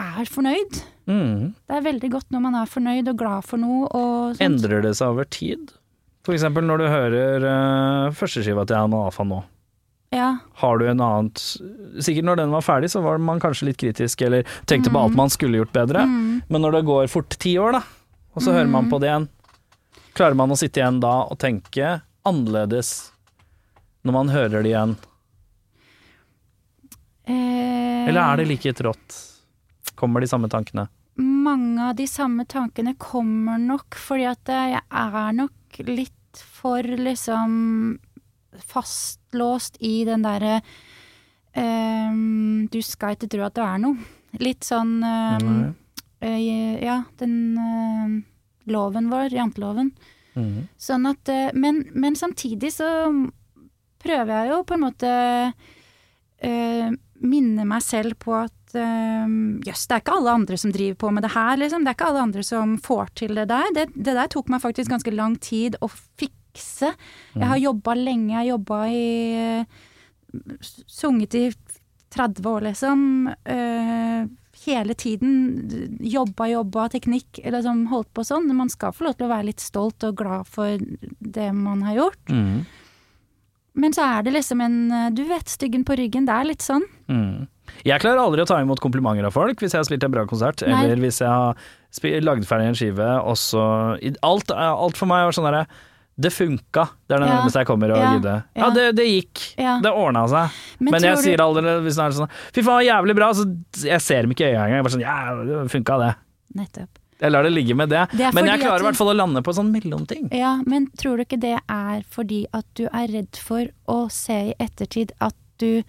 er 0.00 0.26
fornøyd. 0.30 0.82
Mm. 1.06 1.54
Det 1.68 1.76
er 1.76 1.86
veldig 1.86 2.10
godt 2.10 2.30
når 2.34 2.44
man 2.46 2.58
er 2.58 2.70
fornøyd 2.70 3.08
og 3.12 3.18
glad 3.20 3.46
for 3.46 3.60
noe 3.60 3.88
og 3.90 4.36
sånt. 4.36 4.44
Endrer 4.46 4.84
det 4.84 4.94
seg 4.98 5.14
over 5.14 5.28
tid? 5.28 5.74
For 6.24 6.36
eksempel 6.36 6.64
når 6.64 6.80
du 6.80 6.86
hører 6.88 7.44
uh, 7.44 8.14
førsteskiva 8.16 8.64
til 8.66 8.78
Anna 8.80 9.04
Afa 9.10 9.26
nå. 9.28 9.42
Ja. 10.14 10.28
Har 10.62 10.78
du 10.78 10.86
en 10.86 11.00
annen 11.02 11.30
Sikkert 12.02 12.26
når 12.26 12.38
den 12.42 12.52
var 12.54 12.62
ferdig, 12.62 12.90
så 12.92 13.02
var 13.02 13.18
man 13.22 13.42
kanskje 13.42 13.68
litt 13.70 13.78
kritisk, 13.80 14.22
eller 14.26 14.46
tenkte 14.70 14.92
på 14.94 15.00
alt 15.00 15.16
man 15.18 15.30
skulle 15.32 15.60
gjort 15.60 15.74
bedre. 15.74 16.04
Mm. 16.06 16.42
Men 16.48 16.64
når 16.64 16.78
det 16.78 16.84
går 16.88 17.10
fort 17.10 17.36
ti 17.38 17.56
år, 17.58 17.78
da, 17.78 17.82
og 18.34 18.42
så 18.42 18.54
hører 18.54 18.70
man 18.70 18.90
på 18.90 18.98
det 19.02 19.10
igjen, 19.10 19.28
klarer 20.14 20.38
man 20.38 20.54
å 20.54 20.58
sitte 20.58 20.82
igjen 20.82 21.00
da 21.02 21.16
og 21.26 21.38
tenke 21.42 21.96
annerledes 22.26 22.94
når 24.04 24.16
man 24.16 24.32
hører 24.32 24.62
det 24.64 24.72
igjen? 24.72 24.96
Eh, 27.24 28.08
Eller 28.08 28.20
er 28.20 28.42
det 28.42 28.48
like 28.50 28.74
trått? 28.76 29.20
Kommer 29.94 30.20
de 30.20 30.28
samme 30.28 30.50
tankene? 30.52 30.88
Mange 31.16 31.90
av 31.90 31.94
de 31.96 32.06
samme 32.10 32.44
tankene 32.50 32.96
kommer 32.98 33.60
nok 33.62 33.94
fordi 33.98 34.26
at 34.28 34.50
jeg 34.50 34.82
er 34.82 35.38
nok 35.38 35.78
litt 35.86 36.42
for 36.42 36.82
liksom 36.82 37.54
fastlåst 38.62 39.76
i 39.80 40.04
den 40.08 40.24
derre 40.24 40.60
um, 41.56 42.66
Du 42.72 42.80
skal 42.84 43.16
ikke 43.16 43.30
tro 43.32 43.44
at 43.46 43.56
du 43.56 43.62
er 43.64 43.80
noe. 43.82 44.10
Litt 44.42 44.66
sånn 44.66 44.98
um, 45.04 45.54
eh, 46.24 46.80
Ja, 46.82 47.02
den 47.20 47.36
uh, 47.58 48.18
loven 48.70 49.10
vår, 49.12 49.34
janteloven. 49.36 49.92
Mhm. 50.34 50.66
Sånn 50.80 51.06
at 51.06 51.30
eh, 51.30 51.52
men, 51.54 51.84
men 51.94 52.16
samtidig 52.18 52.72
så 52.74 52.88
prøver 54.02 54.32
jeg 54.34 54.50
jo 54.50 54.62
på 54.66 54.74
en 54.74 54.82
måte 54.82 55.12
uh, 55.54 56.88
minne 57.24 57.66
meg 57.68 57.84
selv 57.86 58.18
på 58.24 58.34
at 58.42 58.52
jøss, 58.74 59.68
jøss, 59.68 59.84
det 59.86 59.94
er 59.94 60.00
ikke 60.02 60.14
alle 60.18 60.32
andre 60.34 60.56
som 60.58 60.72
driver 60.74 60.96
på 60.98 61.10
med 61.14 61.22
det 61.22 61.28
her, 61.30 61.60
liksom. 61.60 61.84
Det 61.84 61.92
er 61.92 61.94
ikke 61.94 62.08
alle 62.10 62.24
andre 62.26 62.42
som 62.42 62.72
får 62.82 63.12
til 63.20 63.38
det 63.38 63.44
der. 63.52 63.68
Det, 63.76 63.84
det 63.94 64.16
der 64.16 64.32
tok 64.32 64.50
meg 64.50 64.64
faktisk 64.64 64.90
ganske 64.90 65.12
lang 65.14 65.36
tid 65.38 65.78
å 65.78 65.86
fikse. 65.86 66.43
Jeg 67.34 67.50
har 67.50 67.60
jobba 67.62 67.96
lenge, 67.98 68.32
jeg 68.32 68.40
har 68.40 68.50
jobba 68.54 68.80
i 68.90 69.04
eh, 69.38 69.82
Sunget 70.90 71.34
i 71.38 71.44
30 72.14 72.46
år, 72.50 72.64
liksom. 72.68 73.28
Eh, 73.44 74.26
hele 74.64 74.94
tiden 74.94 75.96
jobba, 76.00 76.48
jobba, 76.48 76.88
teknikk, 76.92 77.40
liksom 77.42 77.86
holdt 77.90 78.10
på 78.14 78.24
sånn. 78.26 78.50
Man 78.56 78.70
skal 78.72 78.94
få 78.94 79.08
lov 79.08 79.18
til 79.18 79.28
å 79.28 79.32
være 79.34 79.48
litt 79.50 79.62
stolt 79.62 80.06
og 80.06 80.18
glad 80.22 80.48
for 80.50 80.78
det 81.18 81.50
man 81.54 81.82
har 81.86 82.00
gjort. 82.00 82.30
Mm. 82.30 82.64
Men 83.74 83.94
så 83.94 84.04
er 84.06 84.26
det 84.26 84.36
liksom 84.36 84.60
en 84.62 84.78
eh, 84.94 85.10
Du 85.14 85.24
vet, 85.26 85.50
styggen 85.50 85.82
på 85.86 85.96
ryggen. 85.98 86.28
Det 86.28 86.34
er 86.34 86.50
litt 86.50 86.62
sånn. 86.62 86.86
Mm. 87.10 87.46
Jeg 87.84 88.02
klarer 88.02 88.22
aldri 88.22 88.44
å 88.44 88.48
ta 88.48 88.60
imot 88.62 88.82
komplimenter 88.82 89.26
av 89.26 89.34
folk 89.34 89.60
hvis 89.60 89.72
jeg 89.74 89.80
har 89.80 89.88
spilt 89.88 90.04
en 90.06 90.12
bra 90.14 90.26
konsert, 90.28 90.62
Nei. 90.62 90.84
eller 90.84 91.00
hvis 91.02 91.18
jeg 91.22 91.30
har 91.30 92.20
lagd 92.22 92.46
ferdig 92.46 92.68
en 92.70 92.78
skive, 92.78 93.08
og 93.24 93.38
så 93.40 93.64
Alt, 94.22 94.52
alt 94.54 94.98
for 95.00 95.10
meg 95.10 95.26
var 95.26 95.36
sånn 95.36 95.48
derre 95.48 95.64
Det 96.16 96.30
funka. 96.30 96.84
Det 97.08 97.16
er 97.16 97.18
det 97.24 97.28
Ja. 97.28 97.34
nærmeste 97.40 97.58
jeg 97.58 97.66
kommer 97.66 97.88
å 97.90 97.96
Ja. 97.98 98.10
gidde. 98.14 98.34
Ja, 98.54 98.70
det, 98.70 98.84
det 98.96 99.04
gikk. 99.06 99.54
Ja. 99.58 99.80
Det 99.82 99.90
ordna 99.90 100.26
seg. 100.30 100.50
Men 100.78 100.90
Men, 100.92 101.02
jeg 101.02 101.16
du- 101.16 101.22
sier 101.22 101.38
aldri 101.42 101.62
hvis 101.82 101.96
det 101.96 102.04
er 102.04 102.10
sånn 102.20 102.30
Fy 102.54 102.62
faen, 102.62 102.84
jævlig 102.86 103.16
bra. 103.16 103.32
Så 103.32 103.44
jeg 103.82 104.00
ser 104.00 104.22
dem 104.22 104.30
ikke 104.30 104.46
i 104.46 104.52
øya 104.54 104.62
engang. 104.66 104.78
Jeg 104.78 104.84
bare 104.84 104.94
sånn 104.94 105.00
Ja, 105.00 105.34
det 105.64 105.70
funka, 105.72 105.98
det. 105.98 106.14
Nettopp. 106.54 106.88
Jeg 107.20 107.32
lar 107.32 107.42
det 107.42 107.52
ligge 107.52 107.74
med 107.74 107.88
det. 107.88 108.08
Det 108.10 108.34
Men 108.34 108.44
jeg 108.46 108.60
klarer 108.60 108.80
i 108.80 108.84
hvert 108.84 108.96
fall 108.96 109.08
å 109.08 109.16
lande 109.16 109.42
på 109.42 109.48
en 109.48 109.54
sånn 109.64 109.72
mellomting. 109.72 110.28
Ja, 110.32 110.60
men 110.66 110.86
tror 110.98 111.16
du 111.16 111.24
ikke 111.24 111.40
det 111.40 111.58
er 111.68 112.02
fordi 112.10 112.46
at 112.52 112.66
du 112.74 112.84
er 112.92 113.06
redd 113.08 113.36
for 113.36 113.66
å 113.88 114.10
se 114.10 114.50
i 114.50 114.54
ettertid 114.60 115.10
at 115.20 115.34
du 115.58 115.82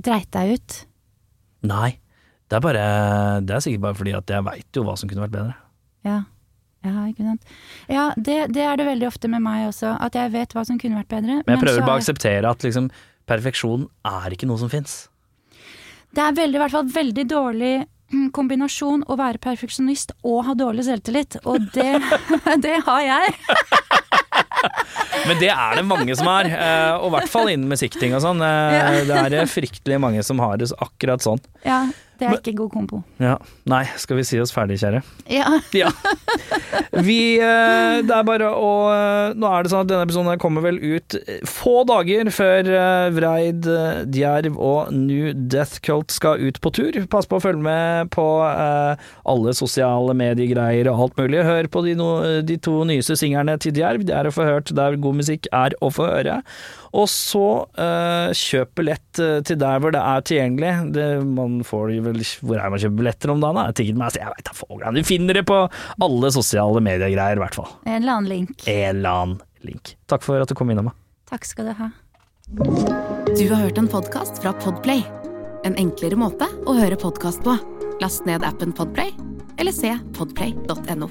dreit 0.00 0.30
deg 0.30 0.54
ut? 0.58 0.84
Nei. 1.62 1.98
Det 2.48 2.56
er 2.56 2.60
bare 2.60 3.40
Det 3.44 3.50
er 3.56 3.60
sikkert 3.64 3.80
bare 3.80 3.94
fordi 3.94 4.14
at 4.16 4.26
jeg 4.26 4.44
veit 4.44 4.72
jo 4.74 4.84
hva 4.84 4.96
som 4.98 5.08
kunne 5.08 5.26
vært 5.26 5.32
bedre. 5.32 5.54
Ja. 6.04 6.22
Ja, 6.84 7.06
ikke 7.08 7.24
sant. 7.24 7.42
Ja, 7.88 8.10
det, 8.16 8.38
det 8.52 8.62
er 8.68 8.76
det 8.76 8.84
veldig 8.90 9.06
ofte 9.08 9.28
med 9.32 9.40
meg 9.44 9.66
også, 9.70 9.94
at 10.04 10.14
jeg 10.18 10.32
vet 10.34 10.52
hva 10.52 10.64
som 10.68 10.76
kunne 10.78 10.98
vært 11.00 11.08
bedre. 11.14 11.40
Men 11.46 11.54
jeg 11.56 11.62
prøver 11.64 11.80
bare 11.86 11.94
å 11.94 11.96
er- 11.96 12.02
akseptere 12.04 12.50
at 12.50 12.66
liksom 12.66 12.90
perfeksjon 13.30 13.86
er 14.04 14.34
ikke 14.36 14.46
noe 14.50 14.60
som 14.60 14.68
fins. 14.72 15.06
Det 16.14 16.22
er 16.22 16.36
veldig, 16.36 16.58
i 16.60 16.62
hvert 16.62 16.74
fall 16.76 16.90
veldig 16.94 17.24
dårlig 17.32 17.72
mm, 18.12 18.28
kombinasjon 18.36 19.06
å 19.10 19.16
være 19.18 19.40
perfeksjonist 19.42 20.12
og 20.22 20.44
ha 20.46 20.54
dårlig 20.60 20.84
selvtillit, 20.86 21.40
og 21.48 21.64
det, 21.74 21.96
det 22.66 22.76
har 22.86 23.00
jeg. 23.08 23.34
Men 25.24 25.38
det 25.40 25.48
er 25.54 25.78
det 25.78 25.84
mange 25.88 26.14
som 26.18 26.28
har, 26.28 26.44
eh, 26.48 26.92
og 26.98 27.08
i 27.08 27.12
hvert 27.16 27.30
fall 27.32 27.48
innen 27.52 27.70
musikkting 27.70 28.12
og 28.16 28.20
sånn. 28.24 28.42
Eh, 28.44 29.04
Det 29.08 29.40
er 29.40 29.48
fryktelig 29.50 29.98
mange 30.02 30.22
som 30.26 30.40
har 30.42 30.58
det 30.60 30.68
akkurat 30.84 31.24
sånn. 31.24 31.40
Ja, 31.64 31.86
det 32.18 32.26
er 32.26 32.30
Men- 32.30 32.38
ikke 32.40 32.54
god 32.62 32.70
kompo. 32.70 33.02
Ja. 33.18 33.36
Nei, 33.66 33.82
skal 33.98 34.16
vi 34.20 34.24
si 34.28 34.38
oss 34.40 34.52
ferdig, 34.54 34.78
kjære? 34.82 35.02
Ja. 35.32 35.48
Ja. 35.74 35.90
Vi 37.04 37.36
eh, 37.42 37.96
Det 38.06 38.14
er 38.14 38.26
bare 38.26 38.48
å 38.54 38.68
eh, 38.92 39.32
Nå 39.38 39.48
er 39.50 39.64
det 39.64 39.72
sånn 39.72 39.82
at 39.84 39.88
denne 39.90 40.04
episoden 40.06 40.38
kommer 40.42 40.62
vel 40.64 40.78
ut 40.78 41.16
eh, 41.18 41.40
få 41.48 41.80
dager 41.88 42.30
før 42.34 42.68
Vreid, 43.16 43.66
Djerv 44.14 44.58
og 44.62 44.92
New 44.94 45.32
Death 45.34 45.80
Cult 45.84 46.14
skal 46.14 46.38
ut 46.44 46.60
på 46.62 46.70
tur. 46.76 46.98
Pass 47.10 47.26
på 47.30 47.38
å 47.40 47.42
følge 47.42 47.64
med 47.64 48.12
på 48.14 48.24
alle 48.44 49.54
sosiale 49.56 50.14
mediegreier 50.18 50.88
og 50.92 51.02
alt 51.08 51.18
mulig. 51.20 51.42
Hør 51.46 51.68
på 51.72 51.82
de, 51.86 51.96
no, 51.98 52.08
de 52.46 52.56
to 52.62 52.76
nyeste 52.88 53.16
singlene 53.20 53.56
til 53.62 53.74
Djerv. 53.76 54.06
Det 54.08 54.14
er 54.16 54.28
å 54.30 54.34
få 54.34 54.46
hørt 54.46 54.72
der 54.76 54.96
god 55.02 55.20
musikk 55.22 55.48
er 55.54 55.76
å 55.84 55.90
få 55.94 56.08
høre. 56.10 56.40
Og 56.94 57.08
så 57.10 57.44
uh, 57.66 58.30
kjøp 58.38 58.74
billett 58.78 59.20
eh, 59.22 59.40
til 59.46 59.58
der 59.58 59.80
hvor 59.82 59.94
det 59.94 60.02
er 60.02 60.22
tilgjengelig. 60.28 60.74
Det, 60.94 61.06
man 61.26 61.56
får 61.66 61.90
vel 62.04 62.20
Hvor 62.22 62.60
er 62.60 62.70
man 62.70 62.82
kjøper 62.82 63.00
billetter 63.00 63.32
om 63.34 63.42
dagen? 63.42 63.58
da? 63.58 63.74
Ticketmaster? 63.74 64.22
Jeg 64.22 64.34
veit 64.36 64.46
da 64.46 64.54
faen. 64.54 65.00
Du 65.00 65.08
finner 65.08 65.40
det 65.40 65.44
på 65.48 65.58
alle 66.06 66.30
sosiale 66.34 66.82
mediegreier, 66.84 67.40
i 67.40 67.42
hvert 67.42 67.58
fall. 67.58 67.68
En 67.82 67.98
eller 67.98 68.14
annen 68.18 68.30
link. 68.30 68.54
En 68.70 69.00
eller 69.00 69.10
annen 69.24 69.42
link. 69.66 69.96
Takk 70.10 70.26
for 70.26 70.38
at 70.38 70.50
du 70.50 70.54
kom 70.58 70.70
innom. 70.70 70.92
Takk 71.30 71.48
skal 71.48 71.72
du 71.72 71.76
ha. 71.80 71.90
Du 73.34 73.44
har 73.50 73.58
hørt 73.64 73.78
en 73.80 73.90
podkast 73.90 74.42
fra 74.44 74.54
Podplay. 74.62 75.02
En 75.64 75.74
enklere 75.80 76.18
måte 76.20 76.46
å 76.68 76.76
høre 76.78 76.98
podkast 77.00 77.42
på. 77.46 77.56
Last 78.02 78.28
ned 78.28 78.44
appen 78.46 78.74
Podplay, 78.76 79.14
eller 79.58 79.74
se 79.74 79.96
podplay.no. 80.18 81.10